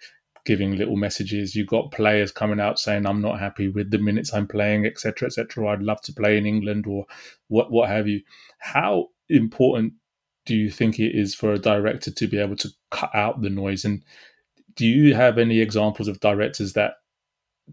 giving 0.45 0.77
little 0.77 0.95
messages. 0.95 1.55
You've 1.55 1.67
got 1.67 1.91
players 1.91 2.31
coming 2.31 2.59
out 2.59 2.79
saying, 2.79 3.05
"I'm 3.05 3.21
not 3.21 3.39
happy 3.39 3.67
with 3.67 3.91
the 3.91 3.97
minutes 3.97 4.33
I'm 4.33 4.47
playing, 4.47 4.85
etc., 4.85 5.27
etc. 5.27 5.67
I'd 5.67 5.81
love 5.81 6.01
to 6.03 6.13
play 6.13 6.37
in 6.37 6.45
England 6.45 6.85
or 6.87 7.05
what, 7.49 7.71
what 7.71 7.89
have 7.89 8.07
you." 8.07 8.21
How 8.59 9.07
important 9.27 9.93
do 10.45 10.55
you 10.55 10.71
think 10.71 10.99
it 10.99 11.13
is 11.15 11.35
for 11.35 11.53
a 11.53 11.59
director 11.59 12.09
to 12.09 12.27
be 12.27 12.37
able 12.37 12.55
to 12.55 12.69
cut 12.89 13.13
out 13.13 13.41
the 13.41 13.49
noise? 13.49 13.83
And 13.83 14.03
do 14.75 14.85
you 14.87 15.13
have 15.13 15.37
any 15.37 15.59
examples 15.59 16.07
of 16.07 16.21
directors 16.21 16.73
that 16.73 16.93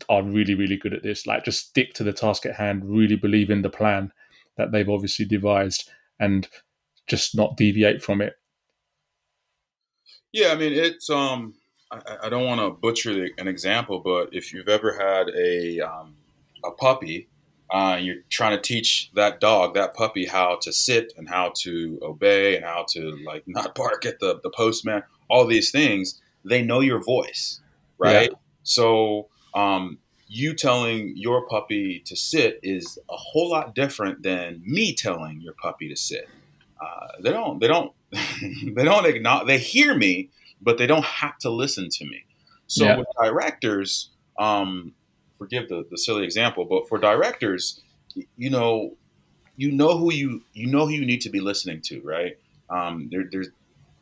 are 0.09 0.23
really, 0.23 0.55
really 0.55 0.77
good 0.77 0.95
at 0.95 1.03
this. 1.03 1.27
Like, 1.27 1.45
just 1.45 1.69
stick 1.69 1.95
to 1.95 2.05
the 2.05 2.13
task 2.13 2.47
at 2.47 2.57
hand, 2.57 2.85
really 2.85 3.17
believe 3.17 3.51
in 3.51 3.63
the 3.63 3.71
plan 3.71 4.13
that 4.57 4.73
they've 4.73 4.89
obviously 4.89 5.25
devised, 5.25 5.91
and 6.19 6.49
just 7.07 7.37
not 7.37 7.57
deviate 7.57 8.03
from 8.03 8.21
it. 8.21 8.35
Yeah, 10.33 10.49
I 10.49 10.57
mean, 10.57 10.73
it's 10.73 11.09
um, 11.09 11.55
I, 11.91 12.01
I 12.25 12.29
don't 12.29 12.45
want 12.45 12.61
to 12.61 12.71
butcher 12.71 13.15
the, 13.15 13.31
an 13.39 13.49
example, 13.49 14.01
but 14.01 14.29
if 14.33 14.53
you've 14.53 14.69
ever 14.69 14.93
had 14.93 15.31
a 15.35 15.81
um, 15.81 16.17
a 16.65 16.71
puppy, 16.71 17.29
uh, 17.71 17.99
you're 18.01 18.23
trying 18.29 18.57
to 18.57 18.63
teach 18.63 19.11
that 19.15 19.41
dog, 19.41 19.75
that 19.75 19.95
puppy, 19.95 20.27
how 20.27 20.59
to 20.63 20.73
sit 20.73 21.13
and 21.17 21.29
how 21.29 21.53
to 21.57 21.99
obey 22.03 22.57
and 22.57 22.65
how 22.65 22.85
to 22.91 23.17
like 23.25 23.45
not 23.47 23.75
bark 23.75 24.05
at 24.05 24.21
the 24.21 24.41
the 24.43 24.51
postman. 24.51 25.03
All 25.29 25.47
these 25.47 25.71
things, 25.71 26.21
they 26.45 26.63
know 26.63 26.81
your 26.81 27.03
voice, 27.03 27.61
right? 27.99 28.31
Yeah. 28.31 28.39
So 28.63 29.29
um, 29.57 29.99
you 30.29 30.55
telling 30.55 31.17
your 31.17 31.47
puppy 31.47 32.01
to 32.07 32.15
sit 32.15 32.61
is 32.63 32.99
a 33.11 33.17
whole 33.17 33.51
lot 33.51 33.75
different 33.75 34.23
than 34.23 34.63
me 34.65 34.95
telling 34.95 35.41
your 35.41 35.55
puppy 35.55 35.89
to 35.89 35.97
sit. 35.97 36.29
Uh, 36.81 37.07
they 37.23 37.31
don't. 37.31 37.59
They 37.59 37.67
don't. 37.67 37.93
they 38.13 38.85
don't 38.85 39.07
acknowledge. 39.07 39.47
They 39.47 39.59
hear 39.59 39.95
me, 39.95 40.31
but 40.61 40.79
they 40.79 40.87
don't 40.87 41.05
have 41.05 41.39
to 41.39 41.51
listen 41.51 41.89
to 41.91 42.05
me. 42.05 42.25
So 42.67 42.85
yeah. 42.85 42.99
with 42.99 43.07
directors, 43.21 44.11
um, 44.39 44.93
forgive 45.39 45.69
the, 45.69 45.87
the 45.91 45.97
silly 45.97 46.25
example, 46.25 46.65
but 46.65 46.89
for 46.89 46.99
directors, 46.99 47.81
you 48.37 48.51
know, 48.51 48.97
you 49.57 49.73
know 49.73 49.97
who 49.97 50.13
you 50.13 50.43
you 50.53 50.67
know 50.67 50.87
who 50.87 50.93
you 50.93 51.07
need 51.07 51.23
to 51.23 51.31
be 51.31 51.41
listening 51.41 51.81
to, 51.83 52.01
right? 52.03 52.39
Um, 52.69 53.09
there, 53.11 53.25
there's 53.31 53.49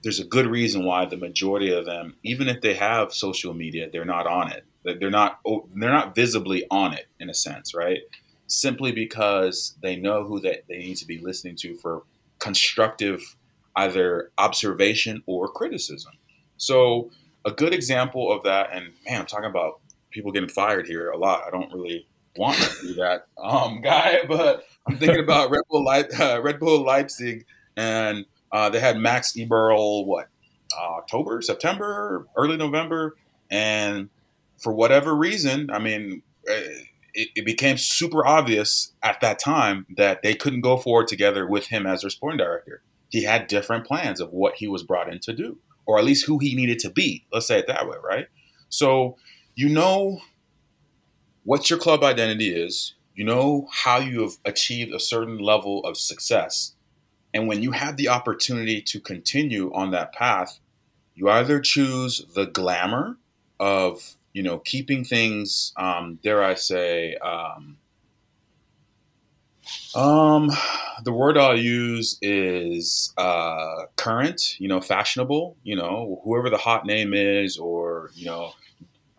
there's 0.02 0.20
a 0.20 0.24
good 0.24 0.46
reason 0.46 0.84
why 0.84 1.04
the 1.04 1.16
majority 1.16 1.72
of 1.72 1.86
them, 1.86 2.16
even 2.22 2.48
if 2.48 2.60
they 2.60 2.74
have 2.74 3.12
social 3.12 3.54
media, 3.54 3.88
they're 3.90 4.04
not 4.04 4.26
on 4.26 4.50
it. 4.50 4.64
They're 4.84 5.10
not 5.10 5.40
they're 5.74 5.90
not 5.90 6.14
visibly 6.14 6.66
on 6.70 6.92
it 6.92 7.06
in 7.18 7.30
a 7.30 7.34
sense, 7.34 7.74
right? 7.74 8.00
Simply 8.46 8.92
because 8.92 9.76
they 9.82 9.96
know 9.96 10.24
who 10.24 10.40
that 10.40 10.64
they 10.68 10.78
need 10.78 10.96
to 10.98 11.06
be 11.06 11.18
listening 11.18 11.56
to 11.56 11.76
for 11.76 12.02
constructive 12.38 13.36
either 13.76 14.30
observation 14.38 15.22
or 15.26 15.48
criticism. 15.48 16.12
So 16.56 17.10
a 17.44 17.50
good 17.50 17.74
example 17.74 18.32
of 18.32 18.42
that, 18.44 18.70
and 18.72 18.92
man, 19.06 19.20
I'm 19.20 19.26
talking 19.26 19.50
about 19.50 19.80
people 20.10 20.32
getting 20.32 20.48
fired 20.48 20.86
here 20.86 21.10
a 21.10 21.16
lot. 21.16 21.42
I 21.46 21.50
don't 21.50 21.72
really 21.72 22.06
want 22.36 22.56
to 22.56 22.86
do 22.86 22.94
that 22.94 23.26
um, 23.42 23.80
guy, 23.80 24.20
but 24.28 24.64
I'm 24.86 24.96
thinking 24.96 25.20
about 25.20 25.50
Red 25.50 25.62
Bull, 25.68 25.86
uh, 26.20 26.40
Red 26.42 26.60
Bull 26.60 26.82
Leipzig, 26.82 27.46
and 27.76 28.26
uh, 28.52 28.70
they 28.70 28.80
had 28.80 28.96
Max 28.96 29.32
Eberl, 29.32 30.06
what, 30.06 30.28
uh, 30.78 30.94
October, 30.96 31.42
September, 31.42 32.26
early 32.36 32.56
November, 32.56 33.16
and 33.50 34.08
for 34.58 34.72
whatever 34.72 35.14
reason, 35.14 35.70
I 35.70 35.78
mean, 35.78 36.22
uh, 36.48 36.54
it, 37.14 37.28
it, 37.36 37.46
became 37.46 37.76
super 37.76 38.26
obvious 38.26 38.92
at 39.02 39.20
that 39.20 39.38
time 39.38 39.86
that 39.96 40.22
they 40.22 40.34
couldn't 40.34 40.62
go 40.62 40.76
forward 40.76 41.08
together 41.08 41.46
with 41.46 41.68
him 41.68 41.86
as 41.86 42.00
their 42.00 42.10
sporting 42.10 42.38
director. 42.38 42.82
He 43.08 43.24
had 43.24 43.46
different 43.46 43.86
plans 43.86 44.20
of 44.20 44.32
what 44.32 44.56
he 44.56 44.66
was 44.66 44.82
brought 44.82 45.12
in 45.12 45.20
to 45.20 45.32
do. 45.32 45.58
or 45.86 45.98
at 45.98 46.04
least 46.04 46.26
who 46.26 46.38
he 46.38 46.54
needed 46.54 46.78
to 46.80 46.90
be. 46.90 47.26
Let's 47.32 47.46
say 47.46 47.58
it 47.58 47.66
that 47.66 47.86
way, 47.86 47.96
right? 48.02 48.26
So 48.68 49.16
you 49.54 49.68
know 49.68 50.20
what 51.44 51.68
your 51.68 51.78
club 51.78 52.02
identity 52.02 52.54
is, 52.54 52.94
you 53.14 53.24
know 53.24 53.68
how 53.70 53.98
you 53.98 54.22
have 54.22 54.32
achieved 54.44 54.92
a 54.92 54.98
certain 54.98 55.38
level 55.38 55.84
of 55.84 55.96
success. 55.96 56.74
And 57.32 57.46
when 57.46 57.62
you 57.62 57.72
have 57.72 57.96
the 57.96 58.08
opportunity 58.08 58.80
to 58.82 59.00
continue 59.00 59.72
on 59.74 59.90
that 59.90 60.12
path, 60.12 60.58
you 61.14 61.28
either 61.28 61.60
choose 61.60 62.24
the 62.34 62.46
glamour 62.46 63.18
of, 63.60 64.16
you 64.34 64.42
know, 64.42 64.58
keeping 64.58 65.04
things, 65.04 65.72
um, 65.76 66.18
dare 66.22 66.42
I 66.42 66.54
say, 66.54 67.16
um, 67.16 67.78
um, 69.94 70.50
the 71.04 71.12
word 71.12 71.38
I'll 71.38 71.56
use 71.56 72.18
is 72.20 73.14
uh, 73.16 73.86
current, 73.96 74.60
you 74.60 74.68
know, 74.68 74.80
fashionable, 74.80 75.56
you 75.62 75.76
know, 75.76 76.20
whoever 76.24 76.50
the 76.50 76.58
hot 76.58 76.84
name 76.84 77.14
is, 77.14 77.56
or, 77.56 78.10
you 78.14 78.26
know, 78.26 78.52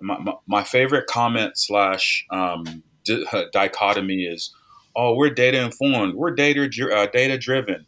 my, 0.01 0.19
my, 0.19 0.34
my 0.45 0.63
favorite 0.63 1.08
comment 1.08 1.58
slash 1.58 2.25
um, 2.30 2.84
di- 3.06 3.25
dichotomy 3.54 4.25
is, 4.25 4.54
oh, 4.95 5.15
we're 5.15 5.30
data 5.30 5.62
informed, 5.62 6.15
we're 6.15 6.32
data 6.32 6.69
uh, 6.93 7.08
data 7.08 7.38
driven. 7.38 7.88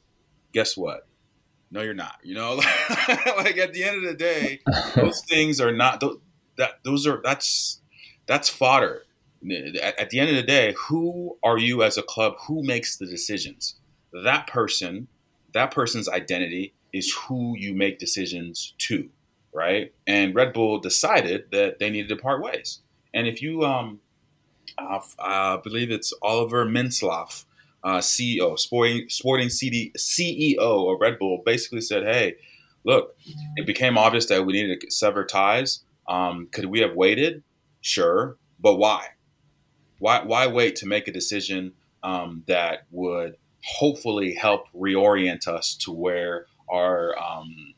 Guess 0.54 0.78
what? 0.78 1.06
No, 1.70 1.82
you're 1.82 1.94
not. 1.94 2.16
You 2.24 2.36
know, 2.36 2.56
like 3.38 3.58
at 3.58 3.74
the 3.74 3.84
end 3.84 3.98
of 3.98 4.04
the 4.04 4.16
day, 4.18 4.62
those 4.96 5.22
things 5.26 5.60
are 5.60 5.74
not 5.74 6.02
that. 6.58 6.80
Those 6.84 7.08
are 7.08 7.22
that's 7.24 7.82
that's 8.26 8.50
fodder. 8.50 9.04
At, 9.82 10.00
at 10.00 10.10
the 10.10 10.20
end 10.20 10.30
of 10.32 10.36
the 10.36 10.44
day, 10.44 10.76
who 10.88 11.38
are 11.44 11.58
you 11.58 11.84
as 11.84 11.98
a 11.98 12.04
club? 12.04 12.36
Who 12.48 12.64
makes 12.64 12.98
the 12.98 13.06
decisions? 13.06 13.76
That 14.12 14.48
person, 14.48 15.08
that 15.54 15.72
person's 15.72 16.10
identity 16.10 16.74
is 16.92 17.14
who 17.14 17.56
you 17.58 17.76
make 17.76 18.00
decisions 18.00 18.74
to 18.80 19.10
right? 19.58 19.92
And 20.06 20.36
Red 20.36 20.54
Bull 20.54 20.80
decided 20.80 21.46
that 21.52 21.80
they 21.80 21.90
needed 21.90 22.10
to 22.10 22.16
part 22.16 22.44
ways. 22.44 22.80
And 23.14 23.28
if 23.28 23.42
you, 23.42 23.66
um, 23.66 24.00
uh, 24.78 25.00
I 25.20 25.58
believe 25.64 25.90
it's 25.90 26.14
Oliver 26.22 26.64
Mintzlaff, 26.66 27.46
uh, 27.84 27.98
CEO, 27.98 28.58
sporting, 28.60 29.10
sporting 29.10 29.50
CD, 29.50 29.92
CEO 29.98 30.94
of 30.94 31.02
Red 31.02 31.18
Bull, 31.18 31.42
basically 31.44 31.82
said, 31.82 32.04
"Hey, 32.04 32.36
look, 32.84 33.18
it 33.56 33.66
became 33.66 33.98
obvious 33.98 34.28
that 34.28 34.46
we 34.46 34.54
needed 34.54 34.82
to 34.82 34.92
sever 34.92 35.26
ties. 35.26 35.84
Um, 36.08 36.48
could 36.52 36.66
we 36.66 36.80
have 36.82 36.96
waited? 36.96 37.44
Sure, 37.82 38.38
but 38.60 38.76
why? 38.76 39.08
Why 40.00 40.24
why 40.24 40.48
wait 40.48 40.76
to 40.78 40.86
make 40.88 41.08
a 41.08 41.12
decision 41.12 41.74
um, 42.04 42.44
that 42.48 42.84
would 42.92 43.36
hopefully 43.64 44.34
help 44.34 44.66
reorient 44.74 45.48
us 45.48 45.76
to 45.76 45.92
where 45.92 46.46
our 46.70 47.18
um, 47.18 47.74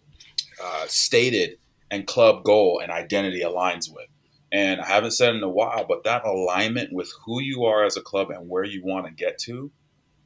uh, 0.62 0.86
stated 0.88 1.58
and 1.92 2.06
club 2.06 2.44
goal 2.44 2.80
and 2.82 2.92
identity 2.92 3.42
aligns 3.42 3.94
with. 3.94 4.08
And 4.52 4.82
I 4.82 4.88
haven't 4.88 5.12
said 5.12 5.36
in 5.36 5.44
a 5.44 5.50
while, 5.50 5.86
but 5.88 6.04
that 6.04 6.26
alignment 6.26 6.92
with 6.92 7.12
who 7.26 7.42
you 7.42 7.66
are 7.66 7.86
as 7.86 7.98
a 7.98 8.02
club 8.02 8.30
and 8.32 8.50
where 8.50 8.64
you 8.64 8.84
want 8.84 9.06
to 9.06 9.12
get 9.12 9.38
to, 9.40 9.72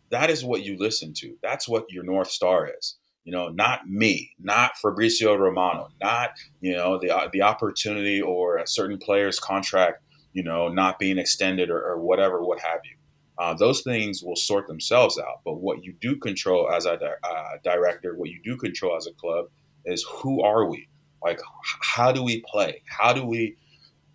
that 0.10 0.30
is 0.30 0.44
what 0.44 0.63
you 0.63 0.78
listen 0.78 1.13
to. 1.16 1.36
That's 1.42 1.68
what 1.68 1.92
your 1.92 2.04
North 2.04 2.32
Star 2.32 2.70
is. 2.78 2.98
You 3.24 3.32
know, 3.32 3.50
not 3.50 3.88
me, 3.88 4.32
not 4.40 4.78
Fabrizio 4.78 5.36
Romano, 5.36 5.90
not, 6.02 6.32
you 6.60 6.76
know, 6.76 7.00
the, 7.00 7.16
uh, 7.16 7.30
the 7.32 7.42
opportunity 7.42 8.22
or 8.22 8.58
a 8.58 8.68
certain 8.68 8.98
player's 8.98 9.40
contract, 9.40 10.02
you 10.34 10.44
know, 10.44 10.68
not 10.68 11.00
being 11.00 11.18
extended 11.18 11.70
or, 11.70 11.82
or 11.82 12.02
whatever, 12.02 12.44
what 12.44 12.60
have 12.60 12.82
you. 12.84 12.98
Uh, 13.38 13.54
those 13.54 13.82
things 13.82 14.22
will 14.24 14.36
sort 14.36 14.68
themselves 14.68 15.18
out. 15.18 15.42
But 15.46 15.56
what 15.56 15.84
you 15.84 15.94
do 16.00 16.18
control 16.18 16.70
as 16.70 16.86
a 16.86 16.94
uh, 16.94 17.58
director, 17.64 18.14
what 18.16 18.30
you 18.30 18.40
do 18.44 18.58
control 18.58 18.96
as 18.96 19.08
a 19.08 19.14
club 19.14 19.46
is 19.86 20.06
who 20.08 20.44
are 20.44 20.66
we? 20.66 20.88
Like, 21.24 21.40
how 21.82 22.12
do 22.12 22.22
we 22.24 22.44
play? 22.46 22.84
How 22.86 23.14
do 23.14 23.26
we 23.26 23.56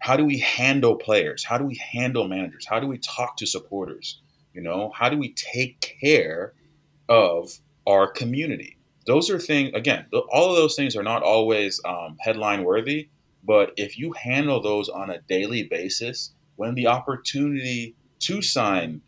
how 0.01 0.16
do 0.16 0.25
we 0.25 0.38
handle 0.38 0.94
players? 0.97 1.44
How 1.44 1.59
do 1.59 1.64
we 1.64 1.75
handle 1.92 2.29
managers? 2.29 2.66
How 2.66 2.79
do 2.79 2.87
we 2.87 2.99
talk 2.99 3.37
to 3.38 3.47
supporters? 3.47 4.21
You 4.55 4.62
know, 4.62 4.92
how 4.94 5.09
do 5.09 5.18
we 5.18 5.35
take 5.35 5.97
care 6.01 6.55
of 7.09 7.59
our 7.87 8.07
community? 8.07 8.78
Those 9.09 9.31
are 9.31 9.38
things. 9.38 9.73
Again, 9.75 10.05
all 10.31 10.51
of 10.51 10.57
those 10.57 10.77
things 10.77 10.94
are 10.94 11.03
not 11.03 11.23
always 11.23 11.81
um, 11.87 12.18
headline 12.21 12.62
worthy, 12.62 13.09
but 13.42 13.73
if 13.79 13.99
you 13.99 14.12
handle 14.12 14.61
those 14.61 14.90
on 14.90 15.09
a 15.09 15.18
daily 15.23 15.62
basis, 15.62 16.35
when 16.57 16.75
the 16.75 16.88
opportunity 16.88 17.97
to 18.21 18.42
sign, 18.42 19.01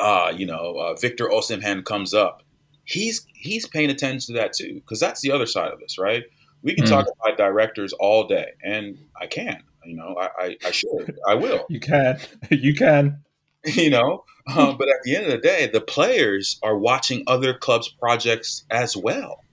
uh, 0.00 0.32
you 0.34 0.46
know, 0.46 0.76
uh, 0.78 0.94
Victor 0.94 1.26
Osimhen 1.26 1.84
comes 1.84 2.14
up, 2.14 2.42
he's 2.84 3.26
he's 3.34 3.68
paying 3.68 3.90
attention 3.90 4.34
to 4.34 4.40
that 4.40 4.54
too, 4.54 4.76
because 4.76 4.98
that's 4.98 5.20
the 5.20 5.30
other 5.30 5.46
side 5.46 5.72
of 5.72 5.78
this, 5.78 5.98
right? 5.98 6.22
We 6.62 6.74
can 6.74 6.84
mm. 6.84 6.88
talk 6.88 7.06
about 7.20 7.36
directors 7.36 7.92
all 7.92 8.26
day, 8.26 8.52
and 8.64 8.96
I 9.20 9.26
can. 9.26 9.62
You 9.84 9.96
know, 9.96 10.16
I, 10.18 10.28
I, 10.38 10.56
I 10.64 10.70
should. 10.70 11.18
I 11.28 11.34
will. 11.34 11.66
You 11.68 11.80
can. 11.80 12.18
You 12.50 12.74
can. 12.74 13.22
You 13.74 13.90
know, 13.90 14.24
uh, 14.48 14.72
but 14.72 14.88
at 14.88 15.02
the 15.04 15.14
end 15.14 15.26
of 15.26 15.32
the 15.32 15.38
day, 15.38 15.68
the 15.68 15.80
players 15.80 16.58
are 16.62 16.76
watching 16.76 17.22
other 17.26 17.54
clubs' 17.54 17.88
projects 17.88 18.64
as 18.70 18.96
well. 18.96 19.44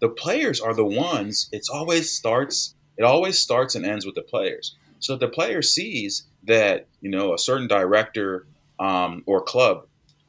The 0.00 0.08
players 0.08 0.60
are 0.60 0.74
the 0.74 0.84
ones. 0.84 1.48
It's 1.52 1.68
always 1.68 2.12
starts. 2.12 2.74
It 2.96 3.04
always 3.04 3.40
starts 3.40 3.74
and 3.74 3.84
ends 3.84 4.06
with 4.06 4.14
the 4.14 4.22
players. 4.22 4.76
So 5.00 5.14
if 5.14 5.20
the 5.20 5.28
player 5.28 5.62
sees 5.62 6.26
that 6.44 6.86
you 7.00 7.10
know 7.10 7.34
a 7.34 7.38
certain 7.38 7.66
director 7.66 8.46
um, 8.78 9.24
or 9.26 9.42
club 9.42 9.86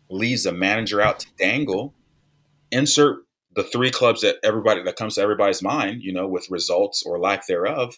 leaves 0.09 0.45
a 0.45 0.51
manager 0.51 0.99
out 0.99 1.19
to 1.19 1.27
dangle, 1.37 1.93
insert 2.71 3.19
the 3.55 3.63
three 3.63 3.91
clubs 3.91 4.21
that 4.21 4.37
everybody 4.43 4.83
that 4.83 4.95
comes 4.95 5.15
to 5.15 5.21
everybody's 5.21 5.63
mind, 5.63 6.03
you 6.03 6.13
know, 6.13 6.27
with 6.27 6.49
results 6.49 7.03
or 7.05 7.19
lack 7.19 7.47
thereof, 7.47 7.97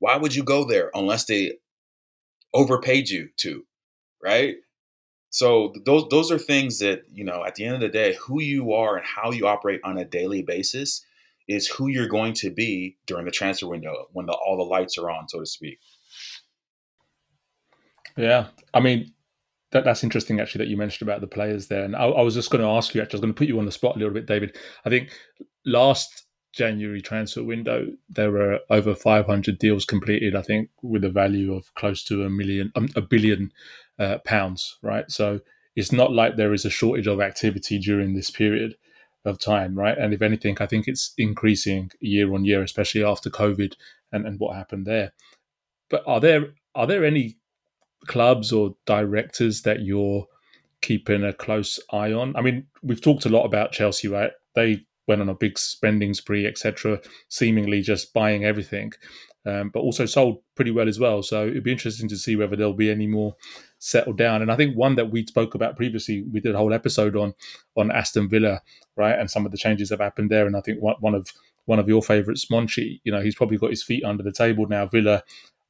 why 0.00 0.16
would 0.16 0.34
you 0.34 0.44
go 0.44 0.64
there 0.64 0.90
unless 0.94 1.24
they 1.26 1.54
overpaid 2.54 3.08
you 3.10 3.28
to, 3.38 3.64
right? 4.22 4.56
So 5.36 5.74
those 5.84 6.08
those 6.08 6.32
are 6.32 6.38
things 6.38 6.78
that 6.78 7.02
you 7.12 7.22
know. 7.22 7.44
At 7.44 7.56
the 7.56 7.66
end 7.66 7.74
of 7.74 7.82
the 7.82 7.90
day, 7.90 8.14
who 8.14 8.40
you 8.40 8.72
are 8.72 8.96
and 8.96 9.04
how 9.04 9.32
you 9.32 9.46
operate 9.46 9.82
on 9.84 9.98
a 9.98 10.04
daily 10.06 10.40
basis 10.40 11.04
is 11.46 11.68
who 11.68 11.88
you're 11.88 12.08
going 12.08 12.32
to 12.32 12.50
be 12.50 12.96
during 13.04 13.26
the 13.26 13.30
transfer 13.30 13.68
window 13.68 14.06
when 14.14 14.24
the, 14.24 14.32
all 14.32 14.56
the 14.56 14.62
lights 14.62 14.96
are 14.96 15.10
on, 15.10 15.28
so 15.28 15.40
to 15.40 15.44
speak. 15.44 15.78
Yeah, 18.16 18.46
I 18.72 18.80
mean, 18.80 19.12
that, 19.72 19.84
that's 19.84 20.02
interesting 20.02 20.40
actually 20.40 20.64
that 20.64 20.70
you 20.70 20.78
mentioned 20.78 21.06
about 21.06 21.20
the 21.20 21.26
players 21.26 21.66
there. 21.66 21.84
And 21.84 21.94
I, 21.94 22.06
I 22.06 22.22
was 22.22 22.32
just 22.32 22.50
going 22.50 22.62
to 22.62 22.70
ask 22.70 22.94
you 22.94 23.02
actually, 23.02 23.18
I 23.18 23.18
was 23.18 23.20
going 23.20 23.34
to 23.34 23.38
put 23.38 23.48
you 23.48 23.58
on 23.58 23.66
the 23.66 23.72
spot 23.72 23.96
a 23.96 23.98
little 23.98 24.14
bit, 24.14 24.24
David. 24.24 24.56
I 24.86 24.88
think 24.88 25.10
last 25.66 26.25
January 26.56 27.02
transfer 27.02 27.44
window, 27.44 27.92
there 28.08 28.30
were 28.30 28.60
over 28.70 28.94
500 28.94 29.58
deals 29.58 29.84
completed. 29.84 30.34
I 30.34 30.40
think 30.40 30.70
with 30.82 31.04
a 31.04 31.10
value 31.10 31.54
of 31.54 31.72
close 31.74 32.02
to 32.04 32.24
a 32.24 32.30
million, 32.30 32.72
um, 32.74 32.88
a 32.96 33.02
billion 33.02 33.52
uh, 33.98 34.18
pounds. 34.24 34.78
Right, 34.82 35.10
so 35.10 35.40
it's 35.76 35.92
not 35.92 36.12
like 36.12 36.36
there 36.36 36.54
is 36.54 36.64
a 36.64 36.70
shortage 36.70 37.06
of 37.06 37.20
activity 37.20 37.78
during 37.78 38.14
this 38.14 38.30
period 38.30 38.74
of 39.26 39.38
time, 39.38 39.78
right? 39.78 39.98
And 39.98 40.14
if 40.14 40.22
anything, 40.22 40.56
I 40.58 40.66
think 40.66 40.88
it's 40.88 41.12
increasing 41.18 41.90
year 42.00 42.32
on 42.32 42.46
year, 42.46 42.62
especially 42.62 43.04
after 43.04 43.28
COVID 43.28 43.74
and, 44.10 44.26
and 44.26 44.40
what 44.40 44.56
happened 44.56 44.86
there. 44.86 45.12
But 45.90 46.04
are 46.06 46.20
there 46.20 46.54
are 46.74 46.86
there 46.86 47.04
any 47.04 47.36
clubs 48.06 48.50
or 48.50 48.76
directors 48.86 49.62
that 49.62 49.80
you're 49.80 50.26
keeping 50.80 51.22
a 51.22 51.34
close 51.34 51.78
eye 51.92 52.12
on? 52.14 52.34
I 52.34 52.40
mean, 52.40 52.66
we've 52.82 53.02
talked 53.02 53.26
a 53.26 53.30
lot 53.30 53.44
about 53.44 53.72
Chelsea, 53.72 54.08
right? 54.08 54.32
They 54.54 54.85
went 55.06 55.20
on 55.20 55.28
a 55.28 55.34
big 55.34 55.58
spending 55.58 56.14
spree, 56.14 56.46
etc., 56.46 57.00
seemingly 57.28 57.80
just 57.80 58.12
buying 58.12 58.44
everything, 58.44 58.92
um, 59.44 59.70
but 59.72 59.80
also 59.80 60.06
sold 60.06 60.38
pretty 60.54 60.70
well 60.70 60.88
as 60.88 60.98
well. 60.98 61.22
So 61.22 61.46
it'd 61.46 61.62
be 61.62 61.72
interesting 61.72 62.08
to 62.08 62.16
see 62.16 62.36
whether 62.36 62.56
there'll 62.56 62.74
be 62.74 62.90
any 62.90 63.06
more 63.06 63.36
settled 63.78 64.18
down. 64.18 64.42
And 64.42 64.50
I 64.50 64.56
think 64.56 64.76
one 64.76 64.96
that 64.96 65.10
we 65.10 65.24
spoke 65.26 65.54
about 65.54 65.76
previously, 65.76 66.24
we 66.32 66.40
did 66.40 66.54
a 66.54 66.58
whole 66.58 66.74
episode 66.74 67.16
on 67.16 67.34
on 67.76 67.90
Aston 67.90 68.28
Villa, 68.28 68.60
right, 68.96 69.18
and 69.18 69.30
some 69.30 69.46
of 69.46 69.52
the 69.52 69.58
changes 69.58 69.88
that 69.88 70.00
have 70.00 70.06
happened 70.06 70.30
there. 70.30 70.46
And 70.46 70.56
I 70.56 70.60
think 70.60 70.80
one, 70.80 70.96
one 71.00 71.14
of 71.14 71.32
one 71.66 71.78
of 71.78 71.88
your 71.88 72.02
favourites, 72.02 72.46
Monchi, 72.46 73.00
you 73.04 73.12
know, 73.12 73.20
he's 73.20 73.34
probably 73.34 73.58
got 73.58 73.70
his 73.70 73.82
feet 73.82 74.04
under 74.04 74.22
the 74.22 74.32
table 74.32 74.66
now. 74.66 74.86
Villa 74.86 75.22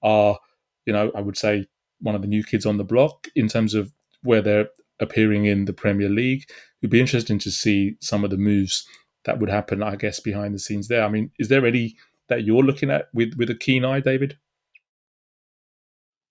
are, 0.03 0.39
you 0.85 0.93
know, 0.93 1.11
I 1.15 1.21
would 1.21 1.37
say 1.37 1.67
one 2.01 2.15
of 2.15 2.23
the 2.23 2.29
new 2.29 2.45
kids 2.45 2.67
on 2.67 2.77
the 2.77 2.85
block 2.85 3.29
in 3.35 3.49
terms 3.49 3.75
of 3.75 3.93
where 4.23 4.43
they're 4.43 4.69
appearing 5.01 5.47
in 5.47 5.65
the 5.65 5.73
Premier 5.73 6.09
League. 6.09 6.45
It'd 6.81 6.91
be 6.91 7.01
interesting 7.01 7.39
to 7.41 7.51
see 7.51 7.97
some 8.01 8.25
of 8.25 8.31
the 8.31 8.37
moves 8.37 8.87
that 9.27 9.39
would 9.39 9.51
happen, 9.51 9.83
I 9.83 9.97
guess, 9.97 10.21
behind 10.21 10.55
the 10.55 10.59
scenes 10.59 10.89
there. 10.89 11.05
I 11.05 11.09
mean, 11.09 11.31
is 11.39 11.49
there 11.49 11.67
any 11.67 11.97
that 12.29 12.45
you're 12.45 12.63
looking 12.63 12.91
at 12.91 13.09
with 13.13 13.35
with 13.37 13.51
a 13.51 13.55
keen 13.55 13.85
eye, 13.85 14.01
David? 14.01 14.39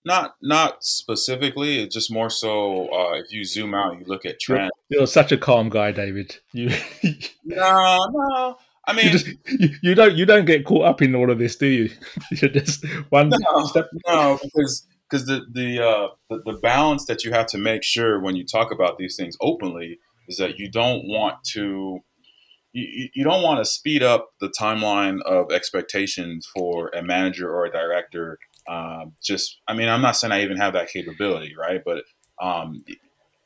Not 0.03 0.35
not 0.41 0.83
specifically. 0.83 1.79
It's 1.81 1.93
just 1.93 2.11
more 2.11 2.29
so 2.29 2.87
uh, 2.93 3.13
if 3.15 3.31
you 3.31 3.43
zoom 3.43 3.73
out, 3.73 3.99
you 3.99 4.05
look 4.05 4.25
at 4.25 4.39
trends. 4.39 4.71
You're, 4.89 5.01
you're 5.01 5.07
such 5.07 5.31
a 5.31 5.37
calm 5.37 5.69
guy, 5.69 5.91
David. 5.91 6.37
You 6.53 6.69
no, 7.43 7.97
no. 8.11 8.57
I 8.87 8.93
mean, 8.93 9.05
you, 9.05 9.11
just, 9.11 9.27
you, 9.47 9.69
you, 9.81 9.95
don't 9.95 10.15
you 10.15 10.25
don't 10.25 10.45
get 10.45 10.63
caught 10.63 10.85
up 10.85 11.01
in 11.01 11.15
all 11.15 11.31
of 11.31 11.39
this, 11.39 11.55
do 11.55 11.65
you? 11.65 11.89
You're 12.31 12.51
just 12.51 12.85
one 13.09 13.29
no, 13.29 13.63
step. 13.65 13.89
No, 14.07 14.37
because 14.43 14.85
because 15.09 15.25
the 15.25 15.41
the, 15.51 15.83
uh, 15.83 16.07
the 16.29 16.41
the 16.45 16.59
balance 16.59 17.05
that 17.05 17.23
you 17.23 17.31
have 17.31 17.47
to 17.47 17.57
make 17.57 17.83
sure 17.83 18.19
when 18.19 18.35
you 18.35 18.45
talk 18.45 18.71
about 18.71 18.99
these 18.99 19.15
things 19.15 19.35
openly 19.41 19.97
is 20.27 20.37
that 20.37 20.59
you 20.59 20.69
don't 20.69 21.07
want 21.07 21.43
to 21.43 22.03
you, 22.75 23.09
you 23.13 23.23
don't 23.23 23.41
want 23.41 23.59
to 23.59 23.65
speed 23.65 24.03
up 24.03 24.31
the 24.41 24.49
timeline 24.49 25.21
of 25.21 25.51
expectations 25.51 26.47
for 26.53 26.89
a 26.89 27.01
manager 27.01 27.49
or 27.49 27.65
a 27.65 27.71
director. 27.71 28.37
Um, 28.67 29.13
just, 29.23 29.59
I 29.67 29.73
mean, 29.73 29.87
I'm 29.87 30.01
not 30.01 30.17
saying 30.17 30.33
I 30.33 30.43
even 30.43 30.57
have 30.57 30.73
that 30.73 30.89
capability, 30.89 31.55
right? 31.57 31.81
But 31.83 32.03
um, 32.41 32.83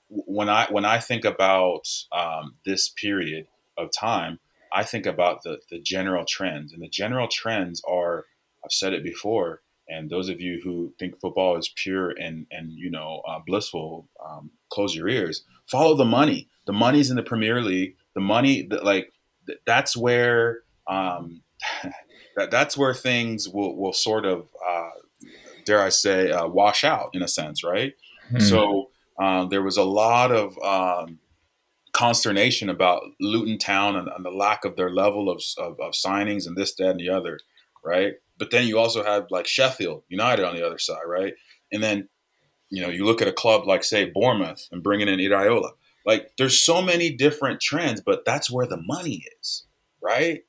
when 0.09 0.49
I 0.49 0.65
when 0.71 0.83
I 0.83 0.99
think 0.99 1.25
about 1.25 1.87
um, 2.11 2.55
this 2.65 2.89
period 2.89 3.45
of 3.77 3.89
time, 3.97 4.39
I 4.73 4.83
think 4.83 5.05
about 5.05 5.43
the 5.43 5.59
the 5.69 5.79
general 5.79 6.25
trends, 6.27 6.73
and 6.73 6.81
the 6.81 6.89
general 6.89 7.27
trends 7.27 7.83
are 7.87 8.25
I've 8.65 8.71
said 8.71 8.93
it 8.93 9.03
before, 9.03 9.61
and 9.87 10.09
those 10.09 10.29
of 10.29 10.41
you 10.41 10.59
who 10.63 10.93
think 10.97 11.19
football 11.19 11.55
is 11.57 11.71
pure 11.75 12.09
and 12.09 12.47
and 12.49 12.71
you 12.71 12.89
know 12.89 13.21
uh, 13.27 13.39
blissful, 13.45 14.07
um, 14.27 14.49
close 14.71 14.95
your 14.95 15.07
ears. 15.07 15.43
Follow 15.67 15.95
the 15.95 16.05
money. 16.05 16.47
The 16.65 16.73
money's 16.73 17.11
in 17.11 17.15
the 17.15 17.23
Premier 17.23 17.61
League. 17.61 17.95
The 18.15 18.21
money, 18.21 18.63
that 18.71 18.83
like 18.83 19.11
that's 19.65 19.95
where 19.95 20.59
um, 20.87 21.41
that 22.35 22.51
that's 22.51 22.77
where 22.77 22.93
things 22.93 23.47
will 23.49 23.75
will 23.75 23.93
sort 23.93 24.25
of 24.25 24.47
uh, 24.67 24.89
dare 25.65 25.81
I 25.81 25.89
say 25.89 26.31
uh, 26.31 26.47
wash 26.47 26.83
out 26.83 27.09
in 27.13 27.21
a 27.21 27.27
sense, 27.27 27.63
right? 27.63 27.93
Hmm. 28.29 28.39
So 28.39 28.89
um, 29.19 29.49
there 29.49 29.63
was 29.63 29.77
a 29.77 29.83
lot 29.83 30.31
of 30.31 30.57
um, 30.59 31.19
consternation 31.93 32.69
about 32.69 33.03
Luton 33.19 33.57
Town 33.57 33.95
and, 33.95 34.07
and, 34.07 34.23
the 34.23 34.31
lack 34.31 34.63
of 34.63 34.75
their 34.75 34.89
level 34.89 35.29
of, 35.29 35.41
of, 35.57 35.79
of 35.79 35.93
signings 35.93 36.47
and 36.47 36.55
this, 36.55 36.73
that, 36.75 36.91
and 36.91 36.99
the 36.99 37.09
other, 37.09 37.39
right? 37.83 38.13
But 38.37 38.51
then 38.51 38.67
you 38.67 38.79
also 38.79 39.03
have 39.03 39.27
like 39.29 39.47
Sheffield 39.47 40.03
United 40.07 40.45
on 40.45 40.55
the 40.55 40.65
other 40.65 40.77
side, 40.77 41.03
right? 41.05 41.33
And 41.71 41.83
then 41.83 42.07
you 42.69 42.81
know 42.81 42.89
you 42.89 43.05
look 43.05 43.21
at 43.21 43.27
a 43.27 43.33
club 43.33 43.67
like 43.67 43.83
say 43.83 44.05
Bournemouth 44.05 44.67
and 44.71 44.83
bringing 44.83 45.07
in 45.07 45.19
Iraola. 45.19 45.71
Like 46.09 46.31
there's 46.39 46.59
so 46.59 46.81
many 46.81 47.11
different 47.11 47.61
trends, 47.61 48.01
but 48.01 48.25
that's 48.25 48.49
where 48.49 48.65
the 48.65 48.81
money 48.81 49.23
is, 49.39 49.67
right? 50.01 50.41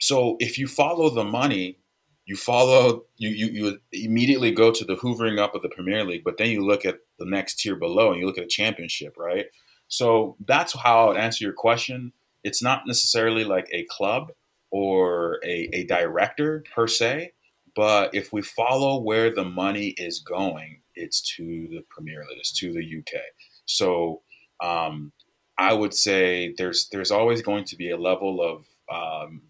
So 0.00 0.36
if 0.40 0.58
you 0.58 0.66
follow 0.66 1.08
the 1.08 1.22
money, 1.22 1.78
you 2.24 2.34
follow 2.34 3.04
you, 3.16 3.28
you 3.28 3.46
you 3.52 3.78
immediately 3.92 4.50
go 4.50 4.72
to 4.72 4.84
the 4.84 4.96
hoovering 4.96 5.38
up 5.38 5.54
of 5.54 5.62
the 5.62 5.68
Premier 5.68 6.02
League, 6.04 6.24
but 6.24 6.36
then 6.36 6.50
you 6.50 6.66
look 6.66 6.84
at 6.84 6.96
the 7.20 7.24
next 7.24 7.60
tier 7.60 7.76
below 7.76 8.10
and 8.10 8.18
you 8.18 8.26
look 8.26 8.38
at 8.38 8.42
the 8.42 8.48
championship, 8.48 9.14
right? 9.16 9.46
So 9.86 10.34
that's 10.44 10.76
how 10.76 11.04
I 11.04 11.08
would 11.10 11.16
answer 11.16 11.44
your 11.44 11.52
question. 11.52 12.12
It's 12.42 12.60
not 12.60 12.82
necessarily 12.84 13.44
like 13.44 13.68
a 13.70 13.86
club 13.88 14.32
or 14.72 15.38
a, 15.44 15.68
a 15.72 15.84
director 15.84 16.64
per 16.74 16.88
se, 16.88 17.34
but 17.76 18.12
if 18.16 18.32
we 18.32 18.42
follow 18.42 19.00
where 19.00 19.32
the 19.32 19.44
money 19.44 19.94
is 19.96 20.18
going, 20.18 20.80
it's 20.96 21.22
to 21.36 21.68
the 21.70 21.84
Premier 21.88 22.24
League, 22.28 22.40
it's 22.40 22.52
to 22.58 22.72
the 22.72 22.98
UK. 22.98 23.22
So 23.64 24.22
um, 24.62 25.12
I 25.58 25.72
would 25.74 25.92
say 25.92 26.54
there's 26.56 26.88
there's 26.90 27.10
always 27.10 27.42
going 27.42 27.64
to 27.64 27.76
be 27.76 27.90
a 27.90 27.96
level 27.96 28.40
of 28.40 28.64
um, 28.90 29.42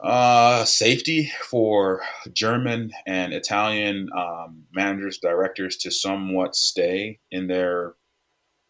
uh, 0.00 0.64
safety 0.64 1.30
for 1.42 2.02
German 2.32 2.92
and 3.06 3.32
Italian 3.32 4.08
um, 4.16 4.64
managers, 4.72 5.18
directors 5.18 5.76
to 5.78 5.90
somewhat 5.90 6.54
stay 6.54 7.18
in 7.30 7.46
their 7.46 7.94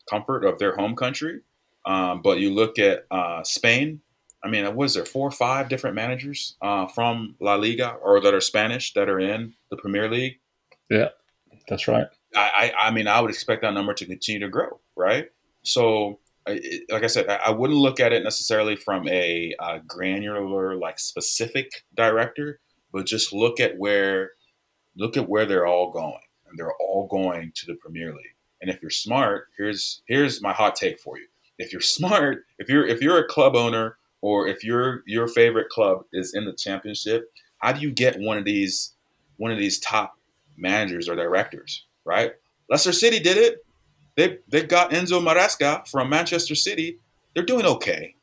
comfort 0.08 0.44
of 0.44 0.58
their 0.58 0.76
home 0.76 0.94
country. 0.94 1.40
Um, 1.84 2.20
but 2.22 2.38
you 2.38 2.52
look 2.52 2.78
at 2.78 3.06
uh, 3.10 3.42
Spain. 3.44 4.00
I 4.44 4.48
mean, 4.48 4.76
was 4.76 4.94
there 4.94 5.04
four 5.04 5.26
or 5.26 5.32
five 5.32 5.68
different 5.68 5.96
managers 5.96 6.56
uh, 6.62 6.86
from 6.86 7.34
La 7.40 7.54
Liga 7.54 7.94
or 8.02 8.20
that 8.20 8.34
are 8.34 8.40
Spanish 8.40 8.92
that 8.94 9.08
are 9.08 9.18
in 9.18 9.54
the 9.70 9.76
Premier 9.76 10.08
League? 10.08 10.38
Yeah, 10.88 11.08
that's 11.68 11.88
right. 11.88 12.06
I, 12.34 12.72
I, 12.78 12.88
I 12.88 12.90
mean, 12.90 13.08
I 13.08 13.20
would 13.20 13.30
expect 13.30 13.62
that 13.62 13.74
number 13.74 13.94
to 13.94 14.06
continue 14.06 14.40
to 14.40 14.48
grow, 14.48 14.78
right? 14.96 15.28
So 15.62 16.18
like 16.46 17.02
I 17.02 17.08
said, 17.08 17.28
I 17.28 17.50
wouldn't 17.50 17.78
look 17.78 17.98
at 17.98 18.12
it 18.12 18.22
necessarily 18.22 18.76
from 18.76 19.08
a, 19.08 19.54
a, 19.58 19.80
granular, 19.80 20.76
like 20.76 20.98
specific 20.98 21.84
director, 21.96 22.60
but 22.92 23.06
just 23.06 23.32
look 23.32 23.58
at 23.58 23.76
where 23.78 24.30
look 24.96 25.16
at 25.16 25.28
where 25.28 25.44
they're 25.44 25.66
all 25.66 25.90
going, 25.90 26.20
and 26.48 26.58
they're 26.58 26.74
all 26.74 27.06
going 27.08 27.52
to 27.56 27.66
the 27.66 27.74
Premier 27.74 28.12
League. 28.12 28.34
And 28.62 28.70
if 28.70 28.80
you're 28.80 28.90
smart, 28.90 29.48
here's 29.58 30.02
here's 30.06 30.40
my 30.40 30.52
hot 30.52 30.76
take 30.76 31.00
for 31.00 31.18
you. 31.18 31.26
If 31.58 31.72
you're 31.72 31.80
smart, 31.80 32.44
if 32.58 32.68
you're 32.68 32.86
if 32.86 33.00
you're 33.00 33.18
a 33.18 33.28
club 33.28 33.56
owner, 33.56 33.98
or 34.20 34.46
if 34.46 34.62
your 34.62 35.02
your 35.06 35.26
favorite 35.26 35.68
club 35.68 36.04
is 36.12 36.32
in 36.32 36.44
the 36.44 36.52
championship, 36.52 37.30
how 37.58 37.72
do 37.72 37.80
you 37.80 37.90
get 37.90 38.20
one 38.20 38.38
of 38.38 38.44
these 38.44 38.94
one 39.36 39.50
of 39.50 39.58
these 39.58 39.80
top 39.80 40.14
managers 40.56 41.08
or 41.08 41.16
directors? 41.16 41.84
Right? 42.04 42.32
Leicester 42.70 42.92
City 42.92 43.18
did 43.18 43.36
it. 43.36 43.65
They 44.16 44.38
they 44.48 44.62
got 44.62 44.90
Enzo 44.90 45.22
Maresca 45.22 45.86
from 45.86 46.08
Manchester 46.08 46.54
City. 46.54 46.98
They're 47.34 47.44
doing 47.44 47.66
okay. 47.66 48.14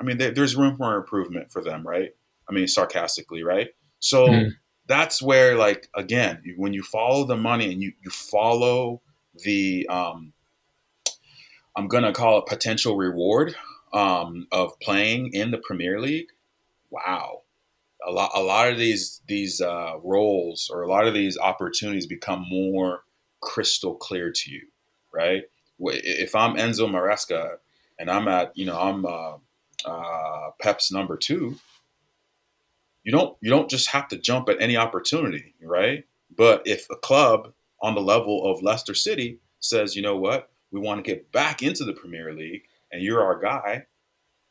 I 0.00 0.04
mean, 0.04 0.16
they, 0.18 0.30
there's 0.30 0.56
room 0.56 0.76
for 0.76 0.96
improvement 0.96 1.52
for 1.52 1.62
them, 1.62 1.86
right? 1.86 2.10
I 2.48 2.52
mean, 2.52 2.66
sarcastically, 2.66 3.42
right? 3.42 3.68
So 4.00 4.26
mm-hmm. 4.26 4.48
that's 4.86 5.22
where, 5.22 5.56
like, 5.56 5.88
again, 5.94 6.42
when 6.56 6.72
you 6.72 6.82
follow 6.82 7.24
the 7.24 7.36
money 7.36 7.70
and 7.70 7.82
you 7.82 7.92
you 8.02 8.10
follow 8.10 9.02
the, 9.44 9.86
um, 9.88 10.32
I'm 11.76 11.86
gonna 11.86 12.12
call 12.12 12.38
it 12.38 12.46
potential 12.46 12.96
reward 12.96 13.54
um, 13.92 14.46
of 14.50 14.78
playing 14.80 15.34
in 15.34 15.50
the 15.50 15.58
Premier 15.58 16.00
League. 16.00 16.28
Wow, 16.90 17.42
a 18.06 18.10
lot 18.10 18.30
a 18.34 18.42
lot 18.42 18.72
of 18.72 18.78
these 18.78 19.20
these 19.28 19.60
uh, 19.60 19.92
roles 20.02 20.70
or 20.72 20.82
a 20.82 20.88
lot 20.88 21.06
of 21.06 21.12
these 21.12 21.36
opportunities 21.36 22.06
become 22.06 22.44
more 22.48 23.04
crystal 23.40 23.96
clear 23.96 24.30
to 24.30 24.50
you 24.50 24.62
right? 25.12 25.44
If 25.78 26.34
I'm 26.34 26.56
Enzo 26.56 26.88
Maresca 26.88 27.56
and 27.98 28.10
I'm 28.10 28.28
at, 28.28 28.56
you 28.56 28.66
know, 28.66 28.78
I'm 28.78 29.04
uh, 29.04 29.36
uh, 29.84 30.50
Pep's 30.60 30.92
number 30.92 31.16
two, 31.16 31.56
you 33.04 33.12
don't 33.12 33.36
you 33.40 33.50
don't 33.50 33.68
just 33.68 33.88
have 33.88 34.08
to 34.08 34.16
jump 34.16 34.48
at 34.48 34.60
any 34.60 34.76
opportunity, 34.76 35.54
right? 35.62 36.04
But 36.34 36.62
if 36.66 36.86
a 36.90 36.96
club 36.96 37.52
on 37.80 37.94
the 37.94 38.00
level 38.00 38.50
of 38.50 38.62
Leicester 38.62 38.94
City 38.94 39.38
says, 39.60 39.96
you 39.96 40.02
know 40.02 40.16
what, 40.16 40.50
we 40.70 40.80
want 40.80 41.04
to 41.04 41.10
get 41.10 41.32
back 41.32 41.62
into 41.62 41.84
the 41.84 41.92
Premier 41.92 42.32
League, 42.32 42.62
and 42.90 43.02
you're 43.02 43.22
our 43.22 43.38
guy, 43.40 43.86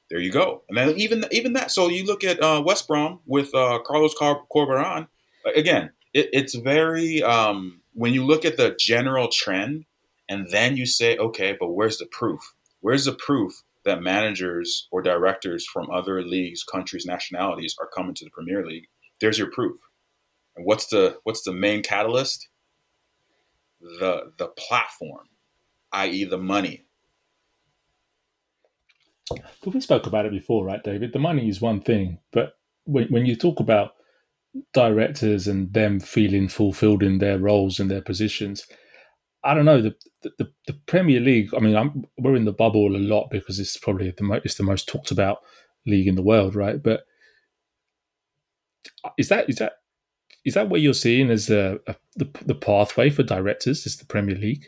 there 0.10 0.19
you 0.19 0.32
go. 0.32 0.63
And 0.67 0.78
then 0.78 0.89
even 0.97 1.26
even 1.32 1.54
that, 1.54 1.71
so 1.71 1.88
you 1.88 2.06
look 2.06 2.24
at 2.24 2.41
uh, 2.43 2.62
West 2.63 2.88
Brom 2.88 3.19
with 3.26 3.54
uh, 3.56 3.80
Carlos 3.86 4.13
Car- 4.17 4.43
Corberán. 4.54 5.08
Again, 5.56 5.91
it, 6.13 6.30
it's 6.34 6.54
very 6.56 7.24
um, 7.24 7.82
when 7.93 8.13
you 8.13 8.26
look 8.26 8.43
at 8.43 8.58
the 8.58 8.76
general 8.78 9.30
trend 9.30 9.86
and 10.32 10.50
then 10.50 10.78
you 10.78 10.86
say, 10.86 11.17
okay, 11.17 11.58
but 11.60 11.74
where's 11.74 11.98
the 11.98 12.06
proof? 12.06 12.39
Where's 12.80 13.04
the 13.04 13.12
proof 13.12 13.52
that 13.84 14.02
managers 14.02 14.88
or 14.89 15.02
directors 15.02 15.67
from 15.67 15.91
other 15.91 16.24
leagues, 16.24 16.63
countries, 16.63 17.06
nationalities 17.06 17.76
are 17.82 17.89
coming 17.94 18.15
to 18.15 18.24
the 18.24 18.32
Premier 18.32 18.65
League? 18.65 18.88
There's 19.20 19.38
your 19.38 19.52
proof. 19.52 19.76
And 20.56 20.65
what's 20.65 20.88
the 20.88 21.17
what's 21.26 21.44
the 21.44 21.52
main 21.52 21.84
catalyst? 21.84 22.48
The 24.00 24.32
the 24.38 24.48
platform, 24.48 25.28
i.e., 25.91 26.24
the 26.24 26.38
money. 26.38 26.86
But 29.30 29.74
we 29.74 29.82
spoke 29.82 30.08
about 30.08 30.26
it 30.26 30.32
before, 30.32 30.63
right, 30.63 30.82
David? 30.82 31.12
The 31.12 31.20
money 31.20 31.50
is 31.50 31.60
one 31.60 31.82
thing, 31.82 32.20
but 32.32 32.54
when, 32.86 33.08
when 33.10 33.26
you 33.26 33.36
talk 33.36 33.60
about 33.60 33.96
directors 34.74 35.46
and 35.48 35.74
them 35.74 36.00
feeling 36.00 36.48
fulfilled 36.48 37.04
in 37.04 37.17
their 37.17 37.38
roles 37.38 37.82
and 37.82 37.91
their 37.91 38.02
positions, 38.02 38.65
I 39.44 39.54
don't 39.54 39.66
know 39.66 39.82
the, 39.82 39.96
the 40.22 40.52
the 40.68 40.74
Premier 40.86 41.20
League. 41.20 41.54
I 41.56 41.60
mean, 41.60 41.76
I'm, 41.76 42.06
we're 42.18 42.36
in 42.36 42.46
the 42.46 42.54
bubble 42.54 42.96
a 42.96 42.98
lot 42.98 43.30
because 43.32 43.60
it's 43.60 43.78
probably 43.78 44.12
the 44.12 44.24
most 44.24 44.46
it's 44.46 44.56
the 44.56 44.64
most 44.64 44.88
talked 44.88 45.12
about 45.12 45.40
league 45.86 46.08
in 46.08 46.16
the 46.16 46.22
world, 46.22 46.56
right? 46.56 46.82
But 46.82 47.06
uh, 49.04 49.10
is 49.18 49.30
that 49.30 49.50
is 49.50 49.58
that 49.58 49.74
is 50.46 50.54
that 50.54 50.70
what 50.70 50.82
you're 50.82 50.94
seeing 50.94 51.30
as 51.30 51.50
a, 51.50 51.80
a 51.88 51.96
the 52.16 52.30
the 52.46 52.56
pathway 52.56 53.10
for 53.10 53.24
directors? 53.24 53.86
Is 53.86 53.98
the 53.98 54.06
Premier 54.06 54.36
League? 54.36 54.68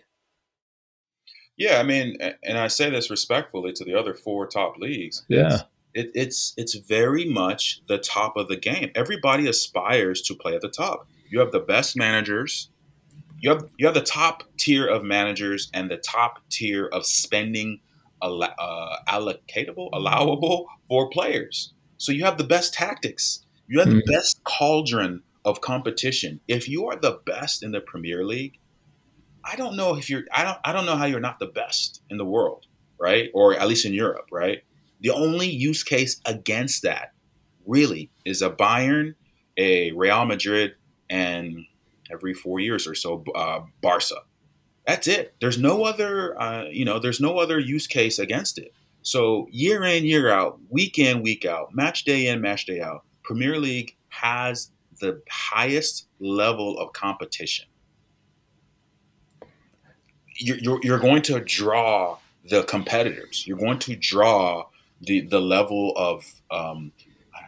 Yeah, 1.55 1.79
I 1.79 1.83
mean, 1.83 2.17
and 2.43 2.57
I 2.57 2.67
say 2.67 2.89
this 2.89 3.11
respectfully 3.11 3.73
to 3.73 3.83
the 3.83 3.93
other 3.93 4.15
four 4.15 4.47
top 4.47 4.77
leagues. 4.77 5.23
Yeah. 5.27 5.61
It, 5.93 6.09
it's 6.15 6.53
it's 6.57 6.73
very 6.73 7.25
much 7.25 7.81
the 7.87 7.99
top 7.99 8.35
of 8.35 8.47
the 8.47 8.57
game. 8.57 8.91
Everybody 8.95 9.47
aspires 9.47 10.21
to 10.23 10.35
play 10.35 10.55
at 10.55 10.61
the 10.61 10.69
top. 10.69 11.07
You 11.29 11.39
have 11.39 11.51
the 11.51 11.59
best 11.59 11.95
managers, 11.95 12.69
you 13.43 13.49
have 13.49 13.65
you 13.77 13.85
have 13.85 13.93
the 13.93 14.01
top 14.01 14.43
tier 14.57 14.87
of 14.87 15.03
managers 15.03 15.69
and 15.73 15.91
the 15.91 15.97
top 15.97 16.39
tier 16.49 16.87
of 16.87 17.05
spending 17.05 17.81
uh, 18.21 18.95
allocatable 19.09 19.89
allowable 19.91 20.65
for 20.87 21.09
players. 21.09 21.73
So 21.97 22.13
you 22.13 22.23
have 22.23 22.37
the 22.37 22.45
best 22.45 22.73
tactics. 22.73 23.45
You 23.67 23.79
have 23.79 23.89
mm-hmm. 23.89 23.99
the 24.05 24.13
best 24.13 24.41
cauldron 24.45 25.23
of 25.43 25.59
competition. 25.59 26.39
If 26.47 26.69
you 26.69 26.87
are 26.87 26.95
the 26.95 27.19
best 27.25 27.63
in 27.63 27.73
the 27.73 27.81
Premier 27.81 28.23
League, 28.23 28.59
I 29.43 29.57
don't 29.57 29.75
know 29.75 29.97
if 29.97 30.09
you're 30.09 30.23
I 30.31 30.45
don't 30.45 30.57
I 30.63 30.71
don't 30.71 30.85
know 30.85 30.95
how 30.95 31.05
you're 31.05 31.19
not 31.19 31.39
the 31.39 31.47
best 31.47 32.01
in 32.09 32.15
the 32.15 32.25
world, 32.25 32.65
right? 32.97 33.29
Or 33.33 33.59
at 33.59 33.67
least 33.67 33.85
in 33.85 33.93
Europe, 33.93 34.27
right? 34.31 34.63
The 35.01 35.09
only 35.09 35.49
use 35.49 35.83
case 35.83 36.21
against 36.25 36.83
that 36.83 37.11
really 37.67 38.09
is 38.23 38.41
a 38.41 38.49
Bayern, 38.49 39.15
a 39.57 39.91
Real 39.91 40.23
Madrid, 40.23 40.75
and 41.09 41.65
every 42.11 42.33
four 42.33 42.59
years 42.59 42.87
or 42.87 42.95
so, 42.95 43.23
uh, 43.35 43.61
Barca. 43.81 44.15
That's 44.85 45.07
it. 45.07 45.35
There's 45.39 45.57
no 45.57 45.83
other, 45.83 46.39
uh, 46.39 46.65
you 46.65 46.83
know, 46.83 46.99
there's 46.99 47.21
no 47.21 47.37
other 47.39 47.59
use 47.59 47.87
case 47.87 48.19
against 48.19 48.57
it. 48.57 48.73
So 49.01 49.47
year 49.51 49.83
in, 49.83 50.05
year 50.05 50.29
out, 50.29 50.59
week 50.69 50.99
in, 50.99 51.21
week 51.21 51.45
out, 51.45 51.73
match 51.73 52.03
day 52.03 52.27
in, 52.27 52.41
match 52.41 52.65
day 52.65 52.81
out, 52.81 53.03
Premier 53.23 53.59
League 53.59 53.95
has 54.09 54.71
the 54.99 55.21
highest 55.29 56.07
level 56.19 56.77
of 56.77 56.93
competition. 56.93 57.65
You're, 60.35 60.57
you're, 60.57 60.79
you're 60.83 60.99
going 60.99 61.21
to 61.23 61.39
draw 61.39 62.17
the 62.49 62.63
competitors. 62.63 63.45
You're 63.47 63.57
going 63.57 63.79
to 63.79 63.95
draw 63.95 64.65
the 65.01 65.21
the 65.21 65.41
level 65.41 65.93
of 65.95 66.41
um, 66.51 66.91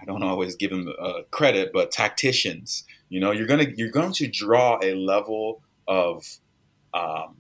I 0.02 0.06
don't 0.06 0.24
always 0.24 0.56
give 0.56 0.72
them 0.72 0.94
uh, 1.00 1.22
credit, 1.32 1.72
but 1.74 1.92
tacticians. 1.92 2.84
You 3.10 3.20
know, 3.20 3.32
you're 3.32 3.48
gonna 3.48 3.68
you're 3.76 3.92
going 3.92 4.14
to 4.14 4.28
draw 4.28 4.80
a 4.82 4.96
level 4.96 5.62
of 5.88 6.26
um, 6.94 7.38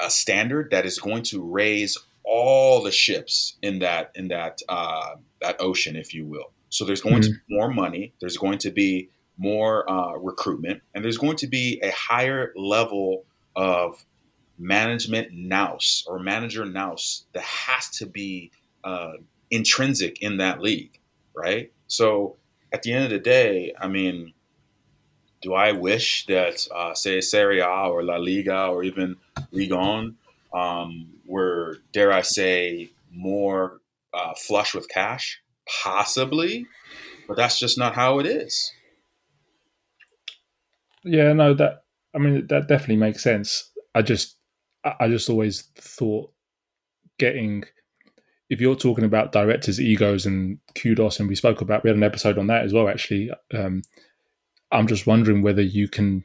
a 0.00 0.10
standard 0.10 0.70
that 0.70 0.86
is 0.86 0.98
going 0.98 1.22
to 1.24 1.42
raise 1.42 1.98
all 2.24 2.82
the 2.82 2.90
ships 2.90 3.56
in 3.62 3.78
that 3.80 4.10
in 4.14 4.28
that 4.28 4.60
uh, 4.68 5.16
that 5.40 5.56
ocean, 5.60 5.96
if 5.96 6.14
you 6.14 6.26
will. 6.26 6.52
So 6.68 6.84
there's 6.84 7.00
going 7.00 7.16
mm-hmm. 7.16 7.32
to 7.32 7.40
be 7.48 7.54
more 7.56 7.70
money. 7.70 8.12
There's 8.20 8.36
going 8.36 8.58
to 8.58 8.70
be 8.70 9.10
more 9.38 9.88
uh, 9.90 10.14
recruitment, 10.14 10.82
and 10.94 11.04
there's 11.04 11.18
going 11.18 11.36
to 11.38 11.46
be 11.46 11.80
a 11.82 11.90
higher 11.90 12.52
level 12.56 13.24
of 13.54 14.04
management 14.58 15.28
nous 15.32 16.04
or 16.06 16.18
manager 16.18 16.64
nous 16.64 17.26
that 17.32 17.42
has 17.42 17.90
to 17.90 18.06
be 18.06 18.50
uh, 18.84 19.12
intrinsic 19.50 20.22
in 20.22 20.38
that 20.38 20.60
league, 20.60 20.98
right? 21.34 21.72
So 21.86 22.36
at 22.72 22.82
the 22.82 22.92
end 22.92 23.04
of 23.04 23.10
the 23.10 23.18
day, 23.18 23.74
I 23.78 23.88
mean, 23.88 24.32
do 25.46 25.54
I 25.54 25.70
wish 25.70 26.26
that, 26.26 26.66
uh, 26.74 26.92
say, 26.92 27.20
Serie 27.20 27.60
A 27.60 27.88
or 27.88 28.02
La 28.02 28.16
Liga 28.16 28.66
or 28.66 28.82
even 28.82 29.14
Ligue 29.52 29.72
1 29.72 30.16
um, 30.52 31.06
were, 31.24 31.78
dare 31.92 32.12
I 32.12 32.22
say, 32.22 32.90
more 33.12 33.80
uh, 34.12 34.34
flush 34.34 34.74
with 34.74 34.88
cash? 34.88 35.40
Possibly, 35.84 36.66
but 37.28 37.36
that's 37.36 37.60
just 37.60 37.78
not 37.78 37.94
how 37.94 38.18
it 38.18 38.26
is. 38.26 38.72
Yeah, 41.04 41.32
no, 41.32 41.54
that 41.54 41.84
I 42.12 42.18
mean 42.18 42.48
that 42.48 42.66
definitely 42.66 42.96
makes 42.96 43.22
sense. 43.22 43.70
I 43.94 44.02
just 44.02 44.36
I 44.84 45.06
just 45.06 45.30
always 45.30 45.62
thought 45.76 46.32
getting 47.18 47.64
if 48.50 48.60
you're 48.60 48.74
talking 48.74 49.04
about 49.04 49.32
directors' 49.32 49.80
egos 49.80 50.26
and 50.26 50.58
kudos, 50.74 51.20
and 51.20 51.28
we 51.28 51.36
spoke 51.36 51.60
about 51.60 51.84
we 51.84 51.90
had 51.90 51.96
an 51.96 52.02
episode 52.02 52.38
on 52.38 52.48
that 52.48 52.64
as 52.64 52.72
well. 52.72 52.88
Actually, 52.88 53.30
um, 53.54 53.82
I'm 54.72 54.86
just 54.86 55.06
wondering 55.06 55.42
whether 55.42 55.62
you 55.62 55.88
can 55.88 56.24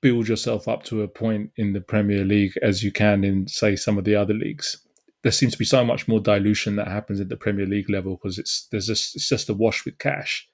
build 0.00 0.28
yourself 0.28 0.68
up 0.68 0.82
to 0.84 1.02
a 1.02 1.08
point 1.08 1.50
in 1.56 1.72
the 1.72 1.80
Premier 1.80 2.24
League 2.24 2.52
as 2.60 2.82
you 2.82 2.92
can 2.92 3.24
in, 3.24 3.48
say, 3.48 3.76
some 3.76 3.96
of 3.96 4.04
the 4.04 4.14
other 4.14 4.34
leagues. 4.34 4.78
There 5.22 5.32
seems 5.32 5.52
to 5.52 5.58
be 5.58 5.64
so 5.64 5.84
much 5.84 6.06
more 6.06 6.20
dilution 6.20 6.76
that 6.76 6.88
happens 6.88 7.20
at 7.20 7.30
the 7.30 7.36
Premier 7.36 7.64
League 7.64 7.88
level 7.88 8.16
because 8.16 8.38
it's 8.38 8.68
there's 8.70 8.86
just 8.86 9.16
it's 9.16 9.28
just 9.28 9.48
a 9.48 9.54
wash 9.54 9.84
with 9.86 9.98
cash. 9.98 10.46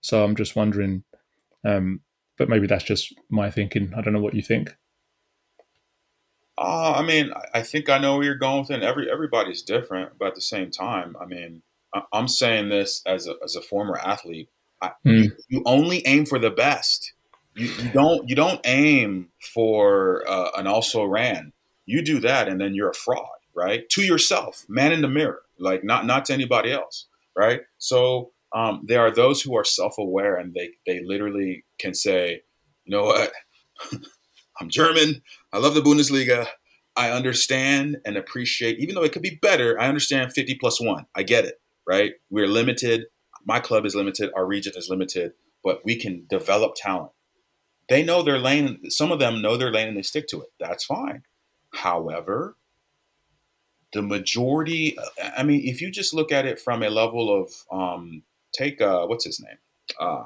So 0.00 0.24
I'm 0.24 0.34
just 0.34 0.56
wondering, 0.56 1.04
um, 1.64 2.00
but 2.36 2.48
maybe 2.48 2.66
that's 2.66 2.82
just 2.82 3.14
my 3.30 3.50
thinking. 3.50 3.92
I 3.96 4.00
don't 4.00 4.12
know 4.12 4.20
what 4.20 4.34
you 4.34 4.42
think. 4.42 4.74
Uh, 6.58 6.94
I 6.96 7.02
mean, 7.02 7.30
I 7.54 7.62
think 7.62 7.88
I 7.88 7.98
know 7.98 8.16
where 8.16 8.24
you're 8.24 8.34
going 8.34 8.60
with 8.62 8.70
it. 8.70 8.82
Every 8.82 9.10
everybody's 9.10 9.62
different, 9.62 10.18
but 10.18 10.28
at 10.28 10.34
the 10.34 10.40
same 10.40 10.70
time, 10.70 11.16
I 11.20 11.26
mean, 11.26 11.62
I'm 12.12 12.28
saying 12.28 12.68
this 12.68 13.02
as 13.06 13.26
a 13.26 13.34
as 13.44 13.56
a 13.56 13.62
former 13.62 13.98
athlete. 13.98 14.48
I, 14.82 14.92
mm. 15.06 15.24
you, 15.24 15.32
you, 15.48 15.62
only 15.66 16.06
aim 16.06 16.26
for 16.26 16.38
the 16.38 16.50
best. 16.50 17.12
You, 17.54 17.66
you 17.66 17.90
don't 17.90 18.28
you 18.28 18.34
don't 18.34 18.60
aim 18.64 19.28
for 19.54 20.24
uh, 20.28 20.50
an 20.56 20.66
also 20.66 21.04
ran. 21.04 21.52
You 21.86 22.02
do 22.02 22.20
that, 22.20 22.48
and 22.48 22.60
then 22.60 22.74
you're 22.74 22.90
a 22.90 22.94
fraud, 22.94 23.26
right? 23.54 23.88
To 23.90 24.02
yourself, 24.02 24.64
man 24.68 24.92
in 24.92 25.02
the 25.02 25.08
mirror, 25.08 25.42
like 25.58 25.84
not 25.84 26.06
not 26.06 26.24
to 26.26 26.32
anybody 26.32 26.72
else, 26.72 27.06
right? 27.36 27.62
So 27.78 28.30
um, 28.54 28.84
there 28.86 29.00
are 29.00 29.10
those 29.10 29.42
who 29.42 29.56
are 29.56 29.64
self 29.64 29.98
aware, 29.98 30.36
and 30.36 30.54
they 30.54 30.70
they 30.86 31.00
literally 31.04 31.64
can 31.78 31.94
say, 31.94 32.42
you 32.84 32.96
know 32.96 33.04
what. 33.04 33.32
I'm 34.60 34.68
German. 34.68 35.22
I 35.52 35.58
love 35.58 35.74
the 35.74 35.80
Bundesliga. 35.80 36.46
I 36.96 37.10
understand 37.10 37.96
and 38.04 38.16
appreciate, 38.16 38.78
even 38.78 38.94
though 38.94 39.04
it 39.04 39.12
could 39.12 39.22
be 39.22 39.38
better, 39.40 39.80
I 39.80 39.88
understand 39.88 40.32
50 40.34 40.56
plus 40.56 40.80
one. 40.80 41.06
I 41.14 41.22
get 41.22 41.46
it, 41.46 41.54
right? 41.86 42.12
We're 42.28 42.46
limited. 42.46 43.06
My 43.44 43.60
club 43.60 43.86
is 43.86 43.94
limited. 43.94 44.30
Our 44.34 44.46
region 44.46 44.72
is 44.76 44.88
limited, 44.88 45.32
but 45.64 45.84
we 45.84 45.96
can 45.96 46.26
develop 46.28 46.74
talent. 46.76 47.12
They 47.88 48.02
know 48.04 48.22
their 48.22 48.38
lane. 48.38 48.90
Some 48.90 49.10
of 49.10 49.18
them 49.18 49.42
know 49.42 49.56
their 49.56 49.72
lane 49.72 49.88
and 49.88 49.96
they 49.96 50.02
stick 50.02 50.28
to 50.28 50.42
it. 50.42 50.48
That's 50.60 50.84
fine. 50.84 51.22
However, 51.74 52.56
the 53.92 54.02
majority, 54.02 54.96
I 55.36 55.42
mean, 55.42 55.62
if 55.64 55.80
you 55.80 55.90
just 55.90 56.14
look 56.14 56.30
at 56.30 56.46
it 56.46 56.60
from 56.60 56.82
a 56.82 56.90
level 56.90 57.42
of, 57.42 57.52
um, 57.72 58.22
take, 58.52 58.80
uh, 58.80 59.06
what's 59.06 59.24
his 59.24 59.40
name? 59.40 59.58
Uh, 59.98 60.24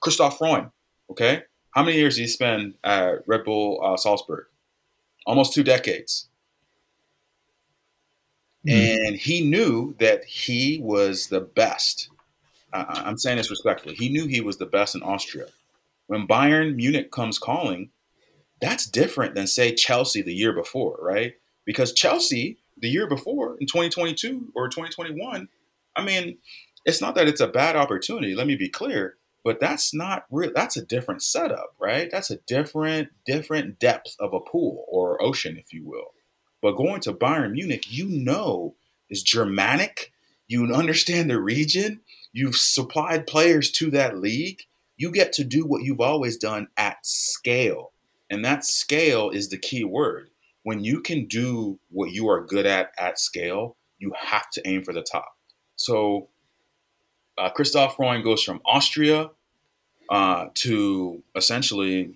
Christoph 0.00 0.38
Freund, 0.38 0.70
okay? 1.10 1.42
How 1.72 1.82
many 1.82 1.98
years 1.98 2.16
did 2.16 2.22
he 2.22 2.28
spend 2.28 2.74
at 2.84 3.26
Red 3.26 3.44
Bull 3.44 3.80
uh, 3.84 3.96
Salzburg? 3.96 4.46
Almost 5.26 5.52
two 5.52 5.64
decades. 5.64 6.28
Mm. 8.66 9.06
And 9.06 9.16
he 9.16 9.42
knew 9.42 9.94
that 9.98 10.24
he 10.24 10.80
was 10.82 11.28
the 11.28 11.40
best. 11.40 12.10
I'm 12.72 13.18
saying 13.18 13.36
this 13.36 13.50
respectfully. 13.50 13.94
He 13.94 14.08
knew 14.08 14.26
he 14.26 14.40
was 14.40 14.58
the 14.58 14.66
best 14.66 14.96
in 14.96 15.02
Austria. 15.02 15.46
When 16.08 16.26
Bayern 16.26 16.74
Munich 16.74 17.12
comes 17.12 17.38
calling, 17.38 17.90
that's 18.60 18.86
different 18.86 19.36
than, 19.36 19.46
say, 19.46 19.72
Chelsea 19.72 20.22
the 20.22 20.34
year 20.34 20.52
before, 20.52 20.98
right? 21.00 21.34
Because 21.64 21.92
Chelsea, 21.92 22.58
the 22.76 22.88
year 22.88 23.08
before, 23.08 23.56
in 23.60 23.68
2022 23.68 24.48
or 24.56 24.68
2021, 24.68 25.48
I 25.94 26.04
mean, 26.04 26.38
it's 26.84 27.00
not 27.00 27.14
that 27.14 27.28
it's 27.28 27.40
a 27.40 27.46
bad 27.46 27.76
opportunity. 27.76 28.34
Let 28.34 28.48
me 28.48 28.56
be 28.56 28.68
clear 28.68 29.18
but 29.44 29.60
that's 29.60 29.94
not 29.94 30.24
real 30.30 30.50
that's 30.54 30.76
a 30.76 30.84
different 30.84 31.22
setup 31.22 31.74
right 31.78 32.10
that's 32.10 32.30
a 32.30 32.38
different 32.46 33.08
different 33.24 33.78
depth 33.78 34.16
of 34.18 34.32
a 34.32 34.40
pool 34.40 34.84
or 34.88 35.22
ocean 35.22 35.56
if 35.56 35.72
you 35.72 35.84
will 35.84 36.12
but 36.64 36.76
going 36.76 36.98
to 36.98 37.12
bayern 37.12 37.52
munich 37.52 37.92
you 37.92 38.08
know 38.08 38.74
is 39.10 39.22
germanic. 39.22 40.12
You 40.48 40.72
understand 40.74 41.28
the 41.28 41.38
region. 41.38 42.00
You've 42.32 42.56
supplied 42.56 43.26
players 43.26 43.70
to 43.72 43.90
that 43.90 44.16
league. 44.16 44.62
You 44.96 45.10
get 45.10 45.34
to 45.34 45.44
do 45.44 45.66
what 45.66 45.82
you've 45.82 46.00
always 46.00 46.38
done 46.38 46.68
at 46.78 47.04
scale. 47.04 47.92
And 48.30 48.42
that 48.46 48.64
scale 48.64 49.28
is 49.28 49.50
the 49.50 49.58
key 49.58 49.84
word. 49.84 50.30
When 50.62 50.82
you 50.82 51.02
can 51.02 51.26
do 51.26 51.80
what 51.90 52.12
you 52.12 52.30
are 52.30 52.42
good 52.42 52.64
at 52.64 52.92
at 52.96 53.20
scale 53.20 53.76
you 53.98 54.14
have 54.18 54.48
to 54.52 54.66
aim 54.66 54.82
for 54.82 54.94
the 54.94 55.02
top. 55.02 55.36
So 55.76 56.28
uh, 57.36 57.50
Christoph 57.50 57.96
Freund 57.96 58.24
goes 58.24 58.42
from 58.42 58.62
Austria 58.64 59.30
uh, 60.08 60.46
to 60.54 61.22
essentially 61.36 62.14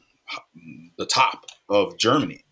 the 0.97 1.05
top 1.05 1.45
of 1.69 1.99
Germany. 1.99 2.45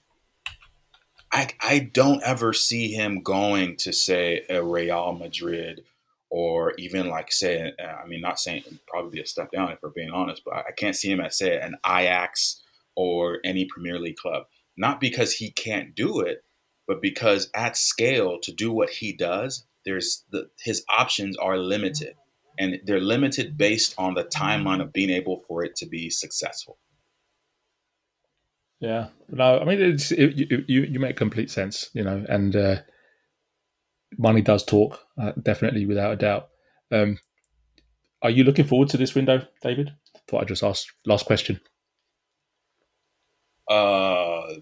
I, 1.36 1.48
I 1.60 1.78
don't 1.80 2.22
ever 2.22 2.54
see 2.54 2.92
him 2.92 3.20
going 3.20 3.76
to 3.80 3.92
say 3.92 4.46
a 4.48 4.62
Real 4.62 5.12
Madrid 5.12 5.84
or 6.30 6.72
even 6.78 7.10
like 7.10 7.30
say 7.30 7.74
uh, 7.78 8.02
I 8.02 8.06
mean 8.06 8.22
not 8.22 8.40
saying 8.40 8.62
probably 8.86 9.20
a 9.20 9.26
step 9.26 9.50
down 9.50 9.70
if 9.70 9.82
we're 9.82 9.90
being 9.90 10.10
honest, 10.10 10.40
but 10.46 10.54
I 10.54 10.72
can't 10.74 10.96
see 10.96 11.10
him 11.10 11.20
at 11.20 11.34
say 11.34 11.60
an 11.60 11.76
Ajax 11.84 12.62
or 12.94 13.40
any 13.44 13.66
Premier 13.66 13.98
League 13.98 14.16
club. 14.16 14.44
Not 14.78 14.98
because 14.98 15.34
he 15.34 15.50
can't 15.50 15.94
do 15.94 16.20
it, 16.20 16.42
but 16.88 17.02
because 17.02 17.50
at 17.54 17.76
scale 17.76 18.38
to 18.40 18.50
do 18.50 18.72
what 18.72 18.88
he 18.88 19.12
does, 19.12 19.66
there's 19.84 20.24
the, 20.30 20.48
his 20.64 20.84
options 20.88 21.36
are 21.36 21.58
limited 21.58 22.14
and 22.58 22.80
they're 22.86 22.98
limited 22.98 23.58
based 23.58 23.94
on 23.98 24.14
the 24.14 24.24
timeline 24.24 24.80
of 24.80 24.90
being 24.90 25.10
able 25.10 25.42
for 25.46 25.62
it 25.62 25.76
to 25.76 25.86
be 25.86 26.08
successful. 26.08 26.78
Yeah, 28.80 29.08
no, 29.30 29.58
I 29.58 29.64
mean, 29.64 29.80
it's, 29.80 30.12
it, 30.12 30.36
you, 30.36 30.64
you, 30.68 30.82
you 30.82 31.00
make 31.00 31.16
complete 31.16 31.50
sense, 31.50 31.88
you 31.94 32.04
know, 32.04 32.24
and 32.28 32.54
uh, 32.54 32.76
money 34.18 34.42
does 34.42 34.64
talk, 34.64 35.00
uh, 35.20 35.32
definitely, 35.42 35.86
without 35.86 36.12
a 36.12 36.16
doubt. 36.16 36.48
Um, 36.92 37.18
are 38.22 38.30
you 38.30 38.44
looking 38.44 38.66
forward 38.66 38.88
to 38.90 38.96
this 38.96 39.14
window, 39.14 39.46
David? 39.62 39.92
Thought 40.28 40.42
I'd 40.42 40.48
just 40.48 40.62
ask 40.62 40.86
last 41.06 41.26
question. 41.26 41.60
Uh, 43.68 44.54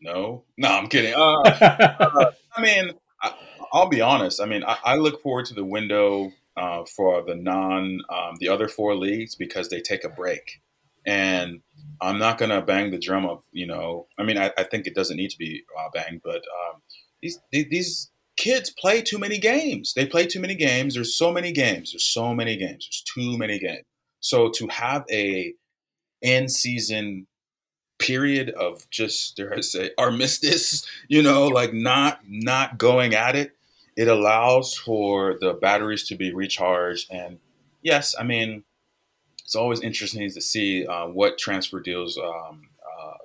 no, 0.00 0.44
no, 0.56 0.68
I'm 0.68 0.88
kidding. 0.88 1.14
Uh, 1.14 1.40
uh, 1.40 2.30
I 2.56 2.60
mean, 2.60 2.92
I, 3.22 3.32
will 3.72 3.88
be 3.88 4.00
honest. 4.00 4.40
I 4.40 4.46
mean, 4.46 4.62
I, 4.62 4.78
I, 4.84 4.96
look 4.96 5.22
forward 5.22 5.46
to 5.46 5.54
the 5.54 5.64
window 5.64 6.32
uh, 6.56 6.84
for 6.84 7.24
the 7.24 7.34
non 7.34 8.00
um, 8.10 8.36
the 8.38 8.48
other 8.48 8.68
four 8.68 8.94
leagues 8.94 9.34
because 9.34 9.70
they 9.70 9.80
take 9.80 10.04
a 10.04 10.08
break. 10.08 10.60
And 11.06 11.60
I'm 12.00 12.18
not 12.18 12.38
gonna 12.38 12.62
bang 12.62 12.90
the 12.90 12.98
drum 12.98 13.26
of 13.26 13.42
you 13.52 13.66
know. 13.66 14.06
I 14.18 14.24
mean, 14.24 14.38
I, 14.38 14.52
I 14.56 14.64
think 14.64 14.86
it 14.86 14.94
doesn't 14.94 15.16
need 15.16 15.30
to 15.30 15.38
be 15.38 15.64
uh, 15.78 15.88
banged, 15.92 16.22
but 16.24 16.36
um, 16.36 16.82
these 17.22 17.38
these 17.50 18.10
kids 18.36 18.70
play 18.70 19.02
too 19.02 19.18
many 19.18 19.38
games. 19.38 19.94
They 19.94 20.06
play 20.06 20.26
too 20.26 20.40
many 20.40 20.54
games. 20.54 20.94
There's 20.94 21.16
so 21.16 21.32
many 21.32 21.52
games. 21.52 21.92
There's 21.92 22.04
so 22.04 22.34
many 22.34 22.56
games. 22.56 22.86
There's 22.86 23.02
too 23.02 23.38
many 23.38 23.58
games. 23.58 23.84
So 24.20 24.48
to 24.50 24.68
have 24.68 25.04
a 25.10 25.54
in 26.22 26.48
season 26.48 27.26
period 27.98 28.50
of 28.50 28.88
just 28.90 29.36
dare 29.36 29.54
I 29.54 29.60
say 29.60 29.90
armistice, 29.98 30.86
you 31.08 31.22
know, 31.22 31.48
like 31.48 31.72
not 31.72 32.20
not 32.26 32.78
going 32.78 33.14
at 33.14 33.36
it, 33.36 33.56
it 33.96 34.08
allows 34.08 34.76
for 34.76 35.36
the 35.40 35.54
batteries 35.54 36.06
to 36.08 36.16
be 36.16 36.32
recharged. 36.32 37.10
And 37.10 37.38
yes, 37.82 38.14
I 38.18 38.24
mean, 38.24 38.64
it's 39.44 39.54
always 39.54 39.80
interesting 39.80 40.28
to 40.30 40.40
see 40.40 40.86
uh, 40.86 41.06
what 41.06 41.38
transfer 41.38 41.80
deals 41.80 42.18
um, 42.18 42.62
uh, 42.82 43.18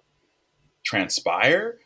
transpire. 0.84 1.78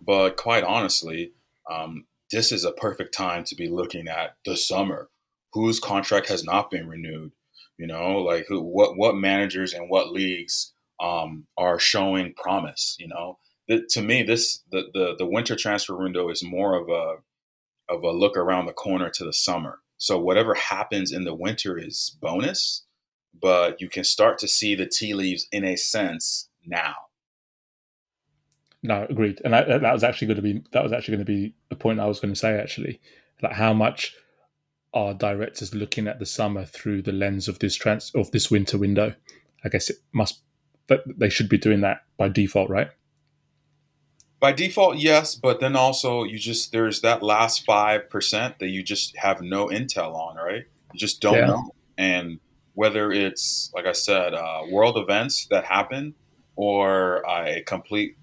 But 0.00 0.36
quite 0.36 0.64
honestly, 0.64 1.32
um, 1.70 2.06
this 2.30 2.52
is 2.52 2.64
a 2.64 2.72
perfect 2.72 3.12
time 3.12 3.44
to 3.44 3.54
be 3.54 3.68
looking 3.68 4.08
at 4.08 4.36
the 4.44 4.56
summer. 4.56 5.08
Whose 5.52 5.80
contract 5.80 6.28
has 6.28 6.44
not 6.44 6.70
been 6.70 6.88
renewed? 6.88 7.32
You 7.76 7.88
know, 7.88 8.18
like 8.18 8.46
who, 8.48 8.60
what 8.60 8.96
what 8.96 9.16
managers 9.16 9.72
and 9.72 9.90
what 9.90 10.12
leagues 10.12 10.72
um, 11.00 11.46
are 11.56 11.78
showing 11.78 12.34
promise. 12.34 12.96
You 13.00 13.08
know, 13.08 13.38
the, 13.66 13.84
to 13.90 14.02
me, 14.02 14.22
this 14.22 14.62
the, 14.70 14.90
the 14.94 15.16
the 15.18 15.26
winter 15.26 15.56
transfer 15.56 15.96
window 15.96 16.28
is 16.28 16.44
more 16.44 16.76
of 16.80 16.88
a 16.88 17.16
of 17.92 18.04
a 18.04 18.12
look 18.12 18.36
around 18.36 18.66
the 18.66 18.72
corner 18.72 19.10
to 19.10 19.24
the 19.24 19.32
summer. 19.32 19.80
So 19.98 20.18
whatever 20.18 20.54
happens 20.54 21.12
in 21.12 21.24
the 21.24 21.34
winter 21.34 21.76
is 21.76 22.16
bonus, 22.20 22.86
but 23.38 23.80
you 23.80 23.88
can 23.88 24.04
start 24.04 24.38
to 24.38 24.48
see 24.48 24.74
the 24.74 24.86
tea 24.86 25.14
leaves 25.14 25.46
in 25.52 25.64
a 25.64 25.76
sense 25.76 26.48
now. 26.64 26.94
No, 28.82 29.06
agreed. 29.08 29.40
And 29.44 29.52
that, 29.52 29.68
that 29.68 29.92
was 29.92 30.04
actually 30.04 30.28
going 30.28 30.36
to 30.36 30.42
be 30.42 30.64
that 30.72 30.82
was 30.82 30.92
actually 30.92 31.16
going 31.16 31.26
to 31.26 31.32
be 31.32 31.54
a 31.70 31.76
point 31.76 32.00
I 32.00 32.06
was 32.06 32.20
going 32.20 32.32
to 32.32 32.38
say 32.38 32.58
actually, 32.58 33.00
like 33.42 33.52
how 33.52 33.74
much 33.74 34.14
are 34.94 35.14
directors 35.14 35.74
looking 35.74 36.08
at 36.08 36.18
the 36.18 36.26
summer 36.26 36.64
through 36.64 37.02
the 37.02 37.12
lens 37.12 37.46
of 37.46 37.58
this 37.58 37.76
trans 37.76 38.10
of 38.14 38.30
this 38.30 38.50
winter 38.50 38.78
window? 38.78 39.14
I 39.64 39.68
guess 39.68 39.90
it 39.90 39.96
must 40.12 40.40
that 40.86 41.00
they 41.06 41.28
should 41.28 41.48
be 41.48 41.58
doing 41.58 41.82
that 41.82 42.02
by 42.16 42.28
default, 42.28 42.70
right? 42.70 42.88
By 44.40 44.52
default, 44.52 44.96
yes, 44.96 45.34
but 45.34 45.60
then 45.60 45.76
also 45.76 46.24
you 46.24 46.38
just 46.38 46.72
there's 46.72 47.02
that 47.02 47.22
last 47.22 47.66
five 47.66 48.08
percent 48.08 48.58
that 48.60 48.68
you 48.68 48.82
just 48.82 49.14
have 49.18 49.42
no 49.42 49.66
intel 49.66 50.14
on, 50.14 50.36
right? 50.36 50.64
You 50.94 50.98
just 50.98 51.20
don't 51.20 51.34
yeah. 51.34 51.46
know, 51.46 51.74
and 51.98 52.40
whether 52.80 53.12
it's 53.12 53.70
like 53.74 53.84
I 53.84 53.92
said, 53.92 54.32
uh, 54.32 54.62
world 54.70 54.96
events 54.96 55.46
that 55.50 55.64
happen 55.64 56.14
or 56.56 57.22
a 57.28 57.62
complete 57.66 58.16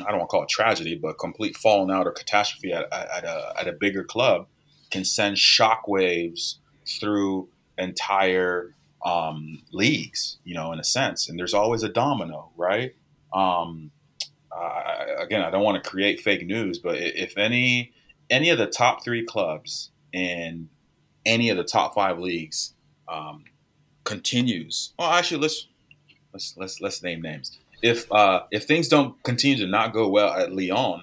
I 0.00 0.10
don't 0.10 0.18
want 0.18 0.22
to 0.22 0.26
call 0.26 0.42
it 0.42 0.48
tragedy, 0.48 0.96
but 0.96 1.16
complete 1.16 1.56
falling 1.56 1.94
out 1.94 2.08
or 2.08 2.10
catastrophe 2.10 2.72
at, 2.72 2.92
at, 2.92 3.22
a, 3.22 3.54
at 3.60 3.68
a 3.68 3.72
bigger 3.72 4.02
club 4.02 4.48
can 4.90 5.04
send 5.04 5.36
shockwaves 5.36 6.56
through 6.84 7.50
entire 7.78 8.74
um, 9.06 9.62
leagues, 9.70 10.38
you 10.42 10.56
know, 10.56 10.72
in 10.72 10.80
a 10.80 10.84
sense. 10.84 11.28
And 11.28 11.38
there's 11.38 11.54
always 11.54 11.84
a 11.84 11.88
domino, 11.88 12.50
right? 12.56 12.96
Um, 13.32 13.92
uh, 14.50 15.04
again, 15.20 15.42
I 15.42 15.50
don't 15.50 15.62
want 15.62 15.80
to 15.80 15.88
create 15.88 16.18
fake 16.18 16.44
news, 16.44 16.80
but 16.80 16.96
if 16.96 17.38
any 17.38 17.92
any 18.28 18.50
of 18.50 18.58
the 18.58 18.66
top 18.66 19.04
three 19.04 19.24
clubs 19.24 19.92
in 20.12 20.68
any 21.24 21.48
of 21.48 21.56
the 21.56 21.62
top 21.62 21.94
five 21.94 22.18
leagues 22.18 22.74
um, 23.06 23.44
continues, 24.10 24.92
well, 24.98 25.10
actually, 25.10 25.40
let's 25.40 25.68
let's 26.32 26.54
let's 26.56 26.80
let's 26.80 27.02
name 27.02 27.22
names. 27.22 27.58
If 27.82 28.10
uh, 28.12 28.42
if 28.50 28.64
things 28.64 28.88
don't 28.88 29.20
continue 29.22 29.58
to 29.64 29.66
not 29.66 29.92
go 29.92 30.08
well 30.08 30.32
at 30.32 30.52
Lyon, 30.52 31.02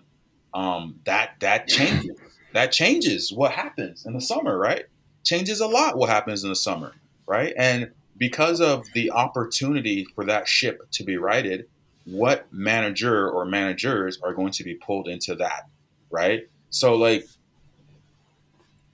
um, 0.53 0.99
that 1.05 1.35
that 1.39 1.67
changes. 1.67 2.11
that 2.53 2.71
changes 2.71 3.31
what 3.31 3.51
happens 3.51 4.05
in 4.05 4.13
the 4.13 4.21
summer, 4.21 4.57
right? 4.57 4.85
Changes 5.23 5.59
a 5.59 5.67
lot 5.67 5.97
what 5.97 6.09
happens 6.09 6.43
in 6.43 6.49
the 6.49 6.55
summer 6.55 6.93
right? 7.27 7.53
And 7.57 7.91
because 8.17 8.59
of 8.59 8.91
the 8.93 9.11
opportunity 9.11 10.05
for 10.15 10.25
that 10.25 10.47
ship 10.47 10.89
to 10.93 11.03
be 11.03 11.17
righted, 11.17 11.67
what 12.05 12.51
manager 12.51 13.29
or 13.29 13.45
managers 13.45 14.19
are 14.23 14.33
going 14.33 14.53
to 14.53 14.63
be 14.63 14.73
pulled 14.73 15.07
into 15.07 15.35
that, 15.35 15.67
right? 16.09 16.47
So, 16.69 16.95
like, 16.95 17.27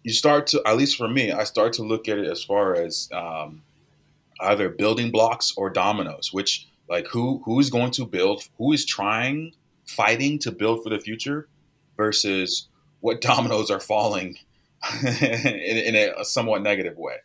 you 0.02 0.12
start 0.12 0.48
to, 0.48 0.62
at 0.66 0.76
least 0.76 0.98
for 0.98 1.08
me, 1.08 1.32
I 1.32 1.46
start 1.46 1.74
to 1.74 1.84
look 1.84 2.10
at 2.10 2.18
it 2.18 2.30
as 2.30 2.44
far 2.44 2.76
as 2.76 3.08
um, 3.14 3.62
either 4.42 4.70
building 4.70 5.12
blocks 5.12 5.54
or 5.58 5.70
dominoes, 5.70 6.32
which, 6.32 6.68
like, 6.90 7.08
who 7.08 7.42
who 7.46 7.60
is 7.60 7.70
going 7.70 7.92
to 7.92 8.06
build, 8.06 8.44
who 8.58 8.72
is 8.72 8.86
trying, 8.86 9.54
fighting 9.86 10.40
to 10.40 10.52
build 10.52 10.84
for 10.84 10.90
the 10.90 11.00
future, 11.00 11.48
versus 11.98 12.68
what 13.00 13.22
dominoes 13.32 13.70
are 13.70 13.80
falling 13.80 14.38
in, 15.04 15.96
in 15.96 15.96
a 16.18 16.26
somewhat 16.26 16.62
negative 16.62 16.98
way. 16.98 17.16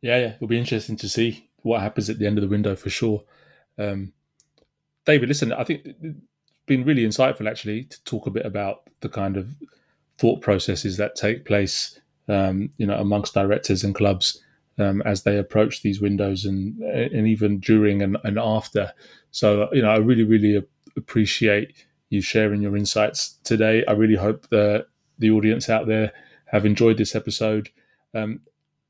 Yeah, 0.00 0.18
yeah, 0.18 0.34
it'll 0.34 0.46
be 0.46 0.58
interesting 0.58 0.96
to 0.96 1.08
see 1.08 1.48
what 1.62 1.80
happens 1.80 2.08
at 2.08 2.18
the 2.18 2.26
end 2.26 2.38
of 2.38 2.42
the 2.42 2.48
window 2.48 2.76
for 2.76 2.90
sure. 2.90 3.24
Um, 3.78 4.12
David, 5.04 5.28
listen, 5.28 5.52
I 5.52 5.64
think 5.64 5.82
it's 5.84 6.18
been 6.66 6.84
really 6.84 7.04
insightful 7.06 7.48
actually 7.48 7.84
to 7.84 8.04
talk 8.04 8.26
a 8.26 8.30
bit 8.30 8.46
about 8.46 8.82
the 9.00 9.08
kind 9.08 9.36
of 9.36 9.48
thought 10.18 10.40
processes 10.40 10.96
that 10.98 11.16
take 11.16 11.44
place, 11.44 11.98
um, 12.28 12.70
you 12.76 12.86
know, 12.86 12.98
amongst 12.98 13.34
directors 13.34 13.84
and 13.84 13.94
clubs 13.94 14.42
um, 14.78 15.02
as 15.02 15.22
they 15.22 15.38
approach 15.38 15.82
these 15.82 16.00
windows 16.00 16.44
and 16.44 16.80
and 16.82 17.26
even 17.26 17.60
during 17.60 18.02
and, 18.02 18.16
and 18.24 18.38
after. 18.38 18.92
So, 19.30 19.68
you 19.72 19.82
know, 19.82 19.90
I 19.90 19.96
really, 19.98 20.24
really 20.24 20.62
appreciate 20.96 21.72
you 22.10 22.20
sharing 22.20 22.62
your 22.62 22.76
insights 22.76 23.38
today. 23.44 23.84
I 23.86 23.92
really 23.92 24.16
hope 24.16 24.48
that 24.50 24.86
the 25.18 25.30
audience 25.30 25.68
out 25.68 25.86
there 25.86 26.12
have 26.46 26.64
enjoyed 26.64 26.96
this 26.96 27.14
episode. 27.14 27.68
Um, 28.14 28.40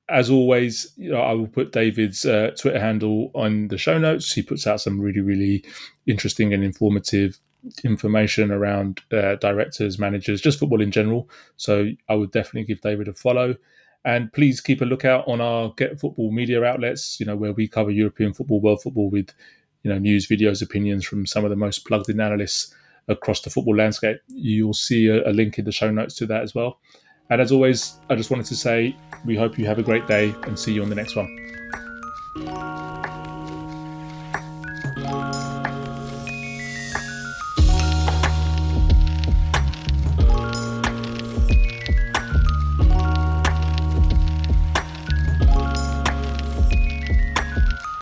as 0.09 0.31
always, 0.31 0.93
you 0.97 1.11
know, 1.11 1.21
I 1.21 1.33
will 1.33 1.49
put 1.49 1.73
David's 1.73 2.25
uh, 2.25 2.53
Twitter 2.59 2.81
handle 2.81 3.31
on 3.35 3.69
the 3.69 3.77
show 3.77 3.99
notes. 3.99 4.33
He 4.33 4.43
puts 4.43 4.67
out 4.67 4.81
some 4.81 5.01
really, 5.01 5.21
really 5.21 5.65
interesting 6.07 6.55
and 6.55 6.65
informative 6.65 7.39
information 7.85 8.51
around 8.51 9.03
uh, 9.13 9.35
directors, 9.37 9.99
managers, 9.99 10.41
just 10.41 10.59
football 10.59 10.81
in 10.81 10.91
general. 10.91 11.29
So 11.57 11.91
I 12.09 12.15
would 12.15 12.31
definitely 12.31 12.65
give 12.65 12.81
David 12.81 13.09
a 13.09 13.13
follow. 13.13 13.57
And 14.05 14.33
please 14.33 14.61
keep 14.61 14.81
a 14.81 14.85
lookout 14.85 15.27
on 15.29 15.41
our 15.41 15.73
Get 15.77 16.01
Football 16.01 16.31
media 16.31 16.63
outlets, 16.65 17.19
you 17.21 17.27
know, 17.27 17.37
where 17.37 17.53
we 17.53 17.69
cover 17.69 17.91
European 17.91 18.33
football, 18.33 18.61
world 18.61 18.83
football 18.83 19.11
with, 19.11 19.31
you 19.83 19.91
know, 19.91 19.99
news, 19.99 20.27
videos, 20.27 20.63
opinions 20.63 21.05
from 21.05 21.27
some 21.27 21.45
of 21.45 21.51
the 21.51 21.57
most 21.57 21.85
plugged 21.85 22.09
in 22.09 22.21
analysts 22.21 22.75
across 23.09 23.41
the 23.43 23.51
football 23.51 23.77
landscape. 23.77 24.19
You'll 24.29 24.75
see 24.75 25.09
a, 25.09 25.29
a 25.29 25.33
link 25.33 25.59
in 25.59 25.65
the 25.65 25.73
show 25.73 25.91
notes 25.91 26.15
to 26.17 26.27
that 26.27 26.43
as 26.43 26.55
well. 26.55 26.79
And 27.31 27.41
as 27.41 27.53
always, 27.53 27.99
I 28.09 28.15
just 28.15 28.31
wanted 28.31 28.47
to 28.47 28.57
say 28.57 28.97
we 29.27 29.37
hope 29.37 29.59
you 29.59 29.67
have 29.67 29.79
a 29.79 29.83
great 29.83 30.07
day 30.07 30.35
and 30.45 30.59
see 30.59 30.73
you 30.73 30.83
on 30.83 30.89
the 30.89 30.95
next 30.95 31.15
one. 31.15 32.88